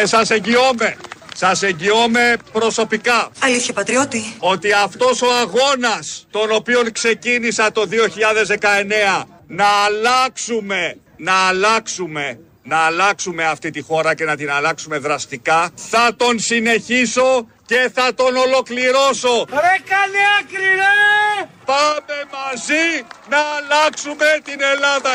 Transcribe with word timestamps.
Και 0.00 0.06
σας 0.06 0.30
εγγυώμαι, 0.30 0.96
σας 1.34 1.62
εγγυώμαι 1.62 2.36
προσωπικά 2.52 3.30
Αλήθεια, 3.38 3.74
πατριώτη. 3.74 4.34
ότι 4.38 4.72
αυτός 4.72 5.22
ο 5.22 5.26
αγώνας 5.32 6.26
τον 6.30 6.52
οποίο 6.52 6.82
ξεκίνησα 6.92 7.72
το 7.72 7.86
2019 7.86 9.24
να 9.46 9.66
αλλάξουμε, 9.66 10.96
να 11.16 11.32
αλλάξουμε, 11.32 12.40
να 12.62 12.76
αλλάξουμε 12.76 13.44
αυτή 13.44 13.70
τη 13.70 13.80
χώρα 13.80 14.14
και 14.14 14.24
να 14.24 14.36
την 14.36 14.50
αλλάξουμε 14.50 14.98
δραστικά 14.98 15.70
θα 15.74 16.14
τον 16.16 16.38
συνεχίσω 16.38 17.46
και 17.66 17.90
θα 17.94 18.14
τον 18.14 18.36
ολοκληρώσω. 18.36 19.46
Ρε 19.50 19.76
κάνε 19.88 20.22
άκρη 20.40 20.74
ρε! 20.74 21.48
Πάμε 21.71 22.15
μαζί 22.35 22.85
να 23.31 23.39
αλλάξουμε 23.57 24.27
την 24.47 24.59
Ελλάδα. 24.73 25.11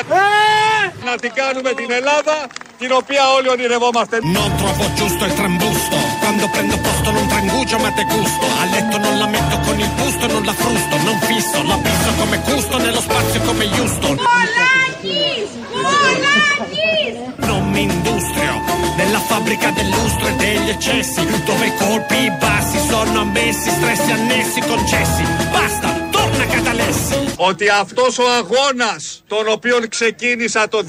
Να 1.05 1.15
την 1.17 1.33
κάνουμε 1.35 1.71
την 1.81 1.91
Ελλάδα 1.91 2.37
την 2.79 2.93
οποία 3.01 3.25
όλοι 3.37 3.49
ονειρευόμαστε. 3.49 4.17
Non 4.39 4.51
trovo 4.61 4.85
giusto 4.99 5.23
il 5.29 5.35
trambusto 5.41 5.97
Quando 6.23 6.45
prendo 6.55 6.77
posto 6.87 7.09
non 7.17 7.27
trangugio 7.33 7.77
ma 7.85 7.91
te 7.99 8.05
gusto 8.15 8.45
A 8.63 8.65
letto 8.75 8.97
non 9.05 9.15
la 9.23 9.29
metto 9.35 9.57
con 9.67 9.77
il 9.85 9.91
busto 9.99 10.25
Non 10.35 10.43
la 10.51 10.57
frusto, 10.63 10.95
non 11.09 11.17
fisso 11.29 11.59
La 11.73 11.79
pisso 11.87 12.11
come 12.21 12.37
gusto 12.49 12.75
Nello 12.85 13.03
spazio 13.09 13.41
come 13.49 13.65
Houston 13.77 14.15
Πολάκης! 14.29 15.49
Πολάκης! 15.87 17.15
Non 17.51 17.63
mi 17.73 17.83
industrio 17.93 18.53
Nella 18.99 19.21
fabbrica 19.31 19.69
del 19.79 19.89
lustro 19.97 20.27
e 20.33 20.35
degli 20.45 20.71
eccessi 20.77 21.21
Dove 21.49 21.67
i 21.73 21.75
colpi 21.85 22.21
bassi 22.43 22.79
sono 22.91 23.21
ammessi 23.27 23.69
Stressi 23.79 24.11
annessi 24.19 24.61
concessi 24.61 25.23
Basta, 25.57 25.89
Torna 26.36 26.46
Catalessi 26.56 27.34
ότι 27.36 27.70
αυτός 27.70 28.18
ο 28.18 28.24
αγώνας 28.30 29.24
τον 29.28 29.48
οποίο 29.48 29.78
ξεκίνησα 29.90 30.68
το 30.68 30.80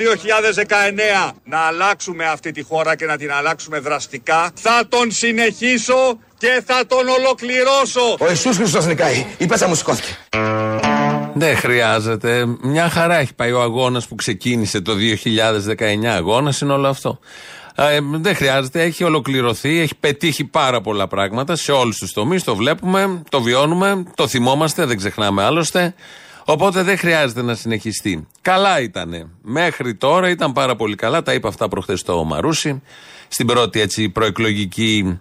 2019 1.29 1.33
να 1.45 1.59
αλλάξουμε 1.59 2.25
αυτή 2.25 2.51
τη 2.51 2.63
χώρα 2.63 2.97
και 2.97 3.07
να 3.07 3.17
την 3.17 3.33
αλλάξουμε 3.33 3.79
δραστικά 3.79 4.51
θα 4.55 4.87
τον 4.89 5.11
συνεχίσω 5.11 6.19
και 6.39 6.63
θα 6.67 6.87
τον 6.87 7.09
ολοκληρώσω. 7.09 8.17
Ο 8.19 8.29
Ιησούς 8.29 8.57
Χριστός 8.57 8.87
νικάει. 8.87 9.27
Η 9.39 9.47
πέτσα 9.47 9.69
μου 9.69 9.75
σηκώθηκε. 9.75 10.17
Δεν 11.35 11.57
χρειάζεται. 11.57 12.47
Μια 12.63 12.89
χαρά 12.89 13.19
έχει 13.19 13.35
πάει 13.35 13.53
ο 13.53 13.61
αγώνας 13.61 14.07
που 14.07 14.15
ξεκίνησε 14.15 14.81
το 14.81 14.93
2019. 14.95 16.15
Αγώνας 16.15 16.61
είναι 16.61 16.73
όλο 16.73 16.89
αυτό. 16.89 17.19
Ε, 17.79 17.99
δεν 18.13 18.35
χρειάζεται, 18.35 18.83
έχει 18.83 19.05
ολοκληρωθεί, 19.05 19.79
έχει 19.79 19.95
πετύχει 19.95 20.45
πάρα 20.45 20.81
πολλά 20.81 21.07
πράγματα 21.07 21.57
σε 21.57 21.73
όλους 21.73 21.97
τους 21.97 22.13
τομείς. 22.13 22.45
Το 22.45 22.57
βλέπουμε, 22.57 23.23
το 23.29 23.43
βιώνουμε, 23.43 24.05
το 24.15 24.29
θυμόμαστε, 24.29 24.85
δεν 24.85 24.97
ξεχνάμε 24.97 25.43
άλλωστε. 25.43 25.95
Οπότε 26.45 26.83
δεν 26.83 26.99
χρειάζεται 26.99 27.43
να 27.43 27.55
συνεχιστεί. 27.55 28.27
Καλά 28.41 28.81
ήταν. 28.81 29.31
Μέχρι 29.43 29.95
τώρα 29.95 30.29
ήταν 30.29 30.53
πάρα 30.53 30.77
πολύ 30.77 30.95
καλά. 30.95 31.23
Τα 31.23 31.33
είπα 31.33 31.49
αυτά 31.49 31.69
προχθές 31.69 32.01
στο 32.01 32.25
Μαρούσι. 32.25 32.83
Στην 33.29 33.47
πρώτη 33.47 33.81
έτσι 33.81 34.09
προεκλογική 34.09 35.21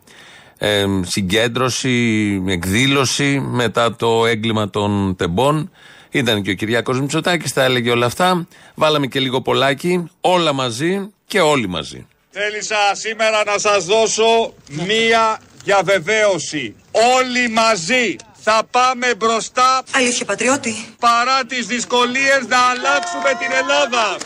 ε, 0.57 0.85
συγκέντρωση, 1.01 2.43
εκδήλωση 2.47 3.39
μετά 3.39 3.95
το 3.95 4.25
έγκλημα 4.25 4.69
των 4.69 5.15
τεμπών. 5.15 5.71
Ήταν 6.11 6.41
και 6.41 6.51
ο 6.51 6.53
Κυριάκος 6.53 6.99
Μητσοτάκης, 6.99 7.53
τα 7.53 7.63
έλεγε 7.63 7.91
όλα 7.91 8.05
αυτά. 8.05 8.47
Βάλαμε 8.75 9.07
και 9.07 9.19
λίγο 9.19 9.41
πολλάκι, 9.41 10.03
όλα 10.21 10.53
μαζί 10.53 11.09
και 11.25 11.39
όλοι 11.41 11.67
μαζί. 11.67 12.07
Θέλησα 12.37 12.75
σήμερα 12.91 13.43
να 13.45 13.57
σας 13.57 13.85
δώσω 13.85 14.53
μία 14.67 15.39
διαβεβαίωση. 15.63 16.75
Όλοι 16.91 17.49
μαζί 17.49 18.15
θα 18.41 18.61
πάμε 18.71 19.15
μπροστά 19.15 19.83
Αλήθεια, 19.91 20.25
πατριώτη. 20.25 20.95
παρά 20.99 21.45
τις 21.45 21.65
δυσκολίες 21.65 22.39
να 22.47 22.57
αλλάξουμε 22.57 23.29
την 23.39 23.51
Ελλάδα. 23.61 24.17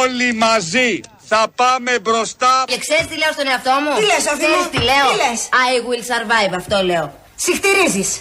Όλοι 0.00 0.34
μαζί 0.34 1.00
θα 1.32 1.48
πάμε 1.54 1.98
μπροστά 1.98 2.64
Και 2.66 2.78
ξέρεις 2.78 3.06
τι 3.06 3.16
λέω 3.18 3.32
στον 3.32 3.46
εαυτό 3.46 3.70
μου; 3.82 3.94
Τι 3.98 4.04
λες, 4.10 4.22
Σοφή 4.28 4.46
μου; 4.52 4.60
Ξέρεις 4.60 4.70
τι 4.70 4.80
λέω; 4.90 5.06
Τι 5.10 5.16
λες; 5.22 5.40
I 5.68 5.72
will 5.88 6.02
survive, 6.10 6.54
αυτό 6.56 6.82
λέω. 6.82 7.14
Συχτηρίζεις. 7.34 8.18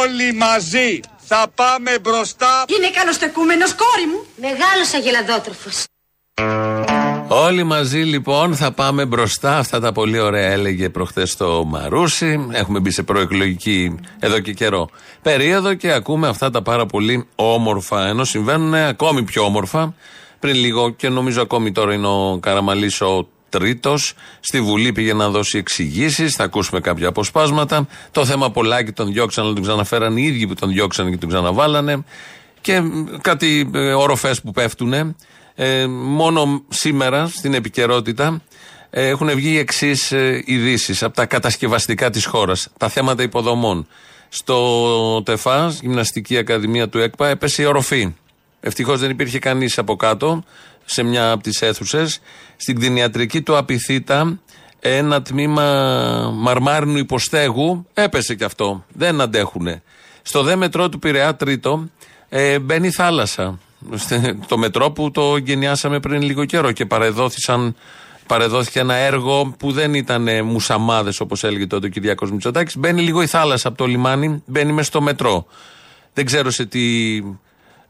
Όλοι 0.00 0.32
μαζί 0.32 1.00
θα 1.26 1.46
πάμε 1.54 1.98
μπροστά 1.98 2.64
Είναι 2.66 2.90
καλοστεκούμενος 2.90 3.74
κόρη 3.74 4.06
μου. 4.06 4.26
Μεγάλος 4.36 4.94
αγελαδότροφος. 4.94 5.84
Όλοι 7.34 7.64
μαζί 7.64 7.98
λοιπόν 7.98 8.56
θα 8.56 8.72
πάμε 8.72 9.06
μπροστά. 9.06 9.58
Αυτά 9.58 9.80
τα 9.80 9.92
πολύ 9.92 10.18
ωραία 10.18 10.50
έλεγε 10.50 10.88
προχθές 10.88 11.36
το 11.36 11.64
Μαρούσι. 11.64 12.46
Έχουμε 12.50 12.80
μπει 12.80 12.90
σε 12.90 13.02
προεκλογική 13.02 13.94
εδώ 14.18 14.38
και 14.38 14.52
καιρό 14.52 14.88
περίοδο 15.22 15.74
και 15.74 15.92
ακούμε 15.92 16.28
αυτά 16.28 16.50
τα 16.50 16.62
πάρα 16.62 16.86
πολύ 16.86 17.26
όμορφα. 17.34 18.06
Ενώ 18.06 18.24
συμβαίνουν 18.24 18.74
ακόμη 18.74 19.22
πιο 19.22 19.44
όμορφα. 19.44 19.94
Πριν 20.38 20.54
λίγο 20.54 20.90
και 20.90 21.08
νομίζω 21.08 21.42
ακόμη 21.42 21.72
τώρα 21.72 21.94
είναι 21.94 22.06
ο 22.06 22.38
Καραμαλής 22.42 23.00
ο 23.00 23.28
τρίτος. 23.48 24.14
Στη 24.40 24.60
Βουλή 24.60 24.92
πήγε 24.92 25.14
να 25.14 25.28
δώσει 25.28 25.58
εξηγήσεις. 25.58 26.34
Θα 26.34 26.44
ακούσουμε 26.44 26.80
κάποια 26.80 27.08
αποσπάσματα. 27.08 27.86
Το 28.10 28.24
θέμα 28.24 28.50
Πολάκη 28.50 28.92
τον 28.92 29.12
διώξαν, 29.12 29.44
αλλά 29.44 29.54
τον 29.54 29.62
ξαναφέραν 29.62 30.16
οι 30.16 30.22
ίδιοι 30.22 30.46
που 30.46 30.54
τον 30.54 30.68
διώξαν 30.68 31.10
και 31.10 31.16
τον 31.16 31.28
ξαναβάλανε. 31.28 32.04
Και 32.60 32.80
μ, 32.80 33.04
κάτι 33.20 33.70
ε, 33.74 33.92
οροφές 33.92 34.40
που 34.40 34.50
πέφτουνε. 34.50 35.14
Ε, 35.54 35.86
μόνο 35.86 36.62
σήμερα 36.68 37.26
στην 37.26 37.54
επικαιρότητα 37.54 38.42
ε, 38.90 39.06
έχουν 39.06 39.30
βγει 39.34 39.50
οι 39.50 39.58
εξής 39.58 40.12
ε, 40.12 40.42
ειδήσεις 40.46 41.02
από 41.02 41.14
τα 41.14 41.26
κατασκευαστικά 41.26 42.10
της 42.10 42.24
χώρας. 42.24 42.68
Τα 42.78 42.88
θέματα 42.88 43.22
υποδομών. 43.22 43.86
Στο 44.28 45.22
ΤΕΦΑΣ, 45.24 45.80
Γυμναστική 45.80 46.36
Ακαδημία 46.36 46.88
του 46.88 46.98
ΕΚΠΑ, 46.98 47.28
έπεσε 47.28 47.62
η 47.62 47.64
οροφή. 47.64 48.14
Ευτυχώς 48.60 49.00
δεν 49.00 49.10
υπήρχε 49.10 49.38
κανείς 49.38 49.78
από 49.78 49.96
κάτω 49.96 50.44
σε 50.84 51.02
μια 51.02 51.30
από 51.30 51.42
τις 51.42 51.62
αίθουσες. 51.62 52.20
Στην 52.56 52.76
κτηνιατρική 52.76 53.42
του 53.42 53.56
Απιθύτα, 53.56 54.40
ένα 54.80 55.22
τμήμα 55.22 55.64
μαρμάρινου 56.34 56.98
υποστέγου 56.98 57.86
έπεσε 57.94 58.34
κι 58.34 58.44
αυτό. 58.44 58.84
Δεν 58.88 59.20
αντέχουνε. 59.20 59.82
Στο 60.22 60.42
δε 60.42 60.56
μετρό 60.56 60.88
του 60.88 60.98
Πειραιά 60.98 61.36
Τρίτο 61.36 61.88
ε, 62.28 62.58
μπαίνει 62.58 62.90
θάλασσα. 62.90 63.58
Στε- 63.94 64.36
Το 64.46 64.58
μετρό 64.58 64.90
που 64.90 65.10
το 65.10 65.36
γενιάσαμε 65.36 66.00
πριν 66.00 66.22
λίγο 66.22 66.44
καιρό 66.44 66.72
και 66.72 66.86
παρεδόθησαν, 66.86 67.76
παρεδόθηκε 68.26 68.80
ένα 68.80 68.94
έργο 68.94 69.54
που 69.58 69.72
δεν 69.72 69.94
ήταν 69.94 70.28
ε, 70.28 70.42
μουσαμάδες 70.42 71.20
όπως 71.20 71.44
έλεγε 71.44 71.66
τότε 71.66 71.86
ο 71.86 71.88
Κυριάκος 71.88 72.30
Μητσοτάκης. 72.30 72.76
Μπαίνει 72.76 73.00
λίγο 73.02 73.22
η 73.22 73.26
θάλασσα 73.26 73.68
από 73.68 73.76
το 73.76 73.86
λιμάνι, 73.86 74.42
μπαίνει 74.46 74.72
μέσα 74.72 74.86
στο 74.86 75.00
μετρό. 75.00 75.46
Δεν 76.14 76.24
ξέρω 76.24 76.50
σε 76.50 76.66
τι 76.66 77.20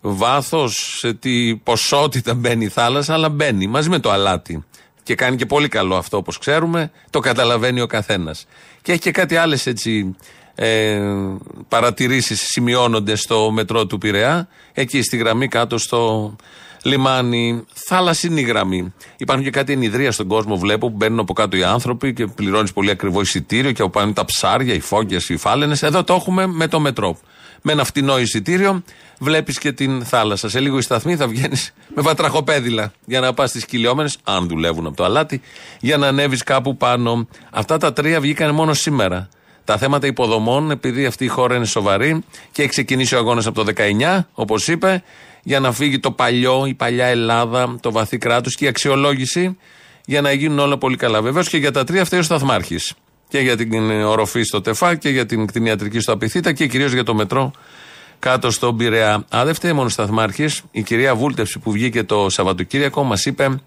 βάθος, 0.01 0.97
σε 0.99 1.15
τι 1.15 1.57
ποσότητα 1.57 2.35
μπαίνει 2.35 2.65
η 2.65 2.69
θάλασσα, 2.69 3.13
αλλά 3.13 3.29
μπαίνει 3.29 3.67
μαζί 3.67 3.89
με 3.89 3.99
το 3.99 4.11
αλάτι. 4.11 4.65
Και 5.03 5.15
κάνει 5.15 5.37
και 5.37 5.47
πολύ 5.47 5.69
καλό 5.69 5.97
αυτό 5.97 6.17
όπως 6.17 6.39
ξέρουμε, 6.39 6.91
το 7.11 7.21
καταλαβαίνει 7.21 7.81
ο 7.81 7.87
καθένας. 7.87 8.47
Και 8.83 8.93
έχει 8.93 9.01
και 9.01 9.11
κάτι 9.11 9.37
άλλες 9.37 9.67
έτσι 9.67 10.17
ε, 10.55 11.01
παρατηρήσεις 11.69 12.41
σημειώνονται 12.41 13.15
στο 13.15 13.51
μετρό 13.51 13.87
του 13.87 13.99
Πειραιά, 13.99 14.49
εκεί 14.73 15.03
στη 15.03 15.17
γραμμή 15.17 15.49
κάτω 15.49 15.79
στο 15.79 16.35
λιμάνι, 16.83 17.65
θάλασσινη 17.73 18.41
γραμμή. 18.41 18.95
Υπάρχουν 19.17 19.45
και 19.45 19.51
κάτι 19.51 19.73
ενιδρία 19.73 20.13
στον 20.13 20.27
κόσμο, 20.27 20.57
βλέπω, 20.57 20.91
που 20.91 20.97
μπαίνουν 20.97 21.19
από 21.19 21.33
κάτω 21.33 21.57
οι 21.57 21.63
άνθρωποι 21.63 22.13
και 22.13 22.27
πληρώνεις 22.27 22.73
πολύ 22.73 22.91
ακριβό 22.91 23.21
εισιτήριο 23.21 23.73
και 23.73 23.83
από 23.83 23.91
πάνω 23.91 24.07
είναι 24.07 24.15
τα 24.15 24.25
ψάρια, 24.25 24.75
οι 24.75 24.81
φώκες, 24.81 25.29
οι 25.29 25.37
φάλαινες. 25.37 25.83
Εδώ 25.83 26.05
το 26.05 26.15
έχουμε 26.15 26.47
με 26.47 26.69
το 26.69 26.81
μετρό. 26.81 27.19
Με 27.63 27.73
ένα 27.73 27.85
φτηνό 27.85 28.19
εισιτήριο 28.19 28.83
βλέπεις 29.19 29.59
και 29.59 29.73
την 29.73 30.05
θάλασσα. 30.05 30.49
Σε 30.49 30.61
λίγο 30.61 30.79
η 30.79 30.83
σταθμή 30.83 31.17
θα 31.17 31.29
βγαίνεις 31.29 31.73
με 31.95 32.03
βατραχοπέδιλα 32.03 32.93
για 33.05 33.21
να 33.21 33.35
πας 33.35 33.51
στις 33.51 33.65
κυλιόμενες, 33.65 34.19
αν 34.25 34.49
δουλεύουν 34.49 34.87
από 34.87 34.97
το 34.97 35.05
αλάτι, 35.05 35.41
για 35.81 35.97
να 35.97 36.07
ανέβεις 36.07 36.43
κάπου 36.43 36.77
πάνω. 36.77 37.29
Αυτά 37.51 37.79
τα 37.79 37.93
τρία 37.93 38.21
βγήκαν 38.21 38.55
μόνο 38.55 38.75
σήμερα. 38.75 39.29
Τα 39.65 39.79
θέματα 39.79 40.07
υποδομών, 40.07 40.71
επειδή 40.71 41.07
αυτή 41.07 41.25
η 41.25 41.29
χώρα 41.29 41.57
είναι 41.57 41.65
σοβαρή 41.65 42.25
και 42.53 42.63
έχει 42.63 42.71
ξεκινήσει 42.71 43.15
ο 43.15 43.19
αγώνας 43.19 43.47
από 43.47 43.65
το 43.65 43.73
19, 43.77 44.27
όπως 44.33 44.69
είπε, 44.69 45.03
για 45.43 45.61
να 45.61 45.73
φύγει 45.73 45.99
το 45.99 46.11
παλιό, 46.11 46.67
η 46.67 46.75
παλιά 46.75 47.07
Ελλάδα, 47.07 47.77
το 47.81 47.93
βαθύ 47.93 48.19
κράτος 48.19 48.55
και 48.55 48.65
η 48.65 48.69
αξιολόγηση 48.69 49.57
για 50.05 50.21
να 50.21 50.33
γίνουν 50.33 50.59
όλα 50.59 50.79
πολύ 50.79 50.97
καλά. 50.97 51.23
Βεβαίως 51.23 51.49
και 51.49 51.57
για 51.57 51.71
τα 51.71 51.85
τρία 51.85 52.05
φταίει 52.05 52.21
ο 52.21 52.23
Σταθμάρχης. 52.23 52.95
Και 53.29 53.39
για 53.39 53.57
την 53.57 53.91
ε, 53.91 54.05
οροφή 54.05 54.43
στο 54.43 54.61
ΤΕΦΑ 54.61 54.95
και 54.95 55.09
για 55.09 55.27
την 55.27 55.47
κτηνιατρική 55.47 56.01
στο 56.01 56.13
Απιθύτα 56.13 56.53
και 56.53 56.67
κυρίως 56.67 56.93
για 56.93 57.05
το 57.05 57.15
μετρό 57.15 57.53
κάτω 58.19 58.51
στον 58.51 58.77
Πειραιά. 58.77 59.25
Α, 59.37 59.45
δεν 59.45 59.55
φταίει 59.55 59.73
μόνο 59.73 59.87
ο 59.87 59.89
Σταθμάρχης. 59.89 60.63
Η 60.71 60.83
κυρία 60.83 61.15
Βούλτευση 61.15 61.59
που 61.59 61.73
βγήκε 61.73 62.03
το 62.03 62.31
Σαββατοκύριακο 62.31 63.03
μας 63.03 63.25
είπε 63.25 63.61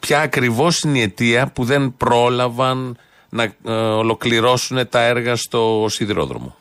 ποια 0.00 0.20
ακριβώς 0.20 0.80
είναι 0.80 0.98
η 0.98 1.02
αιτία 1.02 1.46
που 1.46 1.64
δεν 1.64 1.94
πρόλαβαν 1.96 2.96
να 3.32 3.42
ε, 3.42 3.72
ολοκληρώσουν 3.72 4.88
τα 4.88 5.00
έργα 5.00 5.36
στο 5.36 5.86
σιδηρόδρομο. 5.88 6.56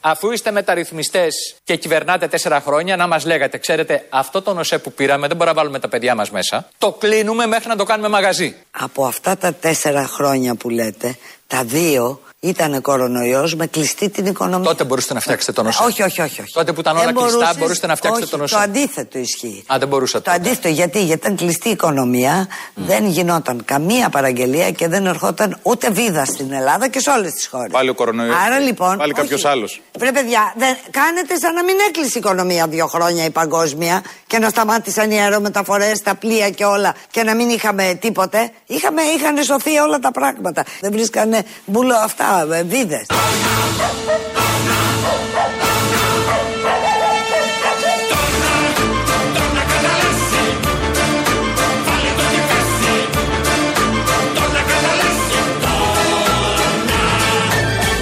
Αφού 0.00 0.30
είστε 0.30 0.50
μεταρρυθμιστές 0.50 1.54
και 1.64 1.76
κυβερνάτε 1.76 2.28
τέσσερα 2.28 2.60
χρόνια, 2.60 2.96
να 2.96 3.06
μας 3.06 3.24
λέγατε, 3.26 3.58
ξέρετε, 3.58 4.06
αυτό 4.08 4.42
το 4.42 4.54
νοσέ 4.54 4.78
που 4.78 4.92
πήραμε 4.92 5.26
δεν 5.26 5.36
μπορούμε 5.36 5.56
να 5.56 5.62
βάλουμε 5.62 5.78
τα 5.78 5.88
παιδιά 5.88 6.14
μας 6.14 6.30
μέσα. 6.30 6.68
Το 6.78 6.92
κλείνουμε 6.92 7.46
μέχρι 7.46 7.68
να 7.68 7.76
το 7.76 7.84
κάνουμε 7.84 8.08
μαγαζί. 8.08 8.54
Από 8.70 9.04
αυτά 9.04 9.36
τα 9.36 9.54
τέσσερα 9.54 10.06
χρόνια 10.06 10.54
που 10.54 10.68
λέτε, 10.68 11.16
τα 11.46 11.64
δύο 11.64 12.20
ήταν 12.44 12.80
κορονοϊός 12.80 13.54
με 13.54 13.66
κλειστή 13.66 14.08
την 14.10 14.26
οικονομία. 14.26 14.68
Τότε 14.68 14.84
μπορούσατε 14.84 15.14
να 15.14 15.20
φτιάξετε 15.20 15.52
το 15.52 15.62
νοσέ. 15.62 15.82
Όχι, 15.82 16.02
όχι, 16.02 16.20
όχι. 16.20 16.40
όχι. 16.40 16.52
Τότε 16.52 16.72
που 16.72 16.80
ήταν 16.80 16.96
όλα 16.96 17.04
Δεν 17.04 17.14
κλειστά, 17.14 17.30
μπορούσες- 17.36 17.58
μπορούσατε 17.58 17.86
να 17.86 17.96
φτιάξετε 17.96 18.24
όχι, 18.24 18.32
το 18.34 18.38
νοσέ. 18.40 18.54
Το 18.54 18.60
αντίθετο 18.60 19.18
ισχύει. 19.18 19.64
Α, 19.72 19.78
δεν 19.78 19.88
μπορούσατε. 19.88 20.24
Το 20.30 20.36
τότε. 20.36 20.48
αντίθετο, 20.48 20.68
γιατί, 20.68 21.02
γιατί 21.04 21.18
ήταν 21.26 21.36
κλειστή 21.36 21.68
η 21.68 21.70
οικονομία, 21.70 22.48
δεν 22.74 23.06
γινόταν 23.06 23.64
καμία 23.64 24.08
παραγγελία 24.08 24.70
και 24.70 24.88
δεν 24.88 25.06
ερχόταν 25.06 25.58
ούτε 25.62 25.90
βίδα 25.90 26.24
στην 26.24 26.52
Ελλάδα 26.52 26.88
και 26.88 27.00
σε 27.00 27.10
όλες 27.10 27.32
τις 27.32 27.46
χώρες. 27.46 27.72
Πάλι 27.72 27.88
ο 27.88 27.94
κορονοϊός. 27.94 28.36
Άρα 28.46 28.58
λοιπόν. 28.58 28.96
Πάλι 28.96 29.12
κάποιος 29.12 29.44
όχι. 29.44 29.52
άλλος. 29.52 29.80
Βρε 29.98 30.12
παιδιά, 30.12 30.54
δεν, 30.56 30.76
κάνετε 30.90 31.36
σαν 31.38 31.54
να 31.54 31.64
μην 31.64 31.74
έκλεισε 31.88 32.10
η 32.14 32.20
οικονομία 32.24 32.66
δύο 32.66 32.86
χρόνια 32.86 33.24
η 33.24 33.30
παγκόσμια 33.30 34.02
και 34.26 34.38
να 34.38 34.48
σταμάτησαν 34.48 35.10
οι 35.10 35.20
αερομεταφορές, 35.20 36.00
τα 36.02 36.14
πλοία 36.14 36.50
και 36.50 36.64
όλα 36.64 36.94
και 37.10 37.22
να 37.22 37.34
μην 37.34 37.48
είχαμε 37.48 37.98
τίποτε. 38.00 38.50
Είχαμε, 38.66 39.02
είχαν 39.02 39.42
σωθεί 39.44 39.78
όλα 39.78 39.98
τα 39.98 40.10
πράγματα. 40.10 40.64
Δεν 40.80 40.92
βρίσκανε 40.92 41.42
μπουλό 41.64 41.94
αυτά, 41.94 42.30
βίδε. 42.64 43.06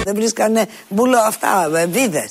Δεν 0.03 0.15
βρίσκανε 0.15 0.65
μπουλό 0.89 1.17
αυτά, 1.17 1.69
βίδε. 1.91 2.27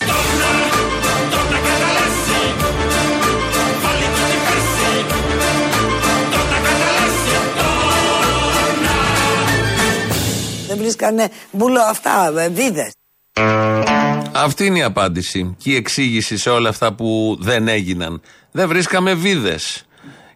Βρίσκανε 10.90 11.28
μπουλό 11.50 11.80
αυτά, 11.80 12.32
βίδε. 12.52 12.92
Αυτή 14.32 14.66
είναι 14.66 14.78
η 14.78 14.82
απάντηση 14.82 15.56
και 15.58 15.70
η 15.70 15.74
εξήγηση 15.74 16.36
σε 16.36 16.50
όλα 16.50 16.68
αυτά 16.68 16.92
που 16.92 17.36
δεν 17.40 17.68
έγιναν. 17.68 18.20
Δεν 18.50 18.68
βρίσκαμε 18.68 19.14
βίδες. 19.14 19.84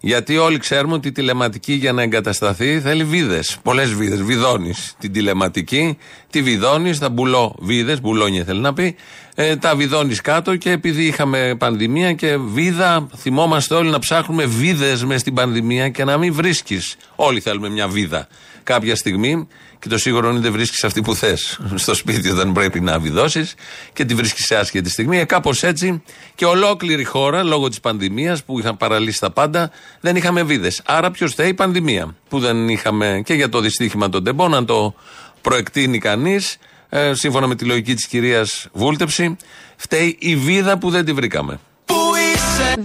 Γιατί 0.00 0.36
όλοι 0.36 0.58
ξέρουμε 0.58 0.94
ότι 0.94 1.08
η 1.08 1.12
τηλεματική 1.12 1.72
για 1.72 1.92
να 1.92 2.02
εγκατασταθεί 2.02 2.80
θέλει 2.80 3.04
βίδες. 3.04 3.58
Πολλές 3.62 3.94
βίδες. 3.94 4.22
Βιδώνεις 4.22 4.94
την 4.98 5.12
τηλεματική, 5.12 5.98
τη 6.30 6.42
βιδώνεις, 6.42 6.98
τα 6.98 7.08
μπουλό 7.08 7.56
βίδες, 7.58 8.00
μπουλόνια 8.00 8.44
θέλει 8.44 8.60
να 8.60 8.72
πει, 8.72 8.96
ε, 9.34 9.56
τα 9.56 9.76
βιδώνεις 9.76 10.20
κάτω 10.20 10.56
και 10.56 10.70
επειδή 10.70 11.04
είχαμε 11.04 11.54
πανδημία 11.58 12.12
και 12.12 12.36
βίδα, 12.36 13.08
θυμόμαστε 13.16 13.74
όλοι 13.74 13.90
να 13.90 13.98
ψάχνουμε 13.98 14.44
βίδες 14.44 15.04
μες 15.04 15.20
στην 15.20 15.34
πανδημία 15.34 15.88
και 15.88 16.04
να 16.04 16.18
μην 16.18 16.34
βρίσκεις. 16.34 16.96
Όλοι 17.16 17.40
θέλουμε 17.40 17.68
μια 17.68 17.88
βίδα. 17.88 18.28
Κάποια 18.64 18.96
στιγμή 18.96 19.48
και 19.78 19.88
το 19.88 19.98
σίγουρο 19.98 20.26
είναι 20.26 20.34
ότι 20.34 20.44
δεν 20.44 20.52
βρίσκεις 20.52 20.84
αυτή 20.84 21.00
που 21.00 21.14
θες 21.14 21.60
στο 21.74 21.94
σπίτι 21.94 22.30
όταν 22.30 22.52
πρέπει 22.52 22.80
να 22.80 22.98
βιδώσεις 22.98 23.54
και 23.92 24.04
τη 24.04 24.14
βρίσκεις 24.14 24.44
σε 24.44 24.56
άσχετη 24.56 24.90
στιγμή. 24.90 25.18
Ε, 25.18 25.24
Κάπως 25.24 25.62
έτσι 25.62 26.02
και 26.34 26.44
ολόκληρη 26.44 27.04
χώρα 27.04 27.42
λόγω 27.42 27.68
της 27.68 27.80
πανδημίας 27.80 28.44
που 28.44 28.58
είχαν 28.58 28.76
παραλύσει 28.76 29.20
τα 29.20 29.30
πάντα 29.30 29.70
δεν 30.00 30.16
είχαμε 30.16 30.42
βίδες. 30.42 30.82
Άρα 30.84 31.10
ποιος 31.10 31.34
θέλει 31.34 31.48
η 31.48 31.54
πανδημία 31.54 32.14
που 32.28 32.38
δεν 32.38 32.68
είχαμε 32.68 33.22
και 33.24 33.34
για 33.34 33.48
το 33.48 33.60
δυστύχημα 33.60 34.08
των 34.08 34.24
τεμπών, 34.24 34.50
να 34.50 34.64
το 34.64 34.94
προεκτείνει 35.40 35.98
κανείς. 35.98 36.56
Ε, 36.88 37.14
σύμφωνα 37.14 37.46
με 37.46 37.54
τη 37.54 37.64
λογική 37.64 37.94
της 37.94 38.06
κυρίας 38.06 38.66
Βούλτεψη, 38.72 39.36
φταίει 39.76 40.16
η 40.20 40.36
βίδα 40.36 40.78
που 40.78 40.90
δεν 40.90 41.04
τη 41.04 41.12
βρήκαμε. 41.12 41.58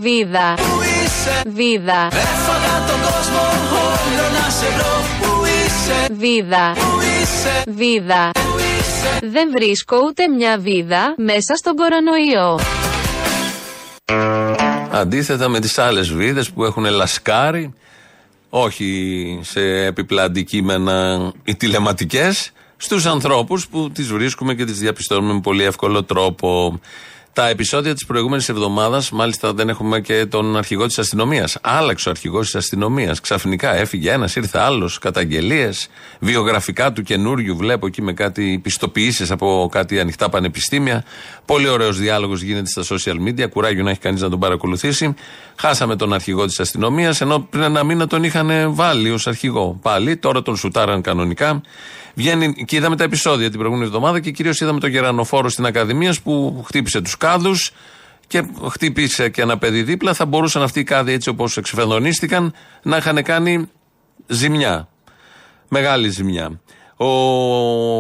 Βίδα. 0.02 0.54
Βίδα. 1.54 2.08
Βίδα. 6.20 6.76
Βίδα. 7.68 8.32
Δεν 9.22 9.52
βρίσκω 9.52 9.98
ούτε 10.08 10.28
μια 10.28 10.58
βίδα 10.60 11.14
μέσα 11.18 11.56
στον 11.56 11.76
κορονοϊό. 11.76 12.60
Αντίθετα 14.92 15.48
με 15.48 15.60
τις 15.60 15.78
άλλες 15.78 16.12
βίδες 16.12 16.52
που 16.52 16.64
έχουν 16.64 16.86
λασκάρει, 16.86 17.74
όχι 18.50 19.40
σε 19.44 19.62
έπιπλα 19.86 20.24
αντικείμενα 20.24 21.32
οι 21.44 21.56
τηλεματικές, 21.56 22.52
στους 22.78 23.06
ανθρώπους 23.06 23.68
που 23.68 23.92
τις 23.92 24.08
βρίσκουμε 24.08 24.54
και 24.54 24.66
τις 24.66 24.80
διαπιστώνουμε 24.80 25.34
με 25.34 25.40
πολύ 25.40 25.64
εύκολο 25.64 26.04
τρόπο. 26.04 26.80
Τα 27.40 27.48
επεισόδια 27.48 27.94
της 27.94 28.06
προηγούμενης 28.06 28.50
εβδομάδας, 28.50 29.12
μάλιστα 29.12 29.54
δεν 29.54 29.70
έχουμε 29.70 30.00
και 30.00 30.26
τον 30.26 30.58
αρχηγό 30.58 30.86
της 30.86 31.00
αστυνομίας. 31.00 31.58
Άλλαξε 31.62 32.08
ο 32.10 32.12
αρχηγός 32.12 32.46
της 32.46 32.56
αστυνομίας. 32.56 33.20
Ξαφνικά 33.20 33.76
έφυγε 33.76 34.12
ένας, 34.12 34.36
ήρθε 34.36 34.60
άλλος, 34.60 35.00
καταγγελίες, 35.00 35.90
βιογραφικά 36.20 36.92
του 36.92 37.02
καινούριου 37.02 37.56
βλέπω 37.56 37.88
εκεί 37.88 38.02
με 38.02 38.14
κάτι 38.14 38.60
πιστοποιήσεις 38.64 39.32
από 39.32 39.70
κάτι 39.72 40.00
ανοιχτά 40.00 40.30
πανεπιστήμια. 40.30 41.04
Πολύ 41.46 41.68
ωραίος 41.68 42.00
διάλογος 42.00 42.42
γίνεται 42.42 42.82
στα 42.82 42.96
social 42.96 43.16
media, 43.28 43.50
κουράγιο 43.50 43.84
να 43.84 43.90
έχει 43.90 44.00
κανείς 44.00 44.22
να 44.22 44.30
τον 44.30 44.40
παρακολουθήσει. 44.40 45.14
Χάσαμε 45.56 45.96
τον 45.96 46.14
αρχηγό 46.14 46.46
της 46.46 46.60
αστυνομίας, 46.60 47.22
ενώ 47.22 47.40
πριν 47.50 47.64
ένα 47.64 47.84
μήνα 47.84 48.08
τον 48.08 48.24
είχαν 48.24 48.74
βάλει 48.74 49.12
ως 49.12 49.28
αρχηγό. 49.28 49.80
Πάλι, 49.82 50.18
τώρα 50.18 50.42
τον 50.42 50.56
σουτάραν 50.56 51.02
κανονικά. 51.02 51.62
Βγαίνει 52.14 52.54
και 52.54 52.76
είδαμε 52.76 52.96
τα 52.96 53.04
επεισόδια 53.04 53.50
την 53.50 53.58
προηγούμενη 53.58 53.88
εβδομάδα 53.88 54.20
και 54.20 54.32
κυρίως 54.32 54.62
είδαμε 54.62 54.80
τον 54.80 54.90
Γερανοφόρο 54.90 55.50
στην 55.50 55.66
Ακαδημίας 55.66 56.22
που 56.22 56.64
χτύπησε 56.68 57.02
τους 57.02 57.18
κάδου 57.30 57.56
και 58.28 58.44
χτύπησε 58.70 59.30
και 59.30 59.42
ένα 59.42 59.58
παιδί 59.58 59.84
δίπλα. 59.84 60.14
Θα 60.14 60.26
μπορούσαν 60.26 60.62
αυτοί 60.62 60.80
οι 60.80 60.84
κάδοι 60.84 61.12
έτσι 61.12 61.30
όπως 61.30 61.58
εξεφενδονίστηκαν 61.58 62.54
να 62.84 62.98
είχαν 62.98 63.24
κάνει 63.24 63.70
ζημιά. 64.28 64.88
Μεγάλη 65.68 66.10
ζημιά. 66.10 66.60
Ο 66.96 67.08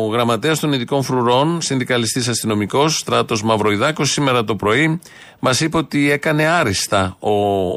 γραμματέας 0.08 0.60
των 0.60 0.74
ειδικών 0.74 1.04
φρουρών, 1.04 1.62
συνδικαλιστής 1.62 2.28
αστυνομικός, 2.28 2.98
Στράτος 2.98 3.44
Μαυροϊδάκος, 3.44 4.12
σήμερα 4.12 4.44
το 4.44 4.56
πρωί 4.56 5.00
μας 5.40 5.60
είπε 5.62 5.78
ότι 5.78 6.12
έκανε 6.12 6.46
άριστα 6.46 7.16
ο 7.20 7.32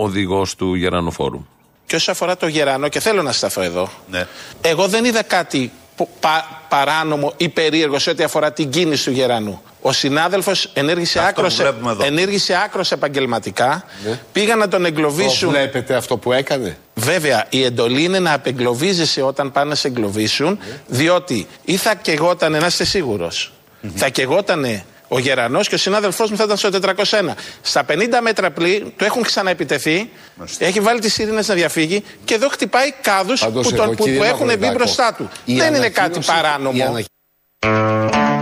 οδηγός 0.04 0.54
του 0.54 0.74
Γερανοφόρου. 0.74 1.46
Και 1.86 1.96
όσο 1.96 2.10
αφορά 2.10 2.36
το 2.36 2.46
γερανό, 2.46 2.88
και 2.88 3.00
θέλω 3.00 3.22
να 3.22 3.32
σταθώ 3.32 3.60
εδώ, 3.60 3.88
Ναι. 4.10 4.26
εγώ 4.60 4.88
δεν 4.88 5.04
είδα 5.04 5.22
κάτι 5.22 5.58
που- 5.68 5.81
πα- 6.20 6.60
παράνομο 6.68 7.32
ή 7.36 7.48
περίεργο 7.48 7.98
σε 7.98 8.10
ό,τι 8.10 8.22
αφορά 8.22 8.52
την 8.52 8.70
κίνηση 8.70 9.04
του 9.04 9.10
γερανού. 9.10 9.62
Ο 9.80 9.92
συνάδελφος 9.92 10.70
ενέργησε 10.74 11.18
Αυτό 11.18 11.30
άκρος, 11.30 11.54
που 11.56 11.62
βλέπουμε 11.62 11.90
εδώ. 11.90 12.04
ενέργησε 12.04 12.54
άκρος 12.64 12.92
επαγγελματικά. 12.92 13.84
Πήγαν 14.32 14.58
να 14.58 14.68
τον 14.68 14.84
εγκλωβίσουν. 14.84 15.48
Βλέπετε 15.48 15.94
αυτό 15.94 16.16
που 16.16 16.32
έκανε; 16.32 16.76
Βέβαια, 16.94 17.46
η 17.48 17.64
εντολή 17.64 18.02
είναι 18.02 18.18
να 18.18 18.32
απεγκλωβίζεσαι 18.32 19.22
όταν 19.22 19.52
πάνε 19.52 19.68
να 19.68 19.74
σε 19.74 19.88
εγκλωβίσουν, 19.88 20.58
διότι 20.86 21.46
ή 21.64 21.76
θα 21.76 21.94
κεγότανε, 21.94 22.58
να 22.58 22.66
είστε 22.66 22.84
σίγουρος, 22.84 23.52
θα 23.94 24.08
κεγότανε 24.08 24.84
ο 25.14 25.18
γερανός 25.18 25.68
και 25.68 25.74
ο 25.74 25.78
συνάδελφός 25.78 26.30
μου 26.30 26.36
θα 26.36 26.44
ήταν 26.44 26.56
στο 26.56 26.68
401. 26.70 27.34
Στα 27.62 27.84
50 27.88 27.94
μέτρα 28.22 28.50
πλή 28.50 28.92
του 28.96 29.04
έχουν 29.04 29.22
ξαναεπιτεθεί, 29.22 30.10
έχει 30.58 30.80
βάλει 30.80 31.00
τις 31.00 31.18
ειρήνε 31.18 31.42
να 31.46 31.54
διαφύγει 31.54 32.02
και 32.24 32.34
εδώ 32.34 32.48
χτυπάει 32.48 32.92
κάδους 33.02 33.40
Πάντως 33.40 33.68
που, 33.68 33.74
εγώ, 33.74 33.84
τον- 33.86 33.96
που, 33.96 34.04
κύριε 34.04 34.18
που 34.18 34.24
έχουν 34.24 34.38
μπει 34.46 34.52
Μαυροδάκο, 34.52 34.76
μπροστά 34.78 35.14
του. 35.16 35.28
η 35.44 35.56
Δεν 35.56 35.74
είναι 35.74 35.88
κάτι 35.88 35.98
ανακοίνωση- 35.98 36.30
η 36.30 36.32
παράνομο. 36.34 36.82
ανακοίνωση- 36.82 37.06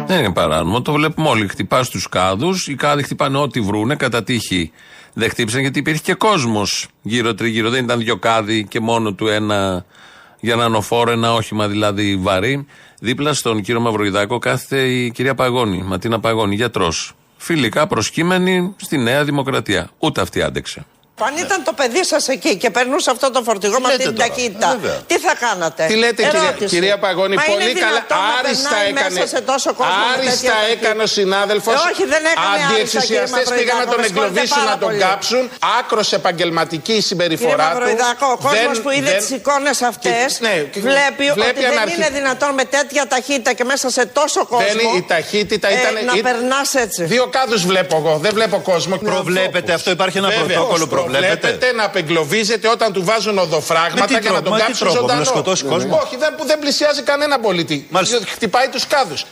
Δεν 0.06 0.18
είναι 0.18 0.32
παράνομο, 0.32 0.82
το 0.82 0.92
βλέπουμε 0.92 1.28
όλοι. 1.28 1.48
Χτυπάς 1.48 1.88
τους 1.88 2.08
κάδους, 2.08 2.66
οι 2.68 2.74
κάδοι 2.74 3.02
χτυπάνε 3.02 3.38
ό,τι 3.38 3.60
βρούνε, 3.60 3.96
κατά 3.96 4.22
τύχη 4.24 4.72
δεν 5.12 5.30
χτύπησαν 5.30 5.60
γιατί 5.60 5.78
υπήρχε 5.78 6.00
και 6.04 6.14
κόσμος 6.14 6.86
γύρω-τριγύρω. 7.02 7.70
Δεν 7.70 7.84
ήταν 7.84 7.98
δύο 7.98 8.16
κάδοι 8.16 8.64
και 8.64 8.80
μόνο 8.80 9.12
του 9.12 9.26
ένα 9.28 9.84
για 10.40 10.56
να 10.56 10.64
ανοφόρο, 10.64 11.10
ένα 11.10 11.32
όχημα 11.32 11.68
δηλαδή 11.68 12.16
βαρύ. 12.16 12.66
Δίπλα 13.02 13.34
στον 13.34 13.62
κύριο 13.62 13.80
Μαυροϊδάκο 13.80 14.38
κάθεται 14.38 14.88
η 14.88 15.10
κυρία 15.10 15.34
Παγώνη, 15.34 15.82
Ματίνα 15.82 16.20
Παγώνη, 16.20 16.54
γιατρός. 16.54 17.12
Φιλικά 17.36 17.86
προσκύμενη 17.86 18.74
στη 18.76 18.98
Νέα 18.98 19.24
Δημοκρατία. 19.24 19.90
Ούτε 19.98 20.20
αυτή 20.20 20.42
άντεξε. 20.42 20.86
Αν 21.28 21.34
ήταν 21.36 21.58
το 21.64 21.72
παιδί 21.72 22.04
σας 22.04 22.28
εκεί 22.28 22.56
και 22.56 22.70
περνούσε 22.70 23.10
αυτό 23.10 23.30
το 23.30 23.40
φορτηγό 23.42 23.80
με 23.80 23.88
αυτή 23.88 24.02
την 24.02 24.14
τώρα; 24.14 24.28
ταχύτητα, 24.28 24.68
Βέβαια. 24.80 24.98
τι 25.10 25.16
θα 25.26 25.34
κάνατε; 25.44 25.82
Τι 25.90 25.94
λέτε, 26.02 26.22
κυρία, 26.22 26.40
Ερώτηση. 26.42 26.68
κυρία 26.74 26.98
Παγώνη, 26.98 27.34
Μα 27.36 27.42
πολύ 27.42 27.70
είναι 27.70 27.80
καλά. 27.80 27.90
δυνατόν 27.90 28.18
να 28.18 28.38
Άριστα 28.38 28.68
περνάει 28.68 28.88
έκανε. 28.90 29.14
Μέσα 29.20 29.26
σε 29.36 29.40
τόσο 29.52 29.70
κόσμο 29.80 29.94
με 29.94 30.12
άριστα 30.14 30.30
τέτοια 30.30 30.52
ταχύτητα. 30.52 30.86
έκανε 30.88 31.02
ο 31.02 31.10
συνάδελφος. 31.18 31.74
Ε, 31.74 31.78
όχι, 31.92 32.04
δεν 32.14 32.22
έκανε 32.32 32.46
άριστα, 32.52 32.68
Αντιεξουσιαστές 32.70 33.44
κύριε 33.48 33.58
πήγαν 33.58 33.76
να 33.82 33.86
τον 33.92 34.00
Μαυρογιάκο, 34.00 34.00
με 34.00 34.06
συγχωρείτε 34.06 34.40
εγκλωβίσουν, 34.40 34.62
πάρα 34.64 34.70
να 34.74 34.76
τον 34.84 34.88
πολύ. 34.88 35.00
κάψουν. 35.06 35.42
Άκρος 35.78 36.08
επαγγελματική 36.20 36.78
η 36.92 36.94
Κύριε 36.96 37.08
συμπεριφορά 37.10 37.66
του. 37.70 37.76
Μαυροϊδάκο, 37.78 38.26
ο 38.36 38.38
κόσμος 38.46 38.76
Δεν- 38.76 38.82
που 38.84 38.90
είδε 38.96 39.10
δεν- 39.10 39.20
τις 39.20 39.30
εικόνες 39.38 39.78
αυτές 39.90 40.30
Και- 40.38 40.44
ναι, 40.46 40.54
και- 40.72 40.80
βλέπει, 40.88 41.24
ότι 41.34 41.40
δεν 41.64 41.72
αναρχι- 41.72 41.96
είναι 41.96 42.08
δυνατόν 42.18 42.50
με 42.60 42.64
τέτοια 42.76 43.02
ταχύτητα 43.12 43.52
και 43.58 43.64
μέσα 43.72 43.86
σε 43.96 44.02
τόσο 44.18 44.40
κόσμο. 44.52 44.66
Δεν 44.66 44.78
είναι- 44.84 44.96
η 45.00 45.04
ταχύτητα 45.14 45.68
ε, 45.68 45.74
ήταν. 45.78 45.92
να 46.08 46.12
ή- 46.18 46.22
περνάς 46.28 46.68
έτσι. 46.84 47.00
Δύο 47.14 47.24
κάδους 47.36 47.60
βλέπω 47.70 47.94
εγώ, 48.02 48.12
δεν 48.24 48.32
βλέπω 48.38 48.56
κόσμο. 48.70 48.94
Προβλέπετε 49.12 49.70
αυτό, 49.78 49.88
υπάρχει 49.90 50.18
ένα 50.18 50.28
Βέβαια, 50.28 50.44
πρωτόκολλο, 50.44 50.86
πώς 51.10 51.18
προβλέπετε. 51.18 51.38
προβλέπετε 51.38 51.76
να 51.76 51.84
απεγκλωβίζεται 51.84 52.68
όταν 52.68 52.92
του 52.92 53.04
βάζουν 53.04 53.34
Με 53.34 53.40
οδοφράγματα 53.40 54.04
τι 54.04 54.14
και 54.14 54.18
να 54.18 54.24
τρόπο, 54.24 54.42
τον 54.42 54.52
με 54.52 54.58
τι 54.58 54.64
κάψουν 54.64 54.86
τρόπο, 54.86 55.00
ζωντανό. 55.00 55.18
να 55.18 55.24
σκοτώσει 55.24 55.64
κόσμος; 55.64 56.00
Όχι, 56.04 56.16
δεν, 56.16 56.34
που 56.36 56.46
δεν 56.46 56.58
πλησιάζει 56.58 57.02
κανένα 57.02 57.40
πολίτη. 57.40 57.86
Μάλιστα. 57.90 58.18
Χτυπάει 58.26 58.68
τους 58.68 58.86
κάδους. 58.86 59.24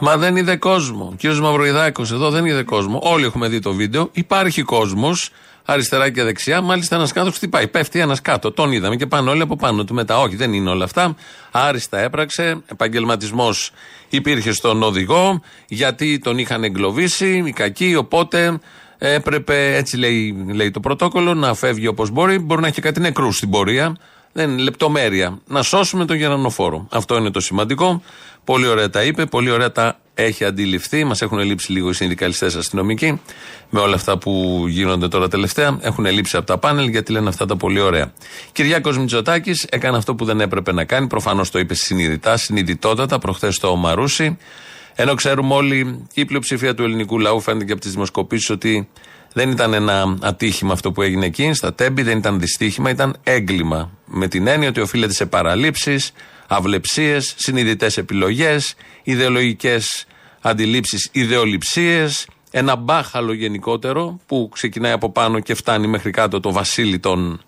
Μα 0.00 0.16
δεν 0.16 0.36
είδε 0.36 0.56
κόσμο. 0.56 1.08
Ο 1.12 1.16
κύριος 1.16 1.40
Μαυροϊδάκο 1.40 2.02
εδώ 2.02 2.30
δεν 2.30 2.44
είδε 2.44 2.62
κόσμο. 2.62 3.00
Όλοι 3.02 3.24
έχουμε 3.24 3.48
δει 3.48 3.60
το 3.60 3.72
βίντεο. 3.72 4.08
Υπάρχει 4.12 4.62
κόσμος 4.62 5.30
αριστερά 5.64 6.10
και 6.10 6.22
δεξιά. 6.22 6.60
Μάλιστα 6.60 6.96
ένας 6.96 7.12
κάτω 7.12 7.30
χτυπάει. 7.30 7.68
Πέφτει 7.68 8.00
ένας 8.00 8.20
κάτω. 8.20 8.52
Τον 8.52 8.72
είδαμε 8.72 8.96
και 8.96 9.06
πάνε 9.06 9.30
όλοι 9.30 9.42
από 9.42 9.56
πάνω 9.56 9.84
του 9.84 9.94
μετά. 9.94 10.18
Όχι, 10.18 10.36
δεν 10.36 10.52
είναι 10.52 10.70
όλα 10.70 10.84
αυτά. 10.84 11.14
Άριστα 11.50 11.98
έπραξε. 11.98 12.62
Επαγγελματισμός 12.66 13.70
υπήρχε 14.08 14.52
στον 14.52 14.82
οδηγό. 14.82 15.42
Γιατί 15.68 16.18
τον 16.18 16.38
είχαν 16.38 16.64
εγκλωβίσει 16.64 17.42
οι 17.46 17.52
κακοί. 17.52 17.94
Οπότε 17.94 18.58
έπρεπε, 18.98 19.76
έτσι 19.76 19.96
λέει, 19.96 20.44
λέει 20.54 20.70
το 20.70 20.80
πρωτόκολλο, 20.80 21.34
να 21.34 21.54
φεύγει 21.54 21.86
όπως 21.86 22.10
μπορεί. 22.10 22.38
Μπορεί 22.38 22.60
να 22.60 22.66
έχει 22.66 22.80
κάτι 22.80 23.00
νεκρού 23.00 23.32
στην 23.32 23.50
πορεία. 23.50 23.96
Δεν 24.32 24.50
είναι 24.50 24.62
λεπτομέρεια. 24.62 25.38
Να 25.46 25.62
σώσουμε 25.62 26.04
τον 26.04 26.16
γερανοφόρο. 26.16 26.86
Αυτό 26.90 27.16
είναι 27.16 27.30
το 27.30 27.40
σημαντικό. 27.40 28.02
Πολύ 28.44 28.66
ωραία 28.66 28.90
τα 28.90 29.02
είπε, 29.02 29.26
πολύ 29.26 29.50
ωραία 29.50 29.72
τα 29.72 29.98
έχει 30.14 30.44
αντιληφθεί. 30.44 31.04
Μας 31.04 31.22
έχουν 31.22 31.38
λείψει 31.38 31.72
λίγο 31.72 31.88
οι 31.88 31.92
συνδικαλιστές 31.92 32.54
αστυνομικοί 32.54 33.20
με 33.70 33.80
όλα 33.80 33.94
αυτά 33.94 34.18
που 34.18 34.64
γίνονται 34.68 35.08
τώρα 35.08 35.28
τελευταία. 35.28 35.78
Έχουν 35.80 36.04
λείψει 36.06 36.36
από 36.36 36.46
τα 36.46 36.58
πάνελ 36.58 36.88
γιατί 36.88 37.12
λένε 37.12 37.28
αυτά 37.28 37.46
τα 37.46 37.56
πολύ 37.56 37.80
ωραία. 37.80 38.12
Κυριάκος 38.52 38.98
Μητσοτάκης 38.98 39.66
έκανε 39.70 39.96
αυτό 39.96 40.14
που 40.14 40.24
δεν 40.24 40.40
έπρεπε 40.40 40.72
να 40.72 40.84
κάνει. 40.84 41.06
Προφανώς 41.06 41.50
το 41.50 41.58
είπε 41.58 41.74
συνειδητά, 41.74 42.36
συνειδητότατα, 42.36 43.18
προχθές 43.18 43.54
στο 43.54 43.76
Μαρούσι. 43.76 44.36
Ενώ 44.98 45.14
ξέρουμε 45.14 45.54
όλοι 45.54 46.06
και 46.12 46.20
η 46.20 46.24
πλειοψηφία 46.24 46.74
του 46.74 46.82
ελληνικού 46.82 47.18
λαού 47.18 47.40
φαίνεται 47.40 47.64
και 47.64 47.72
από 47.72 47.80
τις 47.80 47.92
δημοσκοπήσεις 47.92 48.50
ότι 48.50 48.88
δεν 49.32 49.50
ήταν 49.50 49.74
ένα 49.74 50.18
ατύχημα 50.22 50.72
αυτό 50.72 50.92
που 50.92 51.02
έγινε 51.02 51.26
εκεί, 51.26 51.52
στα 51.52 51.74
τέμπη, 51.74 52.02
δεν 52.02 52.18
ήταν 52.18 52.40
δυστύχημα, 52.40 52.90
ήταν 52.90 53.16
έγκλημα. 53.22 53.90
Με 54.04 54.28
την 54.28 54.46
έννοια 54.46 54.68
ότι 54.68 54.80
οφείλεται 54.80 55.12
σε 55.12 55.26
παραλήψεις, 55.26 56.12
αυλεψίες, 56.46 57.34
συνειδητές 57.36 57.96
επιλογές, 57.96 58.74
ιδεολογικές 59.02 60.06
αντιλήψεις, 60.40 61.08
ιδεολειψίες, 61.12 62.28
ένα 62.50 62.76
μπάχαλο 62.76 63.32
γενικότερο 63.32 64.20
που 64.26 64.48
ξεκινάει 64.52 64.92
από 64.92 65.10
πάνω 65.10 65.40
και 65.40 65.54
φτάνει 65.54 65.86
μέχρι 65.86 66.10
κάτω 66.10 66.40
το 66.40 66.52
βασίλειο 66.52 67.00
των 67.00 67.40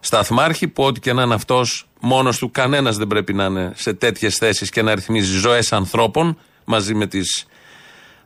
σταθμάρχη, 0.00 0.68
που 0.68 0.82
ό,τι 0.82 1.00
και 1.00 1.12
να 1.12 1.22
είναι 1.22 1.34
αυτός, 1.34 1.88
μόνος 2.00 2.38
του 2.38 2.50
κανένας 2.50 2.96
δεν 2.96 3.06
πρέπει 3.06 3.32
να 3.32 3.44
είναι 3.44 3.72
σε 3.74 3.92
τέτοιες 3.92 4.36
θέσεις 4.36 4.70
και 4.70 4.82
να 4.82 4.94
ρυθμίζει 4.94 5.38
ζωές 5.38 5.72
ανθρώπων 5.72 6.38
μαζί 6.64 6.94
με 6.94 7.06
τις 7.06 7.46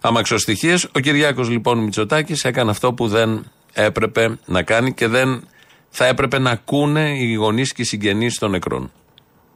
αμαξοστοιχίες. 0.01 0.89
Ο 0.93 0.99
Κυριάκος 0.99 1.49
λοιπόν 1.49 1.79
Μητσοτάκης 1.79 2.45
έκανε 2.45 2.71
αυτό 2.71 2.93
που 2.93 3.09
δεν 3.09 3.51
έπρεπε 3.73 4.39
να 4.45 4.63
κάνει 4.63 4.95
και 4.95 5.07
δεν 5.07 5.49
θα 5.91 6.07
έπρεπε 6.07 6.39
να 6.39 6.51
ακούνε 6.51 7.11
οι 7.19 7.33
γονείς 7.33 7.73
και 7.73 7.83
οι 7.83 7.85
συγγενείς 7.85 8.39
των 8.39 8.51
νεκρών. 8.51 8.93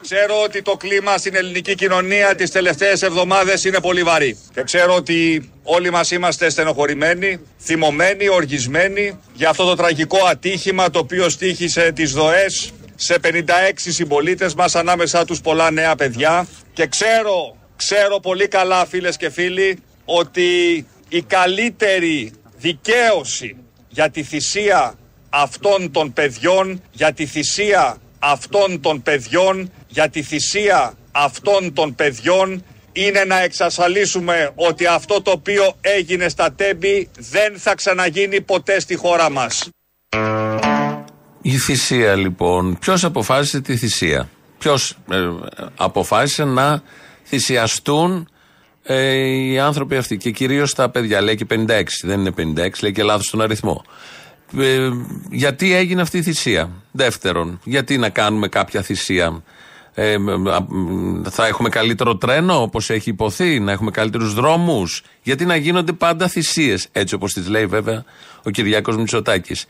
Ξέρω 0.00 0.42
ότι 0.44 0.62
το 0.62 0.76
κλίμα 0.76 1.18
στην 1.18 1.34
ελληνική 1.34 1.74
κοινωνία 1.74 2.34
τις 2.34 2.50
τελευταίες 2.50 3.02
εβδομάδες 3.02 3.64
είναι 3.64 3.80
πολύ 3.80 4.02
βαρύ. 4.02 4.38
Και 4.54 4.62
ξέρω 4.62 4.94
ότι 4.94 5.50
όλοι 5.62 5.90
μας 5.90 6.10
είμαστε 6.10 6.50
στενοχωρημένοι, 6.50 7.40
θυμωμένοι, 7.60 8.28
οργισμένοι 8.28 9.18
για 9.34 9.48
αυτό 9.48 9.64
το 9.64 9.74
τραγικό 9.74 10.18
ατύχημα 10.30 10.90
το 10.90 10.98
οποίο 10.98 11.28
στήχησε 11.28 11.92
τις 11.92 12.12
ΔΟΕΣ 12.12 12.72
σε 12.94 13.18
56 13.22 13.30
συμπολίτες 13.74 14.54
μας 14.54 14.74
ανάμεσά 14.74 15.24
τους 15.24 15.40
πολλά 15.40 15.70
νέα 15.70 15.94
παιδιά. 15.94 16.46
Και 16.72 16.86
ξέρω, 16.86 17.56
ξέρω 17.78 18.20
πολύ 18.20 18.48
καλά 18.48 18.86
φίλες 18.86 19.16
και 19.16 19.30
φίλοι 19.30 19.78
ότι 20.04 20.48
η 21.08 21.22
καλύτερη 21.22 22.32
δικαίωση 22.56 23.56
για 23.88 24.10
τη 24.10 24.22
θυσία 24.22 24.94
αυτών 25.30 25.90
των 25.90 26.12
παιδιών, 26.12 26.82
για 26.90 27.12
τη 27.12 27.26
θυσία 27.26 27.96
αυτών 28.18 28.80
των 28.80 29.02
παιδιών, 29.02 29.72
για 29.88 30.08
τη 30.08 30.22
θυσία 30.22 30.92
αυτών 31.10 31.72
των 31.72 31.94
παιδιών 31.94 32.64
είναι 32.92 33.24
να 33.24 33.42
εξασφαλίσουμε 33.42 34.50
ότι 34.54 34.86
αυτό 34.86 35.22
το 35.22 35.30
οποίο 35.30 35.74
έγινε 35.80 36.28
στα 36.28 36.52
τέμπη 36.52 37.08
δεν 37.18 37.58
θα 37.58 37.74
ξαναγίνει 37.74 38.40
ποτέ 38.40 38.80
στη 38.80 38.94
χώρα 38.94 39.30
μας. 39.30 39.68
Η 41.42 41.56
θυσία 41.56 42.14
λοιπόν. 42.14 42.78
Ποιος 42.78 43.04
αποφάσισε 43.04 43.60
τη 43.60 43.76
θυσία; 43.76 44.28
Ποιος 44.58 44.90
ε, 45.10 45.16
αποφάσισε 45.76 46.44
να 46.44 46.82
θυσιαστούν 47.28 48.28
ε, 48.82 49.12
οι 49.26 49.58
άνθρωποι 49.58 49.96
αυτοί 49.96 50.16
και 50.16 50.30
κυρίως 50.30 50.74
τα 50.74 50.90
παιδιά. 50.90 51.20
Λέει 51.20 51.34
και 51.34 51.46
56, 51.48 51.82
δεν 52.02 52.20
είναι 52.20 52.60
56, 52.60 52.70
λέει 52.80 52.92
και 52.92 53.02
λάθος 53.02 53.30
τον 53.30 53.40
αριθμό. 53.40 53.84
Ε, 54.58 54.88
γιατί 55.30 55.74
έγινε 55.74 56.00
αυτή 56.00 56.18
η 56.18 56.22
θυσία; 56.22 56.70
Δεύτερον, 56.92 57.60
γιατί 57.64 57.98
να 57.98 58.08
κάνουμε 58.08 58.48
κάποια 58.48 58.82
θυσία; 58.82 59.42
Ε, 59.94 60.16
θα 61.30 61.46
έχουμε 61.46 61.68
καλύτερο 61.68 62.16
τρένο 62.16 62.62
όπως 62.62 62.90
έχει 62.90 63.10
υποθεί, 63.10 63.60
να 63.60 63.72
έχουμε 63.72 63.90
καλύτερους 63.90 64.34
δρόμους; 64.34 65.02
Γιατί 65.22 65.44
να 65.44 65.56
γίνονται 65.56 65.92
πάντα 65.92 66.28
θυσίες, 66.28 66.88
έτσι 66.92 67.14
όπως 67.14 67.32
τις 67.32 67.48
λέει 67.48 67.66
βέβαια 67.66 68.04
ο 68.42 68.50
Κυριάκος 68.50 68.96
Μητσοτάκης. 68.96 69.66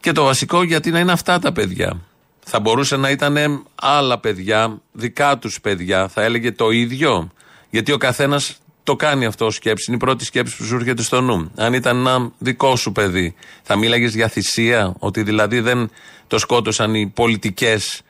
Και 0.00 0.12
το 0.12 0.24
βασικό 0.24 0.62
γιατί 0.62 0.90
να 0.90 0.98
είναι 0.98 1.12
αυτά 1.12 1.38
τα 1.38 1.52
παιδιά; 1.52 2.00
Θα 2.48 2.60
μπορούσε 2.60 2.96
να 2.96 3.10
ήταν 3.10 3.64
άλλα 3.74 4.18
παιδιά, 4.18 4.80
δικά 4.92 5.38
τους 5.38 5.60
παιδιά, 5.60 6.08
θα 6.08 6.22
έλεγε 6.22 6.52
το 6.52 6.70
ίδιο. 6.70 7.30
Γιατί 7.70 7.92
ο 7.92 7.96
καθένας 7.96 8.58
το 8.82 8.96
κάνει 8.96 9.24
αυτό 9.24 9.50
σκέψη. 9.50 9.84
Είναι 9.88 9.96
η 9.96 10.04
πρώτη 10.04 10.24
σκέψη 10.24 10.56
που 10.56 10.64
σου 10.64 10.74
έρχεται 10.74 11.02
στο 11.02 11.20
νου. 11.20 11.50
Αν 11.56 11.72
ήταν 11.72 11.96
ένα 11.96 12.30
δικό 12.38 12.76
σου 12.76 12.92
παιδί, 12.92 13.34
θα 13.62 13.76
μίλαγες 13.76 14.14
για 14.14 14.28
θυσία, 14.28 14.94
ότι 14.98 15.22
δηλαδή 15.22 15.60
δεν 15.60 15.90
το 16.26 16.38
σκότωσαν 16.38 16.94
οι 16.94 17.06
πολιτικές 17.06 18.02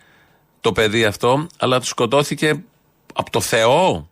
το 0.61 0.73
παιδί 0.73 1.05
αυτό, 1.05 1.47
αλλά 1.59 1.81
του 1.81 1.87
σκοτώθηκε 1.87 2.63
από 3.15 3.31
το 3.31 3.41
Θεό. 3.41 4.09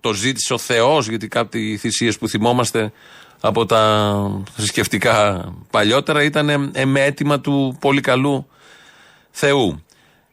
Το 0.00 0.12
ζήτησε 0.12 0.52
ο 0.52 0.58
Θεός, 0.58 1.08
γιατί 1.08 1.28
κάποιοι 1.28 1.76
θυσίες 1.76 2.18
που 2.18 2.28
θυμόμαστε 2.28 2.92
από 3.40 3.66
τα 3.66 4.44
θρησκευτικά 4.54 5.44
παλιότερα 5.70 6.22
ήταν 6.22 6.70
με 6.84 7.04
αίτημα 7.04 7.40
του 7.40 7.76
πολύ 7.80 8.00
καλού 8.00 8.46
Θεού. 9.40 9.84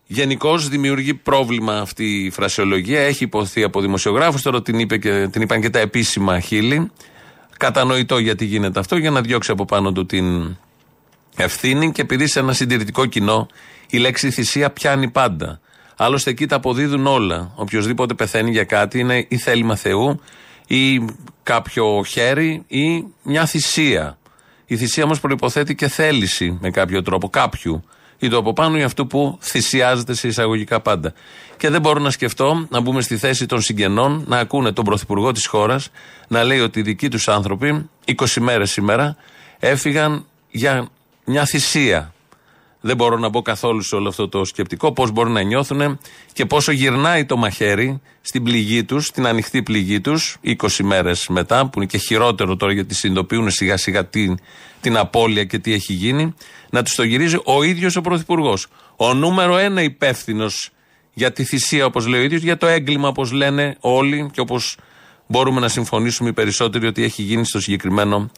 Γενικώς 0.07 0.69
δημιουργεί 0.69 1.13
πρόβλημα 1.13 1.77
αυτή 1.79 2.23
η 2.23 2.29
φρασιολογία. 2.29 2.99
Έχει 2.99 3.23
υποθεί 3.23 3.63
από 3.63 3.81
δημοσιογράφους, 3.81 4.41
τώρα 4.41 4.61
την, 4.61 4.79
είπε 4.79 4.97
και, 4.97 5.27
την 5.31 5.41
είπαν 5.41 5.61
και 5.61 5.69
τα 5.69 5.79
επίσημα 5.79 6.39
χείλη. 6.39 6.91
Κατανοητό 7.57 8.17
γιατί 8.17 8.45
γίνεται 8.45 8.79
αυτό, 8.79 8.97
για 8.97 9.11
να 9.11 9.21
διώξει 9.21 9.51
από 9.51 9.65
πάνω 9.65 9.91
του 9.91 10.05
την 10.05 10.57
ευθύνη 11.35 11.91
και 11.91 12.01
επειδή 12.01 12.27
σε 12.27 12.39
ένα 12.39 12.53
συντηρητικό 12.53 13.05
κοινό 13.05 13.47
η 13.89 13.97
λέξη 13.97 14.31
θυσία 14.31 14.69
πιάνει 14.69 15.09
πάντα. 15.09 15.59
Άλλωστε 15.95 16.29
εκεί 16.29 16.45
τα 16.45 16.55
αποδίδουν 16.55 17.07
όλα. 17.07 17.51
Οποιοδήποτε 17.55 18.13
πεθαίνει 18.13 18.51
για 18.51 18.63
κάτι 18.63 18.99
είναι 18.99 19.25
ή 19.27 19.37
θέλημα 19.37 19.75
Θεού 19.75 20.21
ή 20.67 21.05
κάποιο 21.43 22.03
χέρι 22.07 22.63
ή 22.67 23.05
μια 23.23 23.45
θυσία. 23.45 24.17
Η 24.65 24.77
θυσία 24.77 25.03
όμως 25.03 25.19
προποθέτει 25.19 25.75
και 25.75 25.87
θέληση 25.87 26.57
με 26.61 26.69
κάποιο 26.69 27.01
τρόπο 27.01 27.29
κάποιου 27.29 27.83
ή 28.19 28.29
το 28.29 28.37
από 28.37 28.53
πάνω 28.53 28.77
ή 28.77 28.83
αυτού 28.83 29.07
που 29.07 29.37
θυσιάζεται 29.41 30.13
σε 30.13 30.27
εισαγωγικά 30.27 30.79
πάντα. 30.79 31.13
Και 31.57 31.69
δεν 31.69 31.81
μπορώ 31.81 31.99
να 31.99 32.09
σκεφτώ 32.09 32.67
να 32.69 32.79
μπούμε 32.79 33.01
στη 33.01 33.17
θέση 33.17 33.45
των 33.45 33.61
συγγενών 33.61 34.23
να 34.27 34.37
ακούνε 34.37 34.71
τον 34.71 34.83
πρωθυπουργό 34.83 35.31
της 35.31 35.45
χώρας 35.45 35.89
να 36.27 36.43
λέει 36.43 36.59
ότι 36.59 36.79
οι 36.79 36.83
δικοί 36.83 37.09
τους 37.09 37.27
άνθρωποι 37.27 37.89
20 38.05 38.25
μέρες 38.39 38.71
σήμερα 38.71 39.15
έφυγαν 39.59 40.25
για 40.49 40.87
μια 41.25 41.45
θυσία. 41.45 42.13
Δεν 42.87 42.95
μπορώ 42.95 43.17
να 43.17 43.29
μπω 43.29 43.41
καθόλου 43.41 43.81
σε 43.81 43.95
όλο 43.95 44.09
αυτό 44.09 44.29
το 44.29 44.45
σκεπτικό, 44.45 44.91
πώς 44.93 45.11
μπορεί 45.11 45.29
να 45.29 45.41
νιώθουν 45.41 45.99
και 46.33 46.45
πόσο 46.45 46.71
γυρνάει 46.71 47.25
το 47.25 47.37
μαχαίρι 47.37 48.01
στην 48.21 48.43
πληγή 48.43 48.83
τους, 48.83 49.05
στην 49.05 49.27
ανοιχτή 49.27 49.63
πληγή 49.63 50.01
τους, 50.01 50.37
20 50.43 50.55
μέρες 50.83 51.27
μετά, 51.27 51.67
που 51.69 51.71
είναι 51.75 51.85
και 51.85 51.97
χειρότερο 51.97 52.55
τώρα 52.55 52.73
γιατί 52.73 52.93
συνειδητοποιούν 52.95 53.49
σιγά 53.49 53.77
σιγά 53.77 54.05
την, 54.05 54.37
την 54.81 54.97
απώλεια 54.97 55.43
και 55.43 55.59
τι 55.59 55.73
έχει 55.73 55.93
γίνει, 55.93 56.33
να 56.69 56.83
τους 56.83 56.95
το 56.95 57.03
γυρίζει 57.03 57.37
ο 57.43 57.63
ίδιος 57.63 57.95
ο 57.95 58.01
Πρωθυπουργός. 58.01 58.67
Ο 58.95 59.13
νούμερο 59.13 59.57
ένα 59.57 59.81
υπεύθυνος 59.81 60.69
για 61.13 61.31
τη 61.31 61.43
θυσία, 61.43 61.85
όπως 61.85 62.07
λέει 62.07 62.21
ο 62.21 62.23
ίδιος, 62.23 62.41
για 62.41 62.57
το 62.57 62.67
έγκλημα, 62.67 63.07
όπως 63.07 63.31
λένε 63.31 63.77
όλοι 63.79 64.29
και 64.33 64.39
όπως 64.39 64.77
μπορούμε 65.27 65.59
να 65.59 65.67
συμφωνήσουμε 65.67 66.29
οι 66.29 66.33
περισσότεροι 66.33 66.87
ότι 66.87 67.03
έχει 67.03 67.21
γίνει 67.21 67.45
στο 67.45 67.59
συγκεκριμένο 67.59 68.29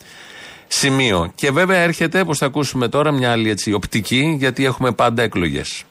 σημείο. 0.68 1.32
Και 1.36 1.52
βέβαια 1.52 1.78
έρχεται, 1.78 2.20
όπως 2.20 2.38
θα 2.38 2.46
ακούσουμε 2.46 2.88
τώρα, 2.88 3.12
μια 3.12 3.32
άλλη 3.32 3.50
έτσι, 3.50 3.74
οπτική, 3.74 4.36
γιατί 4.40 4.66
έχουμε 4.66 4.92
πάντα 4.92 5.24
εκλογές. 5.24 5.84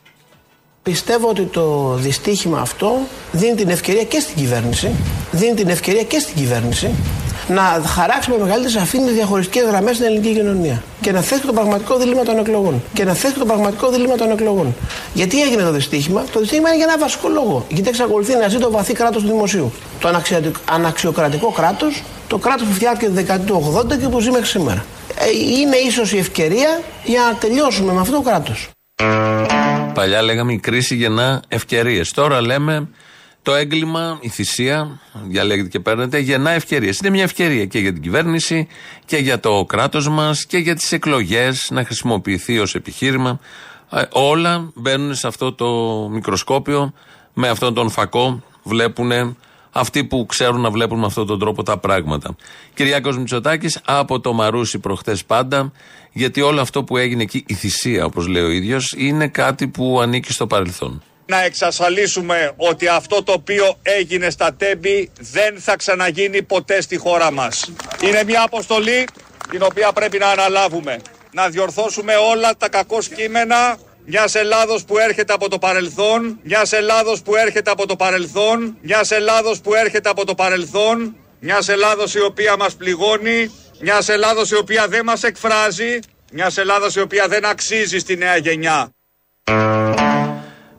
Πιστεύω 0.83 1.29
ότι 1.29 1.43
το 1.43 1.95
δυστύχημα 1.95 2.61
αυτό 2.61 2.99
δίνει 3.33 3.55
την 3.55 3.69
ευκαιρία 3.69 4.05
και 4.05 4.21
στην 4.21 4.37
κυβέρνηση, 4.37 4.91
δίνει 5.31 5.55
την 5.55 5.69
ευκαιρία 5.69 6.03
και 6.03 6.19
στην 6.19 6.35
κυβέρνηση 6.35 6.91
να 7.49 7.83
χαράξει 7.87 8.31
με 8.31 8.37
μεγαλύτερη 8.39 8.73
σαφήνεια 8.73 9.13
διαχωριστικές 9.13 9.65
γραμμές 9.65 9.95
στην 9.95 10.07
ελληνική 10.07 10.33
κοινωνία. 10.33 10.83
Και 11.01 11.13
να 11.13 11.21
θέσει 11.21 11.43
το 11.43 11.53
πραγματικό 11.53 11.97
δίλημα 11.97 12.23
των 12.23 12.39
εκλογών. 12.39 12.83
Και 12.93 13.05
να 13.05 13.15
θέσει 13.15 13.35
το 13.35 13.45
πραγματικό 13.45 13.89
δίλημα 13.89 14.15
των 14.15 14.31
εκλογών. 14.31 14.75
Γιατί 15.15 15.43
έγινε 15.43 15.63
το 15.63 15.71
δυστύχημα, 15.71 16.25
Το 16.33 16.41
δυστύχημα 16.41 16.69
είναι 16.69 16.77
για 16.77 16.87
ένα 16.89 16.99
βασικό 16.99 17.29
λόγο. 17.29 17.67
Γιατί 17.69 17.89
εξακολουθεί 17.89 18.35
να 18.35 18.49
ζει 18.49 18.59
το 18.59 18.71
βαθύ 18.71 18.93
κράτος 18.93 19.23
του 19.23 19.29
δημοσίου. 19.29 19.73
Το 20.01 20.11
αναξιοκρατικό 20.65 21.51
κράτος, 21.51 22.03
το 22.29 22.39
κράτος 22.39 22.67
που 22.67 22.73
φτιάχτηκε 22.73 23.07
τη 23.07 23.13
δεκαετία 23.13 23.47
του 23.47 23.75
80 23.77 23.99
και 23.99 24.09
που 24.09 24.21
ζει 24.21 24.31
μέχρι 24.31 24.47
σήμερα. 24.47 24.85
Ε, 25.19 25.31
είναι 25.61 25.77
ίσως 25.77 26.13
η 26.13 26.19
ευκαιρία 26.19 26.81
για 27.05 27.21
να 27.21 27.35
τελειώσουμε 27.35 27.93
με 27.93 28.01
αυτό 28.01 28.13
το 28.13 28.21
κράτος. 28.21 28.69
Παλιά 29.95 30.23
λέγαμε 30.23 30.53
η 30.53 30.59
κρίση 30.59 30.95
γεννά 30.95 31.43
ευκαιρίες. 31.49 32.11
Τώρα 32.11 32.41
λέμε 32.41 32.89
Το 33.47 33.55
έγκλημα, 33.55 34.19
η 34.21 34.29
θυσία, 34.29 35.01
διαλέγετε 35.25 35.69
και 35.69 35.81
παίρνετε, 35.81 36.19
γεννά 36.19 36.51
ευκαιρίες. 36.51 36.99
Είναι 36.99 37.11
μια 37.11 37.23
ευκαιρία 37.23 37.65
και 37.65 37.79
για 37.79 37.93
την 37.93 38.03
κυβέρνηση 38.03 38.67
και 39.05 39.17
για 39.17 39.41
το 39.41 39.65
κράτος 39.65 40.09
μας 40.09 40.47
και 40.47 40.59
για 40.59 40.75
τις 40.75 40.93
εκλογές 40.93 41.69
να 41.71 41.85
χρησιμοποιηθεί 41.85 42.59
ως 42.59 42.75
επιχείρημα. 42.75 43.41
Ε, 43.91 44.03
όλα 44.13 44.71
μπαίνουν 44.75 45.15
σε 45.15 45.27
αυτό 45.27 45.53
το 45.53 45.67
μικροσκόπιο, 46.13 46.93
με 47.33 47.49
αυτόν 47.49 47.75
τον 47.75 47.91
φακό 47.91 48.43
βλέπουν 48.63 49.37
αυτοί 49.71 50.05
που 50.05 50.27
ξέρουν 50.27 50.61
να 50.61 50.71
βλέπουν 50.71 50.99
με 50.99 51.07
αυτόν 51.07 51.27
τον 51.27 51.39
τρόπο 51.39 51.63
τα 51.63 51.79
πράγματα. 51.79 52.37
Κυριάκος 52.75 53.19
Μητσοτάκης 53.19 53.81
από 53.85 54.21
το 54.21 54.33
Μαρούσι 54.33 54.79
προχθές 54.79 55.25
πάντα, 55.25 55.73
γιατί 56.13 56.41
όλο 56.41 56.61
αυτό 56.61 56.85
που 56.85 56.97
έγινε 56.97 57.23
εκεί, 57.23 57.45
η 57.47 57.55
θυσία 57.55 58.05
όπως 58.05 58.27
λέει 58.27 58.43
ο 58.43 58.51
ίδιος, 58.51 58.95
είναι 58.97 59.29
κάτι 59.29 59.69
που 59.69 60.01
ανήκει 60.01 60.33
στο 60.33 60.47
παρελθόν. 60.47 61.03
Να 61.27 61.43
εξασφαλίσουμε 61.43 62.53
ότι 62.57 62.89
αυτό 62.89 63.23
το 63.23 63.33
οποίο 63.33 63.79
έγινε 63.83 64.31
στα 64.31 64.55
τέμπη 64.55 65.11
δεν 65.21 65.61
θα 65.61 65.77
ξαναγίνει 65.77 66.43
ποτέ 66.43 66.81
στη 66.81 66.97
χώρα 66.97 67.31
μας. 67.31 67.73
Είναι 68.03 68.25
μια 68.25 68.43
αποστολή 68.43 69.07
την 69.51 69.63
οποία 69.63 69.93
πρέπει 69.93 70.19
να 70.19 70.29
αναλάβουμε. 70.29 71.01
Να 71.33 71.49
διορθώσουμε 71.49 72.15
όλα 72.15 72.57
τα 72.57 72.69
κακό 72.69 72.99
κείμενα 73.17 73.79
μιας 74.07 74.35
Ελλάδος 74.35 74.85
που 74.85 74.99
έρχεται 74.99 75.33
από 75.33 75.49
το 75.49 75.59
παρελθόν, 75.59 76.39
μιας 76.43 76.73
Ελλάδος 76.73 77.23
που 77.23 77.37
έρχεται 77.37 77.71
από 77.71 77.87
το 77.87 77.97
παρελθόν, 77.97 78.77
μιας 78.81 79.11
Ελλάδος 79.11 79.61
που 79.61 79.75
έρχεται 79.75 80.09
από 80.09 80.25
το 80.27 80.35
παρελθόν, 80.35 81.17
μιας 81.41 81.69
Ελλάδος 81.69 82.15
η 82.15 82.21
οποία 82.21 82.57
μας 82.57 82.75
πληγώνει, 82.75 83.51
μιας 83.81 84.09
Ελλάδος 84.09 84.51
η 84.51 84.57
οποία 84.57 84.89
δεν 84.89 85.05
μας 85.05 85.23
εκφράζει, 85.23 85.99
μιας 86.33 86.57
Ελλάδος 86.57 86.95
η 86.95 87.01
οποία 87.01 87.29
δεν 87.29 87.45
αξίζει 87.45 87.99
στη 87.99 88.17
νέα 88.17 88.37
γενιά. 88.37 88.91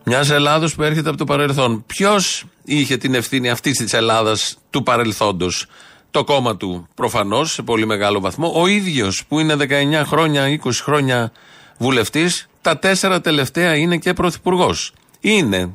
Μιας 0.09 0.29
Ελλάδος 0.29 0.75
που 0.75 0.83
έρχεται 0.83 1.09
από 1.09 1.17
το 1.17 1.23
παρελθόν. 1.23 1.83
Ποιος 1.85 2.45
είχε 2.65 2.97
την 2.97 3.13
ευθύνη 3.13 3.49
αυτής 3.49 3.77
της 3.77 3.93
Ελλάδας 3.93 4.57
του 4.69 4.83
παρελθόντος, 4.83 5.65
το 6.11 6.23
κόμμα 6.23 6.57
του 6.57 6.87
προφανώς 6.95 7.51
σε 7.51 7.61
πολύ 7.61 7.85
μεγάλο 7.85 8.19
βαθμό. 8.19 8.51
Ο 8.55 8.67
ίδιος 8.67 9.25
που 9.27 9.39
είναι 9.39 9.55
19 9.55 10.03
χρόνια, 10.05 10.47
20 10.47 10.83
χρόνια 10.83 11.31
βουλευτής, 11.77 12.47
τα 12.61 12.77
τέσσερα 12.79 13.21
τελευταία 13.21 13.75
είναι 13.75 13.97
και 13.97 14.13
πρωθυπουργός. 14.13 14.93
Είναι. 15.19 15.73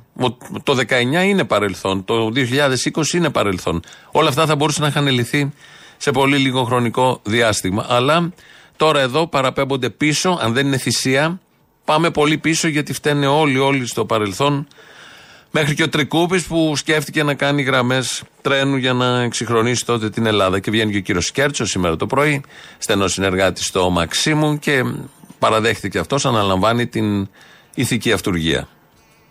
Το 0.62 0.74
19 0.74 1.22
είναι 1.24 1.44
παρελθόν. 1.44 2.04
Το 2.04 2.30
2020 2.30 3.16
είναι 3.16 3.30
παρελθόν. 3.30 3.82
Όλα 4.10 4.28
αυτά 4.28 4.46
θα 4.46 4.56
μπορούσαν 4.56 4.82
να 4.82 4.88
είχαν 4.88 5.06
λυθεί 5.06 5.52
σε 5.96 6.10
πολύ 6.10 6.36
λίγο 6.36 6.64
χρονικό 6.64 7.20
διάστημα. 7.22 7.86
Αλλά 7.88 8.32
τώρα 8.76 9.00
εδώ 9.00 9.26
παραπέμπονται 9.26 9.90
πίσω, 9.90 10.38
αν 10.40 10.52
δεν 10.52 10.66
είναι 10.66 10.78
θυσία, 10.78 11.40
πάμε 11.84 12.10
πολύ 12.10 12.38
πίσω 12.38 12.68
γιατί 12.68 12.92
φταίνε 12.92 13.26
όλοι, 13.26 13.58
όλοι 13.58 13.86
στο 13.86 14.04
παρελθόν. 14.04 14.66
Μέχρι 15.50 15.74
και 15.74 15.82
ο 15.82 15.88
Τρικούπης 15.88 16.46
που 16.46 16.76
σκέφτηκε 16.76 17.22
να 17.22 17.34
κάνει 17.34 17.62
γραμμές 17.62 18.22
τρένου 18.42 18.76
για 18.76 18.92
να 18.92 19.20
εξυγχρονίσει 19.20 19.84
τότε 19.84 20.10
την 20.10 20.26
Ελλάδα. 20.26 20.58
Και 20.58 20.70
βγαίνει 20.70 20.92
και 20.92 20.98
ο 20.98 21.00
κύριος 21.00 21.26
Σκέρτσος 21.26 21.70
σήμερα 21.70 21.96
το 21.96 22.06
πρωί, 22.06 22.42
στενός 22.78 23.12
συνεργάτης 23.12 23.66
στο 23.66 23.90
Μαξίμου 23.90 24.58
και 24.58 24.84
παραδέχτηκε 25.38 25.98
αυτός, 25.98 26.26
αναλαμβάνει 26.26 26.86
την 26.86 27.28
ηθική 27.74 28.12
αυτουργία. 28.12 28.68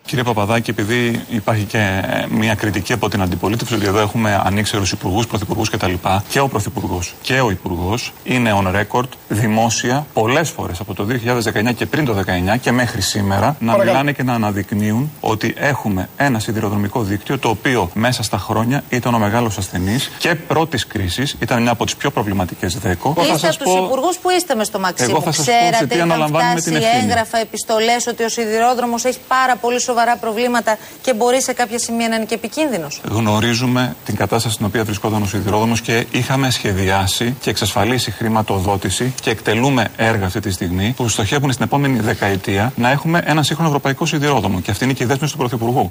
Κύριε 0.06 0.24
Παπαδάκη, 0.24 0.70
επειδή 0.70 1.22
υπάρχει 1.30 1.64
και 1.64 1.78
ε, 1.78 2.26
μια 2.30 2.56
κριτική 2.56 2.94
από 2.94 3.10
την 3.10 3.22
αντιπολίτευση 3.22 3.74
ότι 3.74 3.86
εδώ 3.86 4.00
έχουμε 4.00 4.42
ανήξερου 4.44 4.84
υπουργούς, 4.92 5.28
πρωθυπουργούς 5.28 5.70
κτλ. 5.70 5.94
Και 6.30 6.40
ο 6.40 6.48
πρωθυπουργός 6.48 7.16
και 7.22 7.40
ο 7.40 7.50
υπουργός 7.52 8.14
είναι 8.24 8.54
on 8.64 8.76
record 8.76 9.08
δημόσια 9.28 10.06
πολλές 10.14 10.50
φορές 10.50 10.80
από 10.80 10.94
το 10.94 11.08
2019 11.70 11.74
και 11.76 11.86
πριν 11.86 12.06
το 12.06 12.16
2019 12.56 12.58
και 12.62 12.72
μέχρι 12.72 13.02
σήμερα 13.02 13.56
να 13.60 13.78
μιλάνε 13.78 14.12
και 14.12 14.24
να 14.24 14.34
αναδεικνύουν 14.34 15.12
ότι 15.20 15.54
έχουμε 15.58 16.10
ένα 16.18 16.40
σιδηροδρομικό 16.40 17.02
δίκτυο 17.02 17.40
το 17.40 17.50
οποίο 17.50 17.90
μέσα 17.94 18.24
στα 18.24 18.38
χρόνια 18.38 18.84
ήταν 18.90 19.14
ο 19.14 19.20
μεγάλος 19.20 19.58
ασθενής 19.58 20.12
και 20.18 20.36
πρώτης 20.36 20.88
κρίσης, 20.88 21.36
ήταν 21.40 21.62
μια 21.62 21.72
από 21.72 21.86
τις 21.86 21.96
πιο 21.96 22.12
προβληματικές 22.12 22.78
ΔΕΚΟ. 22.78 23.16
Είστε 23.34 23.48
από 23.48 23.58
τους 23.58 23.74
υπουργούς 23.74 24.18
που 24.18 24.30
είστε 24.30 24.56
μες 24.56 24.68
στο 24.68 24.80
Μαξίμου. 24.80 25.24
Ξέρατε, 25.32 25.96
είχαν 25.96 26.28
φτάσει 26.28 26.74
έγγραφα, 27.02 27.38
επιστολές 27.38 28.08
ότι 28.08 28.24
ο 28.24 28.30
σιδηρόδρομος 28.30 29.06
έχει 29.06 29.20
πάρα 29.28 29.56
πολύ 29.56 29.80
σοβαρά 30.02 30.20
προβλήματα 30.20 30.78
και 31.02 31.14
μπορεί 31.14 31.42
σε 31.42 31.54
κάποια 31.54 31.80
σημεία 31.80 32.08
να 32.08 32.16
είναι 32.16 32.26
και 32.26 32.34
επικίνδυνος. 32.34 33.02
Γνωρίζουμε 33.10 33.96
την 34.06 34.16
κατάσταση 34.16 34.54
στην 34.54 34.66
οποία 34.66 34.84
βρισκόταν 34.84 35.22
ο 35.22 35.26
σιδηρόδρομος 35.26 35.82
και 35.82 36.06
είχαμε 36.12 36.50
σχεδιάσει 36.50 37.36
και 37.42 37.50
εξασφαλίσει 37.50 38.12
χρηματοδότηση 38.12 39.14
και 39.22 39.30
εκτελούμε 39.30 39.88
έργα 39.96 40.26
αυτή 40.26 40.40
τη 40.40 40.52
στιγμή 40.52 40.94
που 40.98 41.08
στοχεύουν 41.08 41.52
στην 41.52 41.66
επόμενη 41.66 42.00
δεκαετία 42.00 42.74
να 42.76 42.90
έχουμε 42.90 43.24
ένα 43.26 43.44
σύγχρονο 43.44 43.70
ευρωπαϊκό 43.70 44.06
σιδηρόδρομο. 44.06 44.62
Και 44.62 44.72
αυτή 44.72 44.84
είναι 44.84 44.94
και 44.94 45.04
η 45.04 45.06
δέσμευση 45.06 45.34
του 45.34 45.40
Πρωθυπουργού. 45.40 45.90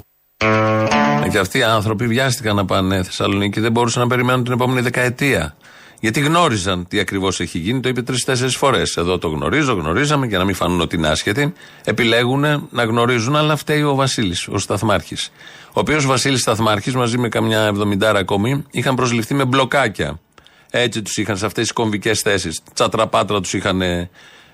Ε, 1.23 1.27
και 1.29 1.37
αυτοί 1.37 1.57
οι 1.57 1.63
άνθρωποι 1.63 2.07
βιάστηκαν 2.07 2.55
να 2.55 2.65
πάνε 2.65 3.03
Θεσσαλονίκη, 3.03 3.59
δεν 3.59 3.71
μπορούσαν 3.71 4.01
να 4.01 4.07
περιμένουν 4.07 4.43
την 4.43 4.53
επόμενη 4.53 4.81
δεκαετία. 4.81 5.55
Γιατί 6.03 6.19
γνώριζαν 6.19 6.87
τι 6.87 6.99
ακριβώς 6.99 7.39
έχει 7.39 7.57
γίνει, 7.57 7.79
το 7.79 7.89
είπε 7.89 8.01
τρει-τέσσερι 8.01 8.51
φορές. 8.51 8.97
Εδώ 8.97 9.17
το 9.17 9.27
γνωρίζω, 9.27 9.73
γνωρίζαμε 9.73 10.27
και 10.27 10.37
να 10.37 10.43
μην 10.43 10.55
φανούν 10.55 10.81
ότι 10.81 10.95
είναι 10.95 11.07
άσχετοι. 11.07 11.53
Επιλέγουν 11.83 12.67
να 12.71 12.83
γνωρίζουν, 12.83 13.35
αλλά 13.35 13.55
φταίει 13.55 13.81
ο 13.81 13.95
Βασίλης, 13.95 14.47
ο 14.47 14.57
Σταθμάρχης. 14.57 15.31
Ο 15.67 15.79
οποίος 15.79 16.05
Βασίλης 16.05 16.41
Σταθμάρχης 16.41 16.95
μαζί 16.95 17.17
με 17.17 17.29
καμιά 17.29 17.61
εβδομηντάρα 17.61 18.19
ακόμη 18.19 18.65
είχαν 18.71 18.95
προσληφθεί 18.95 19.33
με 19.33 19.45
μπλοκάκια. 19.45 20.19
Έτσι 20.69 21.01
τους 21.01 21.17
είχαν 21.17 21.37
σε 21.37 21.45
αυτές 21.45 21.63
τις 21.63 21.73
κομβικές 21.73 22.21
θέσεις. 22.21 22.61
Τσατραπάτρα 22.73 23.41
τους 23.41 23.53
είχαν 23.53 23.81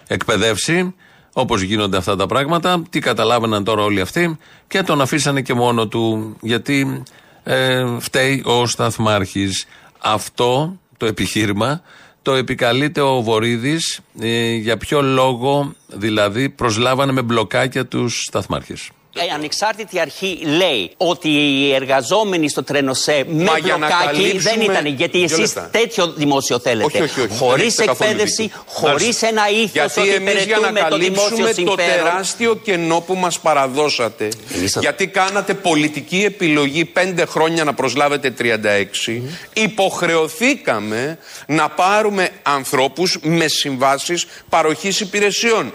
εκπαιδεύσει. 0.08 0.94
Όπως 1.34 1.62
γίνονται 1.62 1.98
αυτά 1.98 2.16
τα 2.16 2.26
πράγματα. 2.26 2.84
Τι 2.90 3.00
καταλάβαιναν 3.00 3.64
τώρα 3.64 3.84
όλοι 3.84 4.02
αυτοί 4.02 4.38
και 4.68 4.84
τον 4.84 5.02
αφήσανε 5.02 5.42
και 5.42 5.54
μόνο 5.54 5.88
του 5.88 6.36
γιατί 6.42 7.04
ε, 7.44 7.86
φταίει 8.00 8.44
ο 8.46 8.66
Σταθμάρχης. 8.66 9.66
Αυτό 10.00 10.80
το 10.98 11.06
επιχείρημα 11.06 11.82
το 12.22 12.34
επικαλείται 12.34 13.02
ο 13.02 13.22
Βορύδης. 13.22 14.00
Ε, 14.20 14.54
για 14.54 14.78
ποιο 14.78 15.02
λόγο 15.02 15.74
δηλαδή 15.88 16.50
προσλάβανε 16.50 17.12
με 17.12 17.22
μπλοκάκια 17.22 17.86
τους 17.86 18.24
σταθμάρχες. 18.28 18.90
Η 19.26 19.32
ανεξάρτητη 19.34 20.00
αρχή 20.00 20.40
λέει 20.58 20.92
ότι 20.98 21.30
οι 21.30 21.74
εργαζόμενοι 21.74 22.50
στο 22.50 22.64
τρένοσέ 22.64 23.26
με 23.28 23.50
μπλοκάκι 23.62 24.38
δεν 24.38 24.62
ήταν. 24.62 24.86
Γιατί 24.86 25.24
εσείς 25.24 25.54
τέτοιο 25.72 26.08
δημόσιο 26.08 26.60
θέλετε. 26.60 27.10
Χωρίς 27.38 27.78
εκπαίδευση, 27.78 28.52
χωρίς 28.66 29.22
ένα 29.22 29.50
ήθος 29.50 29.98
ότι 29.98 30.10
υπηρετούμε 30.10 30.88
το 30.90 30.98
δημόσιο 30.98 31.46
συμφέρον. 31.54 31.66
το 31.66 31.76
τεράστιο 31.76 32.56
κενό 32.56 33.00
που 33.00 33.16
μας 33.16 33.40
παραδώσατε. 33.40 34.28
Γιατί 34.80 35.08
κάνατε 35.08 35.54
πολιτική 35.54 36.24
επιλογή 36.26 36.86
πέντε 36.86 37.26
χρόνια 37.26 37.64
να 37.64 37.74
προσλάβετε 37.74 38.34
36. 38.40 39.22
Υποχρεωθήκαμε 39.54 41.18
να 41.46 41.70
πάρουμε 41.70 42.30
ανθρώπους 42.44 43.20
με 43.22 43.48
συμβάσεις 43.48 44.26
παροχής 44.50 45.00
υπηρεσιών. 45.00 45.74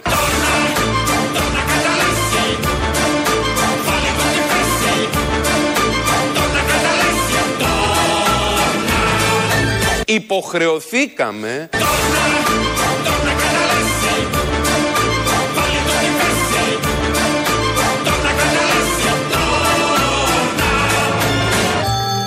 Υποχρεωθήκαμε 10.15 11.69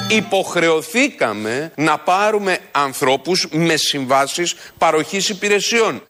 υποχρεωθήκαμε 0.09 1.71
να 1.75 1.97
πάρουμε 1.97 2.57
ανθρώπους 2.71 3.47
με 3.51 3.75
συμβάσεις 3.75 4.55
παροχής 4.77 5.29
υπηρεσιών. 5.29 6.01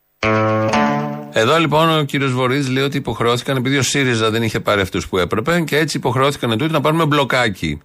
Εδώ 1.31 1.57
λοιπόν 1.57 1.97
ο 1.97 2.03
κύριος 2.03 2.31
Βορύδης 2.31 2.69
λέει 2.69 2.83
ότι 2.83 2.97
υποχρεώθηκαν 2.97 3.57
επειδή 3.57 3.77
ο 3.77 3.83
ΣΥΡΙΖΑ 3.83 4.29
δεν 4.29 4.43
είχε 4.43 4.59
πάρει 4.59 4.81
αυτούς 4.81 5.07
που 5.07 5.17
έπρεπε 5.17 5.61
και 5.61 5.77
έτσι 5.77 5.97
υποχρεώθηκαν 5.97 6.57
τούτοι 6.57 6.71
να 6.71 6.81
πάρουμε 6.81 7.05
μπλοκάκι. 7.05 7.81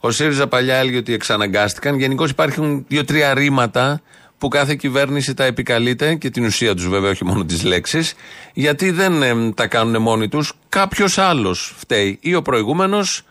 Ο 0.00 0.10
ΣΥΡΙΖΑ 0.10 0.48
παλιά 0.48 0.76
έλεγε 0.76 0.96
ότι 0.96 1.12
εξαναγκάστηκαν. 1.12 1.98
Γενικώ 1.98 2.24
υπάρχουν 2.24 2.84
δύο-τρία 2.88 3.34
ρήματα 3.34 4.00
που 4.38 4.48
κάθε 4.48 4.74
κυβέρνηση 4.74 5.34
τα 5.34 5.44
επικαλείται 5.44 6.14
και 6.14 6.30
την 6.30 6.44
ουσία 6.44 6.74
τους 6.74 6.88
βέβαια, 6.88 7.10
όχι 7.10 7.24
μόνο 7.24 7.44
τις 7.44 7.64
λέξεις, 7.64 8.14
γιατί 8.52 8.90
δεν 8.90 9.22
ε, 9.22 9.52
τα 9.52 9.66
κάνουν 9.66 10.02
μόνοι 10.02 10.28
τους. 10.28 10.52
Κάποιος 10.68 11.18
άλλος 11.18 11.74
φταίει. 11.76 12.18
Ή 12.20 12.34
ο 12.34 12.42
προηγούμενος, 12.42 13.22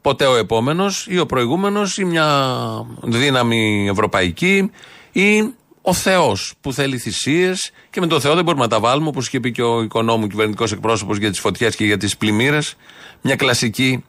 ποτέ 0.00 0.26
ο 0.26 0.36
επόμενος, 0.36 1.06
ή 1.10 1.18
ο 1.18 1.26
προηγούμενος, 1.26 1.98
ή 1.98 2.04
μια 2.04 2.56
δύναμη 3.02 3.88
ευρωπαϊκή, 3.90 4.70
ή 5.12 5.54
ο 5.82 5.92
Θεός 5.92 6.54
που 6.60 6.72
θέλει 6.72 6.98
θυσίες 6.98 7.70
και 7.90 8.00
με 8.00 8.06
το 8.06 8.20
Θεό 8.20 8.34
δεν 8.34 8.44
μπορούμε 8.44 8.62
να 8.62 8.68
τα 8.68 8.80
βάλουμε, 8.80 9.08
όπως 9.08 9.26
είχε 9.26 9.40
πει 9.40 9.52
και 9.52 9.62
ο 9.62 9.82
οικονόμου 9.82 10.26
κυβερνητικός 10.26 10.72
εκπρόσωπος 10.72 11.18
για 11.18 11.30
τις 11.30 11.40
φωτιές 11.40 11.76
και 11.76 11.84
για 11.84 11.96
τις 11.96 12.16
πλημμύρες. 12.16 12.74
Μια 13.20 13.36
κλασική 13.36 14.04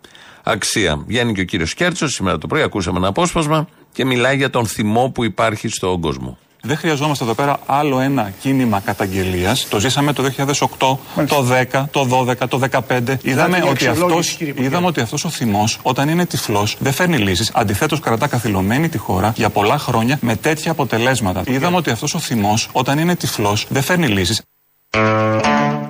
αξία. 0.49 1.03
Βγαίνει 1.07 1.33
και 1.33 1.41
ο 1.41 1.43
κύριος 1.43 1.73
Κέρτσος 1.73 2.13
σήμερα 2.13 2.37
το 2.37 2.47
πρωί, 2.47 2.61
ακούσαμε 2.61 2.97
ένα 2.97 3.07
απόσπασμα 3.07 3.67
και 3.91 4.05
μιλάει 4.05 4.35
για 4.35 4.49
τον 4.49 4.65
θυμό 4.65 5.09
που 5.09 5.23
υπάρχει 5.23 5.67
στον 5.67 6.01
κόσμο. 6.01 6.37
Δεν 6.61 6.77
χρειαζόμαστε 6.77 7.23
εδώ 7.23 7.33
πέρα 7.33 7.59
άλλο 7.65 7.99
ένα 7.99 8.33
κίνημα 8.39 8.79
καταγγελίας. 8.79 9.67
Το 9.69 9.79
ζήσαμε 9.79 10.13
το 10.13 10.23
2008, 10.23 10.97
το 11.27 11.45
10, 11.71 11.85
το 11.91 12.05
12, 12.05 12.47
το 12.47 12.57
2015. 12.57 13.17
Είδαμε 13.21 13.63
ότι, 13.69 13.87
αυτός, 13.87 14.37
είδαμε 14.39 14.87
ότι 14.87 15.01
αυτός 15.01 15.25
ο 15.25 15.29
θυμός, 15.29 15.79
όταν 15.81 16.09
είναι 16.09 16.25
τυφλός, 16.25 16.77
δεν 16.79 16.93
φέρνει 16.93 17.17
λύσεις. 17.17 17.51
Αντιθέτως, 17.53 17.99
κρατά 17.99 18.27
καθυλωμένη 18.27 18.89
τη 18.89 18.97
χώρα 18.97 19.33
για 19.35 19.49
πολλά 19.49 19.77
χρόνια 19.77 20.17
με 20.21 20.35
τέτοια 20.35 20.71
αποτελέσματα. 20.71 21.43
Είδαμε 21.45 21.77
ότι 21.77 21.89
αυτός 21.89 22.13
ο 22.13 22.19
θυμός, 22.19 22.69
όταν 22.71 22.99
είναι 22.99 23.15
τυφλός, 23.15 23.65
δεν 23.69 23.83
φέρνει 23.83 24.07
λύσεις. 24.07 24.41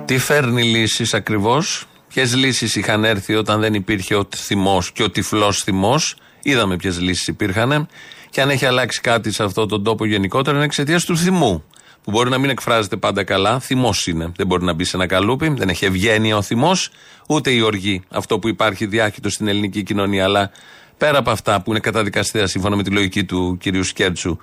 Τι 0.04 0.18
φέρνει 0.18 0.62
λύσεις 0.62 1.14
ακριβώς, 1.14 1.86
ποιες 2.18 2.36
λύσεις 2.36 2.76
είχαν 2.76 3.04
έρθει 3.04 3.34
όταν 3.34 3.60
δεν 3.60 3.74
υπήρχε 3.74 4.14
ο 4.14 4.28
θυμός 4.36 4.92
και 4.92 5.02
ο 5.02 5.10
τυφλός 5.10 5.62
θυμός. 5.62 6.16
Είδαμε 6.42 6.76
ποιες 6.76 7.00
λύσεις 7.00 7.26
υπήρχαν. 7.26 7.88
Και 8.30 8.40
αν 8.40 8.50
έχει 8.50 8.66
αλλάξει 8.66 9.00
κάτι 9.00 9.32
σε 9.32 9.42
αυτόν 9.42 9.68
τον 9.68 9.84
τόπο 9.84 10.04
γενικότερα 10.04 10.56
είναι 10.56 10.64
εξαιτίας 10.64 11.04
του 11.04 11.16
θυμού. 11.16 11.64
Που 12.02 12.10
μπορεί 12.10 12.30
να 12.30 12.38
μην 12.38 12.50
εκφράζεται 12.50 12.96
πάντα 12.96 13.24
καλά. 13.24 13.60
Θυμός 13.60 14.06
είναι. 14.06 14.32
Δεν 14.36 14.46
μπορεί 14.46 14.64
να 14.64 14.72
μπει 14.72 14.84
σε 14.84 14.96
ένα 14.96 15.06
καλούπι. 15.06 15.48
Δεν 15.48 15.68
έχει 15.68 15.84
ευγένεια 15.84 16.36
ο 16.36 16.42
θυμός, 16.42 16.90
ούτε 17.28 17.50
η 17.50 17.60
οργή. 17.60 18.02
Αυτό 18.08 18.38
που 18.38 18.48
υπάρχει 18.48 18.86
διάχυτο 18.86 19.30
στην 19.30 19.48
ελληνική 19.48 19.82
κοινωνία. 19.82 20.24
Αλλά 20.24 20.50
πέρα 20.96 21.18
από 21.18 21.30
αυτά 21.30 21.62
που 21.62 21.70
είναι 21.70 21.80
καταδικαστέα 21.80 22.46
σύμφωνα 22.46 22.76
με 22.76 22.82
τη 22.82 22.90
λογική 22.90 23.24
του 23.24 23.56
κυρίου 23.60 23.84
Σκέρτσου, 23.84 24.38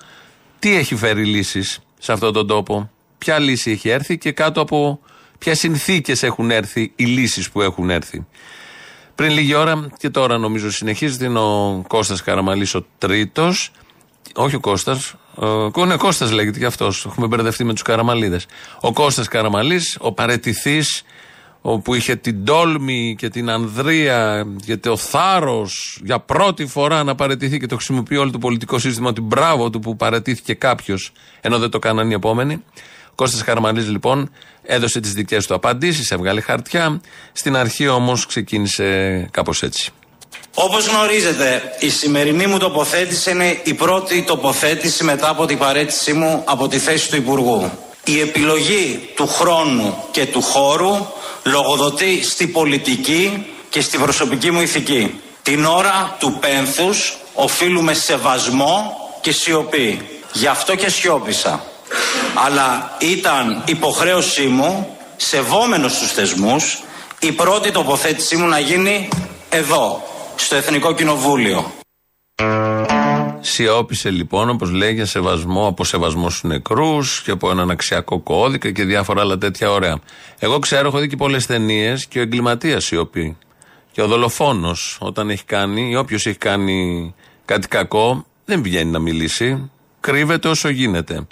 τι 0.59 0.75
έχει 0.75 0.95
φέρει 0.95 1.25
λύσεις 1.25 1.79
σε 1.99 2.11
αυτόν 2.11 2.33
τον 2.33 2.47
τόπο; 2.47 2.89
Ποια 3.17 3.39
λύση 3.39 3.71
έχει 3.71 3.89
έρθει 3.89 4.17
και 4.17 4.31
κάτω 4.31 4.61
από 4.61 4.99
ποιε 5.39 5.53
συνθήκες 5.53 6.23
έχουν 6.23 6.51
έρθει 6.51 6.91
οι 6.95 7.05
λύσεις 7.05 7.49
που 7.49 7.61
έχουν 7.61 7.89
έρθει. 7.89 8.25
Πριν 9.15 9.31
λίγη 9.31 9.53
ώρα 9.53 9.87
και 9.97 10.09
τώρα 10.09 10.37
νομίζω 10.37 10.71
συνεχίζεται 10.71 11.25
είναι 11.25 11.39
ο 11.39 11.83
Κώστας 11.87 12.23
Καραμαλής 12.23 12.75
ο 12.75 12.85
τρίτος 12.97 13.71
όχι 14.35 14.55
ο 14.55 14.59
Κώστας, 14.59 15.13
ο 15.75 15.85
ναι, 15.85 15.95
Κώστας 15.95 16.31
λέγεται 16.31 16.59
και 16.59 16.65
αυτός, 16.65 17.05
έχουμε 17.05 17.27
μπερδευτεί 17.27 17.63
με 17.63 17.73
τους 17.73 17.81
Καραμαλίδες. 17.81 18.45
Ο 18.79 18.93
Κώστας 18.93 19.27
Καραμαλής, 19.27 19.97
ο 19.99 20.11
παρετηθής, 20.11 21.03
που 21.83 21.93
είχε 21.93 22.15
την 22.15 22.45
τόλμη 22.45 23.15
και 23.17 23.29
την 23.29 23.49
ανδρεία 23.49 24.47
και 24.65 24.77
το 24.77 24.97
θάρρος 24.97 25.99
για 26.03 26.19
πρώτη 26.19 26.65
φορά 26.65 27.03
να 27.03 27.15
παρετηθεί 27.15 27.59
και 27.59 27.65
το 27.65 27.75
χρησιμοποιεί 27.75 28.17
όλο 28.17 28.31
το 28.31 28.37
πολιτικό 28.37 28.79
σύστημα 28.79 29.09
ότι 29.09 29.21
μπράβο 29.21 29.69
του 29.69 29.79
που 29.79 29.95
παρετήθηκε 29.95 30.53
κάποιος 30.53 31.11
ενώ 31.41 31.59
δεν 31.59 31.69
το 31.69 31.79
κάναν 31.79 32.09
οι 32.09 32.13
επόμενοι. 32.13 32.63
Κώστας 33.15 33.43
Καραμαλής 33.43 33.89
λοιπόν 33.89 34.29
έδωσε 34.65 34.99
τις 34.99 35.11
δικές 35.11 35.47
του 35.47 35.53
απαντήσεις, 35.53 36.11
έβγαλε 36.11 36.41
χαρτιά. 36.41 37.01
Στην 37.31 37.55
αρχή 37.55 37.87
όμως 37.87 38.25
ξεκίνησε 38.25 39.27
κάπως 39.31 39.63
έτσι. 39.63 39.91
Όπως 40.53 40.87
γνωρίζετε, 40.87 41.75
η 41.79 41.89
σημερινή 41.89 42.47
μου 42.47 42.57
τοποθέτηση 42.57 43.31
είναι 43.31 43.59
η 43.63 43.73
πρώτη 43.73 44.23
τοποθέτηση 44.23 45.03
μετά 45.03 45.29
από 45.29 45.45
την 45.45 45.57
παρέτησή 45.57 46.13
μου 46.13 46.41
από 46.45 46.67
τη 46.67 46.79
θέση 46.79 47.09
του 47.09 47.15
Υπουργού. 47.15 47.71
Η 48.05 48.19
επιλογή 48.19 49.09
του 49.15 49.27
χρόνου 49.27 50.03
και 50.11 50.25
του 50.25 50.41
χώρου 50.41 51.07
λογοδοτεί 51.43 52.23
στη 52.23 52.47
πολιτική 52.47 53.45
και 53.69 53.81
στη 53.81 53.97
προσωπική 53.97 54.51
μου 54.51 54.61
ηθική. 54.61 55.19
Την 55.41 55.65
ώρα 55.65 56.15
του 56.19 56.37
πένθους 56.39 57.17
οφείλουμε 57.33 57.93
σεβασμό 57.93 58.97
και 59.21 59.31
σιωπή. 59.31 60.01
Γι' 60.33 60.47
αυτό 60.47 60.75
και 60.75 60.89
σιώπησα 60.89 61.63
αλλά 62.45 62.97
ήταν 62.99 63.63
υποχρέωσή 63.65 64.47
μου, 64.47 64.97
σεβόμενος 65.15 65.99
τους 65.99 66.11
θεσμούς, 66.11 66.83
η 67.19 67.31
πρώτη 67.31 67.71
τοποθέτησή 67.71 68.35
μου 68.35 68.47
να 68.47 68.59
γίνει 68.59 69.09
εδώ, 69.49 70.03
στο 70.35 70.55
Εθνικό 70.55 70.93
Κοινοβούλιο. 70.93 71.71
Σιώπησε 73.39 74.09
λοιπόν, 74.09 74.49
όπως 74.49 74.71
λέει, 74.71 74.93
για 74.93 75.05
σεβασμό, 75.05 75.67
από 75.67 75.83
σεβασμός 75.83 76.37
στους 76.37 76.49
νεκρούς 76.49 77.21
και 77.21 77.31
από 77.31 77.49
έναν 77.49 77.69
αξιακό 77.69 78.19
κώδικα 78.19 78.71
και 78.71 78.83
διάφορα 78.83 79.21
άλλα 79.21 79.37
τέτοια 79.37 79.71
ωραία. 79.71 79.99
Εγώ 80.39 80.59
ξέρω, 80.59 80.87
έχω 80.87 80.99
δει 80.99 81.07
και 81.07 81.15
πολλές 81.15 81.45
ταινίες 81.45 82.05
και 82.05 82.19
ο 82.19 82.21
εγκληματίας 82.21 82.85
σιωπεί. 82.85 83.37
Και 83.91 84.01
ο 84.01 84.07
δολοφόνος, 84.07 84.97
όταν 85.01 85.29
έχει 85.29 85.43
κάνει, 85.43 85.89
ή 85.89 85.95
όποιος 85.95 86.25
έχει 86.25 86.37
κάνει 86.37 87.13
κάτι 87.45 87.67
κακό, 87.67 88.25
δεν 88.45 88.63
βγαίνει 88.63 88.91
να 88.91 88.99
μιλήσει. 88.99 89.71
Κρύβεται 89.99 90.47
όσο 90.47 90.69
γίνεται. 90.69 91.27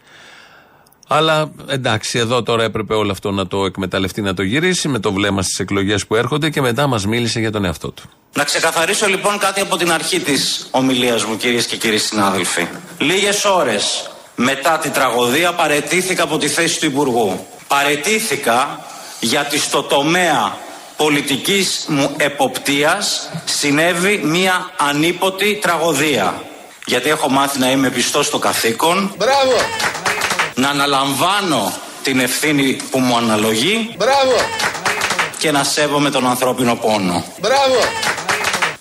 Αλλά 1.07 1.51
εντάξει, 1.67 2.19
εδώ 2.19 2.43
τώρα 2.43 2.63
έπρεπε 2.63 2.93
όλο 2.93 3.11
αυτό 3.11 3.31
να 3.31 3.47
το 3.47 3.65
εκμεταλλευτεί, 3.65 4.21
να 4.21 4.33
το 4.33 4.43
γυρίσει 4.43 4.87
με 4.87 4.99
το 4.99 5.13
βλέμμα 5.13 5.41
στις 5.41 5.59
εκλογές 5.59 6.07
που 6.07 6.15
έρχονται 6.15 6.49
και 6.49 6.61
μετά 6.61 6.87
μας 6.87 7.05
μίλησε 7.05 7.39
για 7.39 7.51
τον 7.51 7.65
εαυτό 7.65 7.91
του. 7.91 8.03
Να 8.33 8.43
ξεκαθαρίσω 8.43 9.07
λοιπόν 9.07 9.37
κάτι 9.37 9.61
από 9.61 9.77
την 9.77 9.91
αρχή 9.91 10.19
της 10.19 10.67
ομιλίας 10.71 11.23
μου, 11.23 11.37
κυρίες 11.37 11.65
και 11.65 11.75
κύριοι 11.77 11.97
συνάδελφοι. 11.97 12.67
Λίγες 12.97 13.45
ώρες 13.45 14.09
μετά 14.35 14.77
την 14.77 14.91
τραγωδία 14.91 15.53
παρετήθηκα 15.53 16.23
από 16.23 16.37
τη 16.37 16.47
θέση 16.47 16.79
του 16.79 16.85
Υπουργού. 16.85 17.47
Παρετήθηκα 17.67 18.85
γιατί 19.19 19.59
στο 19.59 19.83
τομέα 19.83 20.57
πολιτικής 20.97 21.85
μου 21.87 22.13
εποπτείας 22.17 23.29
συνέβη 23.45 24.21
μία 24.23 24.69
ανίποτη 24.77 25.59
τραγωδία. 25.61 26.43
Γιατί 26.85 27.09
έχω 27.09 27.29
μάθει 27.29 27.59
να 27.59 27.71
είμαι 27.71 27.89
πιστός 27.89 28.25
στο 28.25 28.39
καθήκον. 28.39 29.13
Μπράβο! 29.17 29.55
Να 30.55 30.69
αναλαμβάνω 30.69 31.73
την 32.03 32.19
ευθύνη 32.19 32.77
που 32.91 32.99
μου 32.99 33.17
αναλογεί 33.17 33.93
Μπράβο. 33.97 34.35
και 35.37 35.51
να 35.51 35.63
σέβομαι 35.63 36.09
τον 36.09 36.27
ανθρώπινο 36.27 36.75
πόνο. 36.75 37.23
Μπράβο. 37.41 37.79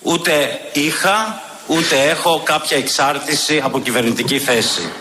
Ούτε 0.01 0.59
είχα, 0.73 1.41
ούτε 1.67 2.03
έχω 2.03 2.41
κάποια 2.43 2.77
εξάρτηση 2.77 3.61
από 3.63 3.79
κυβερνητική 3.79 4.39
θέση. 4.39 4.91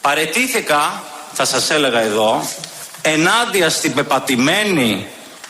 Παρετήθηκα, 0.00 1.02
θα 1.32 1.44
σας 1.44 1.70
έλεγα 1.70 2.00
εδώ, 2.00 2.48
ενάντια 3.02 3.70
στην 3.70 3.94
πεπατημένη 3.94 5.06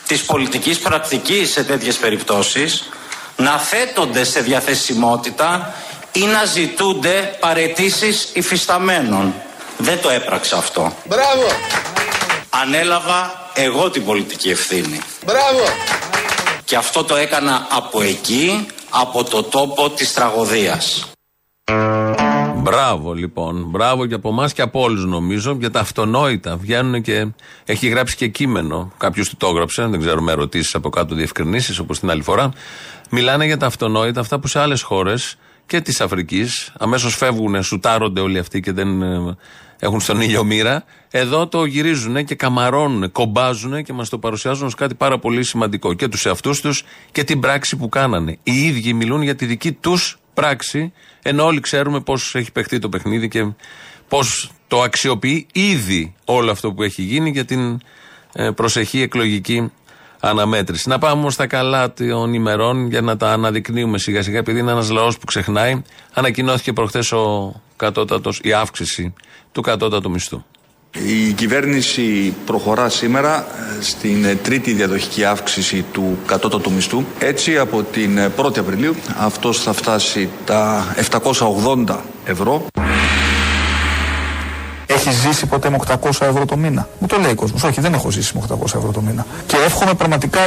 της 0.07 0.23
πολιτικής 0.25 0.79
πρακτικής 0.79 1.51
σε 1.51 1.63
τέτοιες 1.63 1.95
περιπτώσεις 1.95 2.89
να 3.35 3.57
θέτονται 3.59 4.23
σε 4.23 4.39
διαθεσιμότητα 4.39 5.73
ή 6.17 6.25
να 6.25 6.45
ζητούνται 6.45 7.37
παρετήσεις 7.39 8.29
υφισταμένων. 8.33 9.33
Δεν 9.77 10.01
το 10.01 10.09
έπραξα 10.09 10.57
αυτό. 10.57 10.93
Μπράβο! 11.07 11.47
Ανέλαβα 12.49 13.49
εγώ 13.53 13.89
την 13.89 14.05
πολιτική 14.05 14.49
ευθύνη. 14.49 14.99
Μπράβο! 15.25 15.63
Και 16.65 16.75
αυτό 16.75 17.03
το 17.03 17.15
έκανα 17.15 17.67
από 17.71 18.01
εκεί, 18.01 18.67
από 18.89 19.23
το 19.23 19.43
τόπο 19.43 19.89
της 19.89 20.13
τραγωδίας. 20.13 21.05
Μπράβο 22.55 23.13
λοιπόν. 23.13 23.63
Μπράβο 23.67 24.05
και 24.05 24.13
από 24.13 24.29
εμάς 24.29 24.53
και 24.53 24.61
από 24.61 24.81
όλους 24.81 25.05
νομίζω 25.05 25.57
για 25.59 25.71
τα 25.71 25.79
αυτονόητα. 25.79 26.57
Βγαίνουν 26.57 27.01
και 27.01 27.27
έχει 27.65 27.87
γράψει 27.87 28.15
και 28.15 28.27
κείμενο. 28.27 28.91
Κάποιος 28.97 29.29
του 29.29 29.35
το 29.37 29.47
έγραψε, 29.47 29.85
δεν 29.85 29.99
ξέρω 29.99 30.21
με 30.21 30.31
ερωτήσεις 30.31 30.75
από 30.75 30.89
κάτω 30.89 31.15
διευκρινήσεις 31.15 31.79
όπως 31.79 31.99
την 31.99 32.09
άλλη 32.09 32.21
φορά. 32.21 32.51
Μιλάνε 33.09 33.45
για 33.45 33.57
τα 33.57 33.65
αυτονόητα, 33.65 34.19
αυτά 34.19 34.39
που 34.39 34.47
σε 34.47 34.59
άλλες 34.59 34.81
χώρες 34.81 35.37
και 35.67 35.81
της 35.81 36.01
Αφρικής. 36.01 36.73
Αμέσως 36.77 37.15
φεύγουν, 37.15 37.63
σουτάρονται 37.63 38.21
όλοι 38.21 38.39
αυτοί 38.39 38.59
και 38.59 38.71
δεν 38.71 39.01
ε, 39.01 39.35
έχουν 39.79 39.99
στον 39.99 40.21
ήλιο 40.21 40.43
μοίρα. 40.43 40.83
Εδώ 41.11 41.47
το 41.47 41.65
γυρίζουν 41.65 42.25
και 42.25 42.35
καμαρώνουν, 42.35 43.11
κομπάζουν 43.11 43.83
και 43.83 43.93
μας 43.93 44.09
το 44.09 44.17
παρουσιάζουν 44.17 44.65
ως 44.65 44.75
κάτι 44.75 44.95
πάρα 44.95 45.19
πολύ 45.19 45.43
σημαντικό. 45.43 45.93
Και 45.93 46.07
τους 46.07 46.25
εαυτούς 46.25 46.61
τους 46.61 46.83
και 47.11 47.23
την 47.23 47.39
πράξη 47.39 47.75
που 47.75 47.89
κάνανε. 47.89 48.37
Οι 48.43 48.65
ίδιοι 48.65 48.93
μιλούν 48.93 49.21
για 49.21 49.35
τη 49.35 49.45
δική 49.45 49.71
τους 49.71 50.19
πράξη, 50.33 50.93
ενώ 51.21 51.45
όλοι 51.45 51.59
ξέρουμε 51.59 51.99
πώς 51.99 52.35
έχει 52.35 52.51
παιχτεί 52.51 52.79
το 52.79 52.89
παιχνίδι 52.89 53.27
και 53.27 53.51
πώς 54.07 54.51
το 54.67 54.81
αξιοποιεί 54.81 55.47
ήδη 55.53 56.13
όλο 56.25 56.51
αυτό 56.51 56.73
που 56.73 56.83
έχει 56.83 57.01
γίνει 57.01 57.29
για 57.29 57.45
την 57.45 57.79
ε, 58.33 58.49
προσεχή 58.51 59.01
εκλογική 59.01 59.71
αναμέτρηση. 60.19 60.89
Να 60.89 60.99
πάμε 60.99 61.19
όμως 61.19 61.33
στα 61.33 61.47
καλά 61.47 61.93
των 61.93 62.33
ημερών 62.33 62.87
για 62.87 63.01
να 63.01 63.17
τα 63.17 63.31
αναδεικνύουμε 63.31 63.97
σιγά 63.97 64.21
σιγά, 64.21 64.37
επειδή 64.37 64.59
είναι 64.59 64.71
ένας 64.71 64.89
λαός 64.89 65.17
που 65.17 65.25
ξεχνάει. 65.25 65.81
Ανακοινώθηκε 66.13 66.73
προχθές 66.73 67.11
ο 67.11 67.53
κατώτατος, 67.75 68.39
η 68.43 68.53
αύξηση 68.53 69.13
του 69.51 69.61
κατώτατου 69.61 70.09
μισθού. 70.09 70.43
Η 71.05 71.31
κυβέρνηση 71.31 72.33
προχωρά 72.45 72.89
σήμερα 72.89 73.37
ε, 73.37 73.81
στην 73.81 74.25
ε, 74.25 74.35
τρίτη 74.35 74.73
διαδοχική 74.73 75.25
αύξηση 75.25 75.85
του 75.91 76.17
κατώτατου 76.25 76.71
μισθού. 76.71 77.03
Έτσι 77.19 77.57
από 77.57 77.83
την 77.83 78.19
1η 78.37 78.57
Απριλίου 78.57 78.95
αυτός 79.17 79.61
θα 79.61 79.73
φτάσει 79.73 80.29
τα 80.45 80.85
780 81.85 81.97
ευρώ. 82.25 82.67
Έχει 84.97 85.11
ζήσει 85.11 85.45
ποτέ 85.45 85.69
με 85.69 85.79
800 85.87 85.95
ευρώ 86.19 86.45
το 86.45 86.57
μήνα. 86.57 86.87
Μου 86.99 87.07
το 87.07 87.17
λέει 87.17 87.31
ο 87.31 87.35
κόσμος. 87.35 87.63
Όχι, 87.63 87.81
δεν 87.81 87.93
έχω 87.93 88.09
ζήσει 88.09 88.37
με 88.37 88.41
800 88.49 88.63
ευρώ 88.63 88.91
το 88.91 89.01
μήνα. 89.01 89.25
Και 89.45 89.55
εύχομαι 89.65 89.93
πραγματικά 89.93 90.39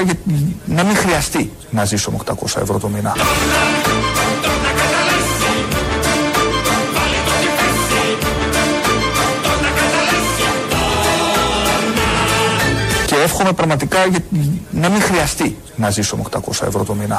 να 0.65 0.83
μην 0.83 0.97
χρειαστεί 0.97 1.53
να 1.71 1.85
ζήσω 1.85 2.11
με 2.11 2.17
800 2.25 2.63
ευρώ 2.63 2.79
το 2.79 2.89
μήνα. 2.89 3.13
Και 13.07 13.15
εύχομαι 13.25 13.53
πραγματικά 13.53 13.99
να 14.71 14.89
μην 14.89 15.03
χρειαστεί 15.03 15.57
να 15.77 15.91
ζήσω 15.91 16.17
με 16.17 16.23
800 16.31 16.39
ευρώ 16.67 16.85
το 16.85 16.95
μήνα. 16.95 17.19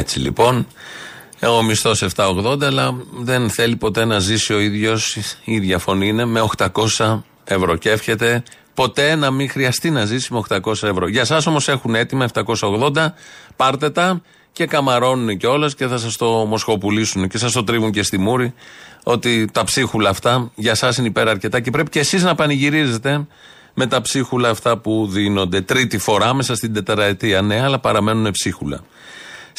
Έτσι 0.00 0.18
λοιπόν, 0.18 0.66
ο 1.48 1.62
μισθό 1.62 1.92
780, 2.16 2.62
αλλά 2.62 2.94
δεν 3.20 3.50
θέλει 3.50 3.76
ποτέ 3.76 4.04
να 4.04 4.18
ζήσει 4.18 4.52
ο 4.52 4.60
ίδιος, 4.60 5.14
η 5.44 5.52
ίδια 5.52 5.78
φωνή 5.78 6.08
είναι, 6.08 6.24
με 6.24 6.48
800 6.96 7.22
ευρώ. 7.44 7.76
Και 7.76 7.90
εύχεται 7.90 8.42
ποτέ 8.74 9.14
να 9.14 9.30
μην 9.30 9.50
χρειαστεί 9.50 9.90
να 9.90 10.04
ζήσει 10.04 10.32
με 10.32 10.42
800 10.48 10.72
ευρώ. 10.72 11.08
Για 11.08 11.20
εσά 11.20 11.42
όμως 11.46 11.68
έχουν 11.68 11.94
έτοιμα 11.94 12.28
780, 12.34 13.06
πάρτε 13.56 13.90
τα 13.90 14.22
και 14.52 14.66
καμαρώνουν 14.66 15.36
κιόλας 15.36 15.74
και 15.74 15.86
θα 15.86 15.98
σας 15.98 16.16
το 16.16 16.26
μοσχοπουλήσουν 16.26 17.28
και 17.28 17.38
σας 17.38 17.52
το 17.52 17.64
τρίβουν 17.64 17.90
και 17.90 18.02
στη 18.02 18.18
μούρη. 18.18 18.54
Ότι 19.02 19.48
τα 19.52 19.64
ψίχουλα 19.64 20.08
αυτά 20.08 20.50
για 20.54 20.70
εσά 20.70 20.94
είναι 20.98 21.06
υπέρα 21.06 21.30
αρκετά 21.30 21.60
και 21.60 21.70
πρέπει 21.70 21.90
και 21.90 21.98
εσείς 21.98 22.22
να 22.22 22.34
πανηγυρίζετε 22.34 23.26
με 23.74 23.86
τα 23.86 24.00
ψίχουλα 24.00 24.48
αυτά 24.48 24.78
που 24.78 25.06
δίνονται. 25.10 25.60
Τρίτη 25.60 25.98
φορά 25.98 26.34
μέσα 26.34 26.54
στην 26.54 26.72
τετραετία, 26.72 27.42
ναι, 27.42 27.62
αλλά 27.62 27.78
παραμένουν 27.78 28.30
ψίχουλα. 28.30 28.84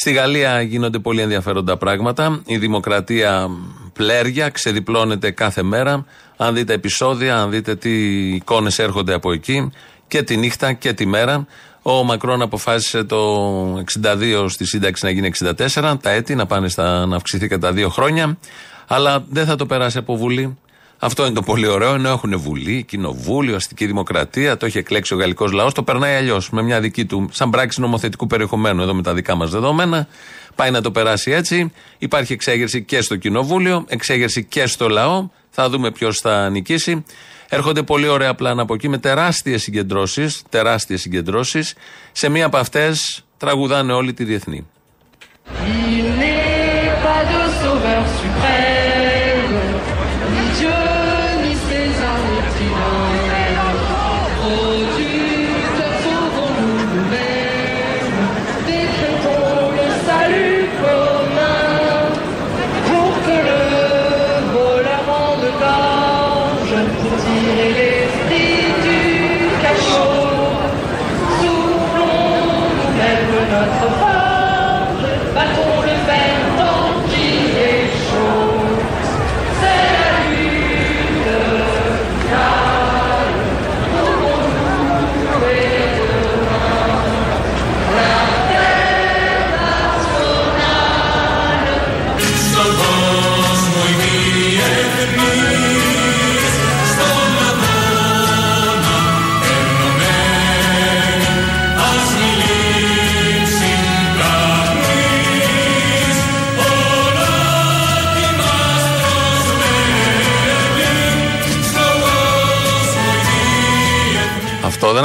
Στη 0.02 0.12
Γαλλία 0.12 0.62
γίνονται 0.62 0.98
πολύ 0.98 1.20
ενδιαφέροντα 1.20 1.76
πράγματα. 1.76 2.42
Η 2.46 2.56
δημοκρατία 2.56 3.48
πλέρια, 3.92 4.48
ξεδιπλώνεται 4.48 5.30
κάθε 5.30 5.62
μέρα. 5.62 6.04
Αν 6.36 6.54
δείτε 6.54 6.72
επεισόδια, 6.72 7.36
αν 7.36 7.50
δείτε 7.50 7.76
τι 7.76 7.90
εικόνες 8.34 8.78
έρχονται 8.78 9.14
από 9.14 9.32
εκεί 9.32 9.70
και 10.08 10.22
τη 10.22 10.36
νύχτα 10.36 10.72
και 10.72 10.92
τη 10.92 11.06
μέρα. 11.06 11.46
Ο 11.82 12.02
Μακρόν 12.04 12.42
αποφάσισε 12.42 13.04
το 13.04 13.76
62 14.02 14.46
στη 14.48 14.66
σύνταξη 14.66 15.04
να 15.04 15.10
γίνει 15.10 15.30
64, 15.74 15.94
τα 16.00 16.10
έτη 16.10 16.34
να 16.34 16.46
πάνε 16.46 16.68
στα, 16.68 17.06
να 17.06 17.16
αυξηθεί 17.16 17.48
κατά 17.48 17.72
δύο 17.72 17.88
χρόνια. 17.88 18.38
Αλλά 18.86 19.24
δεν 19.28 19.46
θα 19.46 19.56
το 19.56 19.66
περάσει 19.66 19.98
από 19.98 20.16
Βουλή. 20.16 20.58
Αυτό 21.04 21.24
είναι 21.24 21.34
το 21.34 21.42
πολύ 21.42 21.66
ωραίο, 21.66 21.94
ενώ 21.94 22.08
έχουν 22.08 22.38
Βουλή, 22.38 22.82
Κοινοβούλιο, 22.82 23.56
αστική 23.56 23.86
δημοκρατία, 23.86 24.56
το 24.56 24.66
έχει 24.66 24.78
εκλέξει 24.78 25.14
ο 25.14 25.16
γαλλικός 25.16 25.52
λαός, 25.52 25.74
το 25.74 25.82
περνάει 25.82 26.14
αλλιώς, 26.14 26.50
με 26.50 26.62
μια 26.62 26.80
δική 26.80 27.04
του, 27.04 27.28
σαν 27.32 27.50
πράξη 27.50 27.80
νομοθετικού 27.80 28.26
περιεχομένου, 28.26 28.82
εδώ 28.82 28.94
με 28.94 29.02
τα 29.02 29.14
δικά 29.14 29.34
μας 29.34 29.50
δεδομένα. 29.50 30.06
Πάει 30.54 30.70
να 30.70 30.80
το 30.80 30.90
περάσει 30.90 31.30
έτσι. 31.30 31.72
Υπάρχει 31.98 32.32
εξέγερση 32.32 32.82
και 32.82 33.00
στο 33.00 33.16
Κοινοβούλιο, 33.16 33.84
εξέγερση 33.88 34.44
και 34.44 34.66
στο 34.66 34.88
λαό. 34.88 35.28
Θα 35.50 35.68
δούμε 35.68 35.90
ποιος 35.90 36.18
θα 36.18 36.48
νικήσει. 36.48 37.04
Έρχονται 37.48 37.82
πολύ 37.82 38.08
ωραία 38.08 38.34
πλάνα 38.34 38.62
από 38.62 38.74
εκεί 38.74 38.88
με 38.88 38.98
τεράστιες 38.98 39.62
συγκεντρώσεις. 39.62 40.42
Τεράστιες 40.48 41.00
συγκεντρώσεις. 41.00 41.74
Σε 42.12 42.28
μία 42.28 42.46
από 42.46 42.56
αυτές 42.56 43.24
τραγουδάνε 43.36 43.92
όλοι 43.92 44.12
τη 44.12 44.24
διεθνή. 44.24 44.66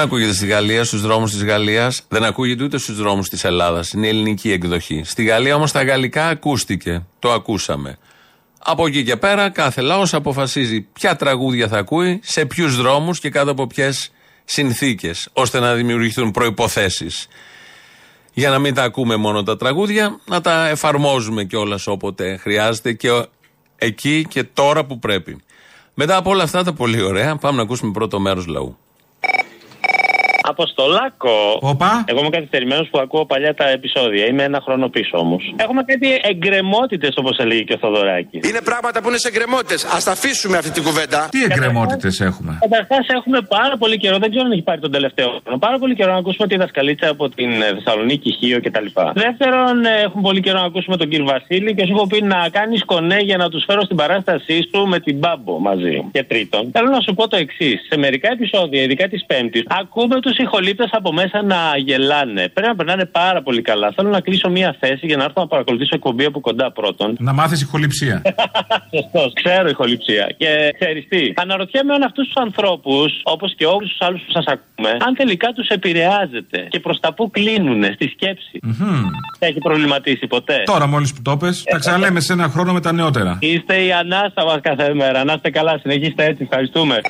Ακούγεται 0.07 0.33
στη 0.33 0.45
Γαλλία, 0.45 0.83
στους 0.83 1.01
δρόμους 1.01 1.31
της 1.31 1.43
Γαλλίας, 1.43 2.01
δεν 2.07 2.23
ακούγεται 2.23 2.63
ούτε 2.63 2.77
στους 2.77 2.97
δρόμους 2.97 3.29
της 3.29 3.43
Ελλάδας. 3.43 3.91
Είναι 3.91 4.05
η 4.05 4.09
ελληνική 4.09 4.51
εκδοχή. 4.51 5.01
Στη 5.05 5.23
Γαλλία 5.23 5.55
όμως 5.55 5.71
τα 5.71 5.83
γαλλικά 5.83 6.27
ακούστηκε. 6.27 7.05
Το 7.19 7.31
ακούσαμε. 7.31 7.97
Από 8.59 8.87
εκεί 8.87 9.03
και 9.03 9.15
πέρα, 9.15 9.49
κάθε 9.49 9.81
λαός 9.81 10.13
αποφασίζει 10.13 10.81
ποια 10.81 11.15
τραγούδια 11.15 11.67
θα 11.67 11.77
ακούει, 11.77 12.19
σε 12.23 12.45
ποιους 12.45 12.75
δρόμους 12.75 13.19
και 13.19 13.29
κάτω 13.29 13.51
από 13.51 13.67
ποιες 13.67 14.11
συνθήκες, 14.45 15.29
ώστε 15.33 15.59
να 15.59 15.73
δημιουργηθούν 15.73 16.31
προποθέσει. 16.31 17.07
Για 18.33 18.49
να 18.49 18.59
μην 18.59 18.73
τα 18.73 18.83
ακούμε 18.83 19.15
μόνο 19.15 19.43
τα 19.43 19.57
τραγούδια, 19.57 20.19
να 20.25 20.41
τα 20.41 20.67
εφαρμόζουμε 20.67 21.43
κιόλας 21.43 21.87
όποτε 21.87 22.37
χρειάζεται 22.37 22.93
και 22.93 23.25
εκεί 23.75 24.25
και 24.29 24.43
τώρα 24.43 24.85
που 24.85 24.99
πρέπει. 24.99 25.37
Μετά 25.93 26.15
από 26.15 26.29
όλα 26.29 26.43
αυτά 26.43 26.63
τα 26.63 26.73
πολύ 26.73 27.01
ωραία, 27.01 27.35
πάμε 27.35 27.57
να 27.57 27.63
ακούσουμε 27.63 27.91
πρώτο 27.91 28.19
μέρος 28.19 28.47
λαού. 28.47 28.77
Αποστολάκο. 30.47 31.57
Οπα. 31.59 32.03
Εγώ 32.07 32.19
είμαι 32.19 32.29
καθυστερημένος 32.29 32.87
που 32.91 32.99
ακούω 32.99 33.25
παλιά 33.25 33.53
τα 33.53 33.69
επεισόδια. 33.69 34.25
Είμαι 34.25 34.43
ένα 34.43 34.61
χρόνο 34.65 34.89
πίσω 34.89 35.17
όμως. 35.17 35.53
Έχουμε 35.55 35.83
κάτι 35.83 36.07
εγκρεμότητες 36.23 37.13
όπως 37.15 37.37
έλεγε 37.37 37.61
και 37.61 37.73
ο 37.73 37.77
Θοδωράκης. 37.77 38.49
Είναι 38.49 38.61
πράγματα 38.61 39.01
που 39.01 39.07
είναι 39.09 39.17
σε 39.17 39.27
εγκρεμότητες. 39.27 39.85
Α 39.85 39.97
τα 40.03 40.11
αφήσουμε 40.11 40.57
αυτή 40.57 40.71
την 40.71 40.83
κουβέντα. 40.83 41.27
Τι 41.31 41.43
εγκρεμότητες 41.43 42.19
έχουμε; 42.19 42.57
Καταρχάς 42.61 43.07
έχουμε 43.07 43.41
πάρα 43.41 43.77
πολύ 43.77 43.97
καιρό, 43.97 44.17
δεν 44.17 44.29
ξέρω 44.29 44.45
αν 44.45 44.51
έχει 44.51 44.61
πάρει 44.61 44.81
τον 44.81 44.91
τελευταίο 44.91 45.27
χρόνο. 45.41 45.57
Πάρα 45.57 45.77
πολύ 45.77 45.95
καιρό 45.95 46.11
να 46.11 46.17
ακούσουμε 46.17 46.47
τη 46.47 46.55
δασκαλίτσα 46.57 47.09
από 47.09 47.29
την 47.29 47.49
ε, 47.61 47.73
Θεσσαλονίκη 47.73 48.31
Χίο 48.39 48.59
κτλ. 48.61 48.85
Δεύτερον, 49.13 49.85
ε, 49.85 50.01
έχουμε 50.05 50.21
πολύ 50.21 50.41
καιρό 50.41 50.59
να 50.59 50.65
ακούσουμε 50.65 50.97
τον 50.97 51.09
κύριο 51.09 51.25
Βασίλη 51.25 51.75
και 51.75 51.85
σου 51.85 51.93
έχω 51.95 52.07
πει 52.07 52.21
να 52.21 52.49
κάνεις 52.51 52.85
κονέ 52.85 53.19
για 53.19 53.37
να 53.37 53.49
τους 53.49 53.63
φέρω 53.67 53.81
στην 53.81 53.95
παράστασή 53.95 54.67
σου 54.71 54.85
με 54.85 54.99
την 54.99 55.17
Μπάμπο 55.17 55.59
μαζί. 55.59 56.05
Και 56.11 56.23
τρίτον, 56.23 56.69
θέλω 56.73 56.89
να 56.89 56.99
σου 56.99 57.13
πω 57.13 57.27
το 57.27 57.37
εξής. 57.37 57.85
Σε 57.89 57.97
μερικά 57.97 58.31
επεισόδια, 58.31 58.81
ειδικά 58.81 59.07
της 59.07 59.25
Πέμπτης, 59.25 59.63
ακούμε 59.67 60.19
τους 60.21 60.36
ηχολήπτες 60.37 60.89
από 60.91 61.13
μέσα 61.13 61.43
να 61.43 61.77
γελάνε. 61.77 62.49
Πρέπει 62.49 62.67
να 62.67 62.75
περνάνε 62.75 63.05
πάρα 63.05 63.41
πολύ 63.41 63.61
καλά. 63.61 63.91
Θέλω 63.95 64.09
να 64.09 64.19
κλείσω 64.19 64.49
μία 64.49 64.75
θέση 64.79 65.05
για 65.05 65.17
να 65.17 65.23
έρθω 65.23 65.41
να 65.41 65.47
παρακολουθήσω 65.47 65.95
εκπομπή 65.95 66.25
από 66.25 66.39
κοντά 66.39 66.71
πρώτον. 66.71 67.15
Να 67.19 67.33
μάθεις 67.33 67.61
ηχοληψία. 67.61 68.21
Σωστός, 68.95 69.33
ξέρω 69.33 69.69
ηχοληψία. 69.69 70.25
Και 70.37 70.73
ξέρεις 70.79 71.07
τι. 71.07 71.33
Αναρωτιέμαι 71.35 71.93
αν 71.93 72.03
αυτούς 72.03 72.25
τους 72.27 72.35
ανθρώπους, 72.35 73.21
όπως 73.23 73.55
και 73.55 73.65
όλους 73.65 73.89
τους 73.89 74.01
άλλους 74.07 74.21
που 74.21 74.31
σας 74.31 74.45
ακούμε, 74.45 74.89
αν 74.89 75.13
τελικά 75.15 75.47
τους 75.51 75.67
επηρεάζεται 75.67 76.67
και 76.69 76.79
προς 76.79 76.99
τα 76.99 77.13
που 77.13 77.29
κλείνουν 77.29 77.83
στη 77.93 78.07
σκέψη. 78.07 78.59
Mm-hmm. 78.67 79.03
Έχει 79.39 79.59
προβληματίσει 79.59 80.27
ποτέ. 80.27 80.63
Τώρα 80.65 80.87
μόλις 80.87 81.13
που 81.13 81.21
το 81.21 81.37
πες, 81.37 81.63
τα 81.63 81.77
ξαναλέμε 81.77 82.19
σε 82.19 82.33
ένα 82.33 82.47
χρόνο 82.49 82.73
με 82.73 82.81
τα 82.81 82.91
νεότερα. 82.91 83.37
Είστε 83.41 83.83
η 83.83 83.91
ανάσα 83.91 84.43
μας 84.45 84.59
κάθε 84.61 84.93
μέρα. 84.93 85.23
Να 85.23 85.33
είστε 85.33 85.49
καλά, 85.49 85.77
συνεχίστε 85.81 86.25
έτσι. 86.25 86.43
Ευχαριστούμε. 86.43 87.01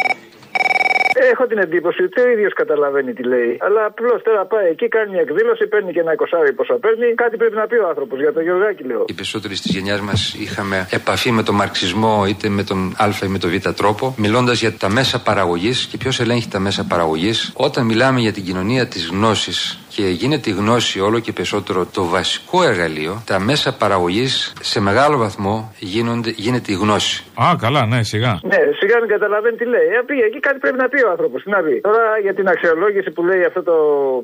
Έχω 1.32 1.48
την 1.48 1.58
εντύπωση 1.58 2.04
ότι 2.04 2.22
ο 2.22 2.30
ίδιος 2.30 2.54
καταλαβαίνει 2.54 3.14
τι 3.14 3.24
λέει. 3.24 3.58
Αλλά 3.60 3.86
απλώς 3.86 4.22
τώρα 4.24 4.46
πάει 4.46 4.68
εκεί, 4.70 4.88
κάνει 4.88 5.12
μια 5.12 5.22
εκδήλωση, 5.22 5.68
παίρνει 5.68 5.92
και 5.94 6.00
ένα 6.00 6.14
εικοσάρι 6.14 6.54
πόσα 6.54 6.74
παίρνει. 6.74 7.14
Κάτι 7.14 7.38
πρέπει 7.38 7.56
να 7.56 7.68
πει 7.68 7.76
ο 7.76 7.88
άνθρωπος 7.88 8.20
για 8.20 8.34
το 8.34 8.42
Γεωργάκι, 8.42 8.84
λέω. 8.84 9.06
Οι 9.08 9.14
περισσότεροι 9.14 9.54
της 9.54 9.72
γενιάς 9.76 10.02
μας 10.02 10.34
είχαμε 10.40 10.88
επαφή 10.92 11.32
με 11.32 11.44
τον 11.44 11.56
μαρξισμό 11.56 12.26
είτε 12.28 12.50
με 12.50 12.64
τον 12.64 12.96
Α 12.98 13.08
ή 13.24 13.28
με 13.28 13.38
τον 13.38 13.50
Β 13.50 13.70
τρόπο, 13.76 14.16
μιλώντας 14.18 14.60
για 14.60 14.72
τα 14.74 14.90
μέσα 14.90 15.22
παραγωγής 15.22 15.86
και 15.86 15.98
ποιος 15.98 16.20
ελέγχει 16.20 16.50
τα 16.50 16.60
μέσα 16.60 16.86
παραγωγής. 16.88 17.52
Όταν 17.54 17.86
μιλάμε 17.86 18.20
για 18.20 18.32
την 18.32 18.44
κοινωνία 18.44 18.88
της 18.88 19.08
γνώσης 19.08 19.80
και 19.98 20.08
γίνεται 20.24 20.48
η 20.54 20.56
γνώση 20.62 20.96
όλο 21.08 21.18
και 21.26 21.32
περισσότερο 21.38 21.80
το 21.98 22.04
βασικό 22.18 22.58
εργαλείο, 22.72 23.14
τα 23.32 23.38
μέσα 23.50 23.70
παραγωγής 23.82 24.34
σε 24.74 24.80
μεγάλο 24.88 25.16
βαθμό 25.26 25.56
γίνονται, 25.96 26.32
γίνεται 26.46 26.70
η 26.76 26.78
γνώση. 26.84 27.16
Α, 27.46 27.46
καλά, 27.66 27.82
ναι, 27.92 28.00
σιγά. 28.12 28.34
Ναι, 28.52 28.62
σιγά 28.80 28.96
μην 29.02 29.10
καταλαβαίνει 29.16 29.58
τι 29.62 29.66
λέει. 29.74 29.88
Ε, 29.98 30.00
πήγε 30.10 30.24
εκεί 30.30 30.40
κάτι 30.48 30.58
πρέπει 30.64 30.80
να 30.84 30.88
πει 30.92 31.00
ο 31.08 31.10
άνθρωπος. 31.16 31.38
Τι 31.44 31.50
να 31.56 31.60
πει. 31.66 31.76
Τώρα 31.90 32.04
για 32.26 32.34
την 32.38 32.46
αξιολόγηση 32.54 33.10
που 33.16 33.22
λέει 33.30 33.44
αυτό 33.50 33.62
το 33.70 33.76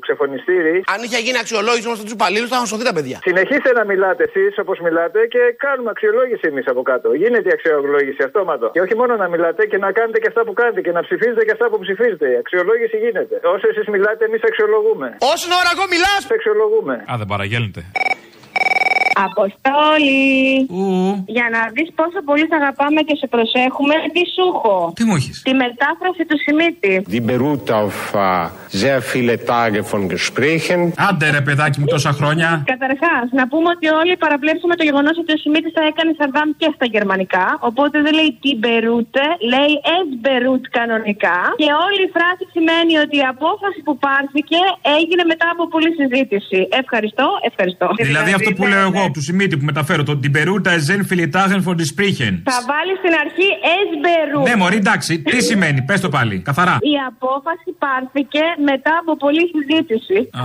ξεφωνιστήρι. 0.04 0.74
Αν 0.94 0.98
είχε 1.06 1.18
γίνει 1.26 1.38
αξιολόγηση 1.44 1.86
όμως 1.88 1.98
του 2.00 2.12
υπαλλήλου, 2.18 2.48
θα 2.50 2.56
είχαν 2.56 2.68
σωθεί 2.72 2.84
τα 2.90 2.94
παιδιά. 2.96 3.18
Συνεχίστε 3.28 3.70
να 3.78 3.84
μιλάτε 3.90 4.22
εσείς 4.28 4.52
όπως 4.64 4.76
μιλάτε 4.86 5.18
και 5.34 5.42
κάνουμε 5.64 5.90
αξιολόγηση 5.94 6.44
εμείς 6.52 6.66
από 6.72 6.82
κάτω. 6.90 7.06
Γίνεται 7.22 7.48
η 7.52 7.54
αξιολόγηση 7.58 8.20
αυτόματο. 8.28 8.66
Και 8.76 8.82
όχι 8.86 8.94
μόνο 9.00 9.12
να 9.22 9.26
μιλάτε 9.34 9.62
και 9.70 9.78
να 9.84 9.88
κάνετε 9.98 10.18
και 10.22 10.28
αυτά 10.32 10.42
που 10.46 10.52
κάνετε 10.60 10.80
και 10.86 10.92
να 10.98 11.00
ψηφίζετε 11.06 11.42
και 11.46 11.54
αυτά 11.56 11.66
που 11.70 11.78
ψηφίζετε. 11.84 12.26
Η 12.34 12.36
αξιολόγηση 12.42 12.96
γίνεται. 13.04 13.34
Όσο 13.54 13.66
εσείς 13.72 13.86
μιλάτε, 13.94 14.22
εμείς 14.28 14.42
αξιολογούμε. 14.50 15.08
Όσο 15.32 15.46
ώρα 15.60 15.63
εγώ 15.74 15.84
μιλάς! 15.90 16.26
Αξιολογούμε. 16.32 16.94
Α, 17.12 17.14
δεν 17.18 17.26
παραγγέλνετε. 17.26 17.84
Αποστόλη! 19.28 20.66
Ου. 20.78 21.24
Για 21.36 21.46
να 21.54 21.60
δεις 21.74 21.88
πόσο 21.98 22.18
πολύ 22.28 22.44
σε 22.50 22.56
αγαπάμε 22.60 23.00
και 23.08 23.16
σε 23.20 23.26
προσέχουμε, 23.34 23.94
τι 24.14 24.22
σου 24.34 24.44
έχω. 24.52 24.92
Τι 24.98 25.04
μου 25.08 25.14
έχεις; 25.20 25.36
Τη 25.48 25.52
μετάφραση 25.64 26.22
του 26.28 26.36
Σιμίτη. 26.44 26.94
Die 27.14 27.24
beruht 27.32 27.66
auf 27.82 27.98
äh, 28.14 28.24
sehr 28.82 28.98
viele 29.12 29.34
Tage 29.52 29.80
von 29.90 30.02
Gesprächen. 30.12 30.80
Άντε 31.08 31.26
ρε 31.30 31.40
παιδάκι 31.46 31.80
μου 31.80 31.86
τόσα 31.86 32.12
χρόνια. 32.18 32.48
Καταρχάς, 32.72 33.24
να 33.40 33.44
πούμε 33.48 33.68
ότι 33.76 33.86
όλοι 34.00 34.16
παραβλέψουμε 34.16 34.74
το 34.80 34.84
γεγονός 34.88 35.14
ότι 35.22 35.32
ο 35.36 35.38
Σιμίτη 35.42 35.70
θα 35.76 35.82
έκανε 35.90 36.10
Σαρδάμ 36.18 36.48
και 36.60 36.68
στα 36.74 36.86
γερμανικά. 36.94 37.46
Οπότε 37.68 37.96
δεν 38.04 38.12
λέει 38.18 38.30
τι 38.42 38.50
μπερούτε, 38.60 39.24
λέει 39.52 39.72
es 39.96 40.08
beruht 40.24 40.64
κανονικά. 40.78 41.38
Και 41.62 41.70
όλη 41.86 42.00
η 42.08 42.10
φράση 42.16 42.44
σημαίνει 42.54 42.94
ότι 43.04 43.16
η 43.22 43.26
απόφαση 43.34 43.80
που 43.86 43.94
πάρθηκε 44.06 44.60
έγινε 44.98 45.22
μετά 45.32 45.46
από 45.54 45.62
πολλή 45.72 45.90
συζήτηση. 46.00 46.58
Ευχαριστώ, 46.82 47.26
ευχαριστώ. 47.50 47.86
Δηλαδή 48.10 48.32
αυτό 48.38 48.50
που 48.56 48.64
λέω 48.72 48.84
εγώ, 48.90 49.03
του 49.10 49.22
Σιμίτη 49.22 49.56
που 49.56 49.64
μεταφέρω, 49.64 50.02
το 50.02 50.16
την 50.16 50.32
Περούτα 50.32 50.70
Εζέν 50.70 51.06
Φιλιτάχεν 51.06 51.64
von 51.66 51.70
die 51.80 51.88
Sprechen. 51.92 52.34
Θα 52.50 52.58
βάλεις 52.70 52.96
στην 53.02 53.12
αρχή 53.22 53.48
es 53.78 53.90
beruht. 54.04 54.48
Ναι, 54.48 54.56
μωρή, 54.56 54.76
εντάξει, 54.76 55.22
τι 55.22 55.42
σημαίνει, 55.42 55.82
πες 55.82 56.00
το 56.00 56.08
πάλι, 56.08 56.38
καθαρά. 56.38 56.76
Η 56.80 56.94
απόφαση 57.08 57.70
πάρθηκε 57.78 58.40
μετά 58.64 58.92
από 59.00 59.16
πολλή 59.16 59.44
συζήτηση. 59.54 60.18
Α, 60.32 60.44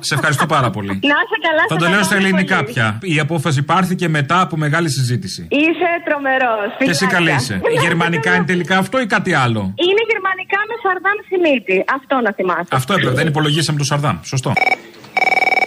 σε 0.00 0.14
ευχαριστώ 0.14 0.46
πάρα 0.46 0.70
πολύ. 0.70 0.88
Να 0.88 1.16
είσαι 1.24 1.38
καλά, 1.48 1.62
Θα 1.68 1.74
σε 1.74 1.80
το 1.82 1.88
λέω 1.92 2.02
στα 2.02 2.14
αγαπάμε 2.14 2.28
ελληνικά 2.28 2.56
πολύ. 2.56 2.72
πια. 2.72 2.98
Η 3.02 3.18
απόφαση 3.18 3.62
πάρθηκε 3.62 4.08
μετά 4.08 4.40
από 4.40 4.56
μεγάλη 4.56 4.90
συζήτηση. 4.90 5.46
Είσαι 5.50 5.90
τρομερός. 6.04 6.68
Και 6.78 6.90
εσύ 6.90 7.06
καλή 7.06 7.32
είσαι. 7.34 7.60
Γερμανικά 7.80 8.34
είναι 8.34 8.44
τελικά 8.44 8.78
αυτό 8.78 9.00
ή 9.00 9.06
κάτι 9.06 9.32
άλλο; 9.34 9.60
Είναι 9.86 10.02
γερμανικά 10.10 10.58
με 10.68 10.74
Σαρδάμ 10.82 11.18
Σιμίτη. 11.28 11.84
Αυτό 11.96 12.14
να 12.24 12.32
θυμάσαι. 12.32 12.68
Αυτό 12.72 12.92
έπρεπε, 12.92 13.14
δεν 13.14 13.26
υπολογίσαμε 13.26 13.78
το 13.78 13.84
Σαρδάμ. 13.84 14.16
Σωστό. 14.22 14.52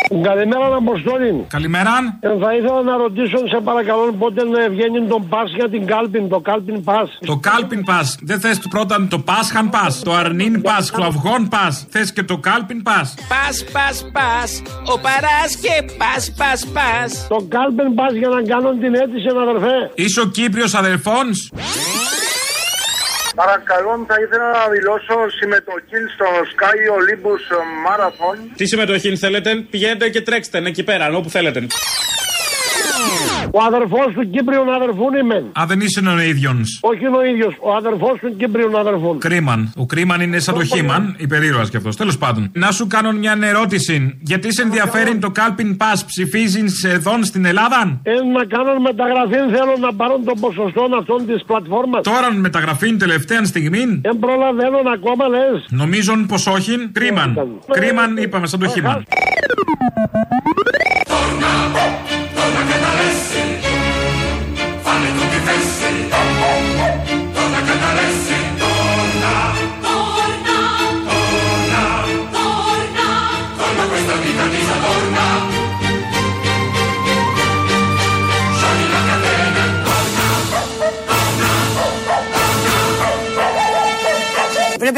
Καλημέρα, 0.10 0.76
Αποστόλη. 0.76 1.46
Καλημέρα. 1.48 2.18
Ε, 2.20 2.28
θα 2.42 2.56
ήθελα 2.56 2.82
να 2.82 2.98
ρωτήσω, 2.98 3.38
σε 3.48 3.60
παρακαλώ, 3.64 4.14
πότε 4.20 4.44
να 4.44 4.70
βγαίνει 4.70 5.08
τον 5.08 5.28
πα 5.28 5.44
για 5.56 5.70
την 5.70 5.86
κάλπιν, 5.86 6.30
το 6.30 6.40
κάλπιν 6.40 6.84
πας. 6.84 7.18
Το 7.26 7.38
κάλπιν 7.38 7.84
πας. 7.84 8.18
Δεν 8.22 8.40
θες 8.40 8.60
πρώτα 8.70 9.08
το 9.10 9.20
Πάσχαν 9.20 9.70
πας. 9.70 10.02
Το 10.04 10.14
Αρνίν 10.14 10.62
πας. 10.62 10.92
Το 10.92 11.04
Αυγόν 11.04 11.48
πας. 11.48 11.86
Θες 11.90 12.14
και 12.14 12.24
το 12.24 12.38
κάλπιν 12.38 12.84
πας. 12.84 13.14
Πας, 13.30 13.66
πας, 13.72 14.06
πας. 14.14 14.62
Ο 14.94 15.00
παράς 15.00 15.56
και 15.62 15.94
πας, 15.98 16.34
πας, 16.38 16.68
πας. 16.68 17.28
Το 17.30 17.46
κάλπιν 17.50 17.94
πας 17.96 18.14
για 18.14 18.28
να 18.28 18.42
κάνω 18.42 18.70
την 18.72 18.94
αίτηση, 18.96 19.28
αδερφέ. 19.42 19.92
Είσαι 19.96 20.20
ο 20.22 20.26
Κύπριος 20.26 20.74
αδελφόν. 20.74 21.26
Παρακαλώ, 23.42 24.06
θα 24.08 24.16
ήθελα 24.24 24.48
να 24.60 24.64
δηλώσω 24.76 25.16
συμμετοχή 25.40 26.00
στο 26.16 26.28
Sky 26.54 26.78
Olympus 26.98 27.44
Marathon. 27.86 28.38
Τι 28.56 28.66
συμμετοχή 28.66 29.18
θέλετε, 29.18 29.56
πηγαίνετε 29.70 30.10
και 30.10 30.22
τρέξτε 30.22 30.58
εκεί 30.58 30.84
πέρα, 30.84 31.06
όπου 31.16 31.30
θέλετε. 31.30 31.68
Ο 33.52 33.60
αδερφό 33.70 34.02
του 34.16 34.30
Κύπριου 34.30 34.66
αδερφού 34.76 35.06
είμαι. 35.20 35.38
Α, 35.60 35.64
δεν 35.68 35.80
είσαι 35.80 36.02
ο 36.18 36.20
ίδιο. 36.22 36.52
Όχι 36.82 37.06
είναι 37.06 37.18
ο 37.18 37.26
ίδιο, 37.26 37.54
ο 37.60 37.76
αδερφό 37.76 38.18
του 38.22 38.36
Κύπριου 38.38 38.78
αδερφού. 38.80 39.18
Κρίμαν. 39.18 39.72
Ο 39.78 39.86
Κρίμαν 39.86 40.22
είναι 40.22 40.40
σαν 40.40 40.54
το 40.56 40.64
Χίμαν, 40.64 41.16
υπερήρωα 41.18 41.64
κι 41.64 41.78
αυτό. 41.78 41.90
Τέλο 41.90 42.14
πάντων. 42.20 42.50
Να 42.54 42.72
σου 42.72 42.88
κάνω 42.88 43.12
μια 43.12 43.38
ερώτηση. 43.42 44.18
Γιατί 44.22 44.54
σε 44.54 44.62
ενδιαφέρει 44.62 45.18
το 45.18 45.30
Κάλπιν 45.30 45.78
Pass, 45.80 46.00
ψηφίζει 46.06 46.64
εδώ 46.84 47.24
στην 47.24 47.46
Ελλάδα. 47.46 48.00
Ε, 48.04 48.12
να 48.12 48.46
κάνω 48.46 48.80
μεταγραφή, 48.80 49.38
θέλω 49.56 49.76
να 49.80 49.94
πάρω 49.94 50.20
το 50.26 50.34
ποσοστό 50.40 50.88
αυτών 51.00 51.26
τη 51.26 51.34
πλατφόρμα. 51.46 52.02
Τώρα 52.02 52.34
μεταγραφή 52.34 52.88
είναι 52.88 52.98
τελευταία 52.98 53.44
στιγμή. 53.46 54.00
Δεν 54.02 54.20
προλαβαίνω 54.20 54.78
ακόμα 54.94 55.28
λε. 55.28 55.46
Νομίζω 55.70 56.14
πω 56.28 56.52
όχι. 56.52 56.90
Κρίμαν. 56.92 57.60
Κρίμαν 57.72 58.18
είπαμε 58.18 58.48
σαν 58.48 58.60
το 58.60 58.68
Χίμαν. 58.68 59.06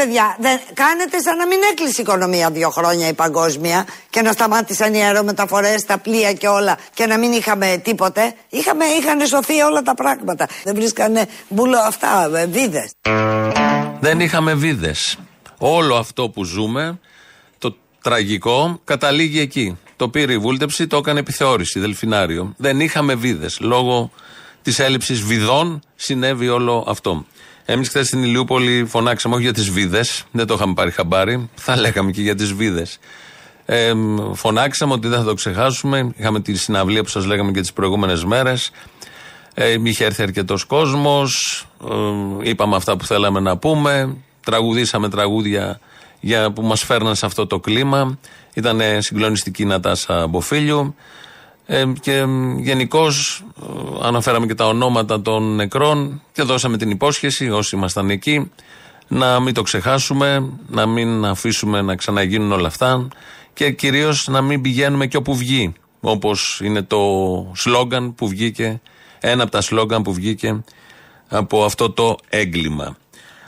Παιδιά, 0.00 0.36
δεν, 0.38 0.60
κάνετε 0.74 1.20
σαν 1.20 1.36
να 1.36 1.46
μην 1.46 1.58
έκλεισε 1.70 2.00
η 2.00 2.02
οικονομία 2.06 2.50
δύο 2.50 2.70
χρόνια 2.70 3.08
η 3.08 3.12
παγκόσμια 3.12 3.86
και 4.10 4.22
να 4.22 4.32
σταμάτησαν 4.32 4.94
οι 4.94 5.02
αερομεταφορές, 5.04 5.84
τα 5.84 5.98
πλοία 5.98 6.32
και 6.32 6.48
όλα 6.48 6.78
και 6.94 7.06
να 7.06 7.18
μην 7.18 7.32
είχαμε 7.32 7.80
τίποτε. 7.84 8.34
Είχαμε, 8.48 8.84
είχαν 8.84 9.26
σωθεί 9.26 9.60
όλα 9.60 9.82
τα 9.82 9.94
πράγματα. 9.94 10.48
Δεν 10.64 10.74
βρίσκανε 10.74 11.26
μπουλο 11.48 11.78
αυτά, 11.78 12.30
ε, 12.34 12.46
βίδες. 12.46 12.92
Δεν 14.00 14.20
είχαμε 14.20 14.54
βίδες. 14.54 15.18
Όλο 15.58 15.96
αυτό 15.96 16.28
που 16.28 16.44
ζούμε, 16.44 16.98
το 17.58 17.76
τραγικό, 18.02 18.80
καταλήγει 18.84 19.40
εκεί. 19.40 19.78
Το 19.96 20.08
πήρε 20.08 20.32
η 20.32 20.38
βούλτεψη, 20.38 20.86
το 20.86 20.96
έκανε 20.96 21.20
επιθεώρηση, 21.20 21.80
δελφινάριο. 21.80 22.54
Δεν 22.56 22.80
είχαμε 22.80 23.14
βίδες. 23.14 23.58
Λόγω 23.60 24.10
της 24.62 24.78
έλλειψης 24.78 25.20
βιδών 25.20 25.80
συνέβη 25.96 26.48
όλο 26.48 26.84
αυτό. 26.88 27.24
Εμείς 27.72 27.88
χθες 27.88 28.06
στην 28.06 28.22
Ηλιούπολη 28.22 28.84
φωνάξαμε 28.84 29.34
όχι 29.34 29.44
για 29.44 29.52
τις 29.52 29.70
βίδες, 29.70 30.24
δεν 30.30 30.46
το 30.46 30.54
είχαμε 30.54 30.74
πάρει 30.74 30.90
χαμπάρι, 30.90 31.50
θα 31.54 31.76
λέγαμε 31.76 32.10
και 32.10 32.22
για 32.22 32.34
τις 32.34 32.52
βίδες. 32.52 32.98
Ε, 33.66 33.92
φωνάξαμε 34.32 34.92
ότι 34.92 35.08
δεν 35.08 35.18
θα 35.18 35.24
το 35.24 35.34
ξεχάσουμε. 35.34 36.12
Είχαμε 36.16 36.40
τη 36.40 36.54
συναυλία 36.54 37.02
που 37.02 37.08
σας 37.08 37.24
λέγαμε 37.24 37.50
και 37.50 37.60
τις 37.60 37.72
προηγούμενες 37.72 38.24
μέρες. 38.24 38.70
Ε, 39.54 39.76
είχε 39.82 40.04
έρθει 40.04 40.22
αρκετός 40.22 40.64
κόσμος. 40.64 41.66
Ε, 42.42 42.48
είπαμε 42.48 42.76
αυτά 42.76 42.96
που 42.96 43.04
θέλαμε 43.04 43.40
να 43.40 43.56
πούμε. 43.56 44.16
Τραγουδήσαμε 44.44 45.08
τραγούδια 45.08 45.80
για, 46.20 46.52
που 46.52 46.62
μας 46.62 46.84
φέρναν 46.84 47.14
σε 47.14 47.26
αυτό 47.26 47.46
το 47.46 47.60
κλίμα. 47.60 48.18
Ήταν 48.54 48.80
συγκλονιστική 48.98 49.62
η 49.62 49.66
Νατάσα 49.66 50.26
Μποφίλιου. 50.26 50.94
Ε, 51.72 51.92
και 52.00 52.24
γενικώς 52.56 53.44
αναφέραμε 54.02 54.46
και 54.46 54.54
τα 54.54 54.66
ονόματα 54.66 55.22
των 55.22 55.54
νεκρών 55.54 56.22
και 56.32 56.42
δώσαμε 56.42 56.76
την 56.76 56.90
υπόσχεση 56.90 57.50
όσοι 57.50 57.76
ήμασταν 57.76 58.10
εκεί 58.10 58.50
να 59.08 59.40
μην 59.40 59.54
το 59.54 59.62
ξεχάσουμε, 59.62 60.50
να 60.68 60.86
μην 60.86 61.24
αφήσουμε 61.24 61.82
να 61.82 61.96
ξαναγίνουν 61.96 62.52
όλα 62.52 62.66
αυτά 62.66 63.08
και 63.52 63.70
κυρίως 63.70 64.28
να 64.28 64.40
μην 64.40 64.60
πηγαίνουμε 64.60 65.06
και 65.06 65.16
όπου 65.16 65.36
βγει 65.36 65.72
όπως 66.00 66.60
είναι 66.64 66.82
το 66.82 66.98
σλόγκαν 67.54 68.14
που 68.14 68.28
βγήκε 68.28 68.80
ένα 69.20 69.42
από 69.42 69.52
τα 69.52 69.60
σλόγκαν 69.60 70.02
που 70.02 70.12
βγήκε 70.12 70.62
από 71.28 71.64
αυτό 71.64 71.90
το 71.90 72.16
έγκλημα. 72.28 72.96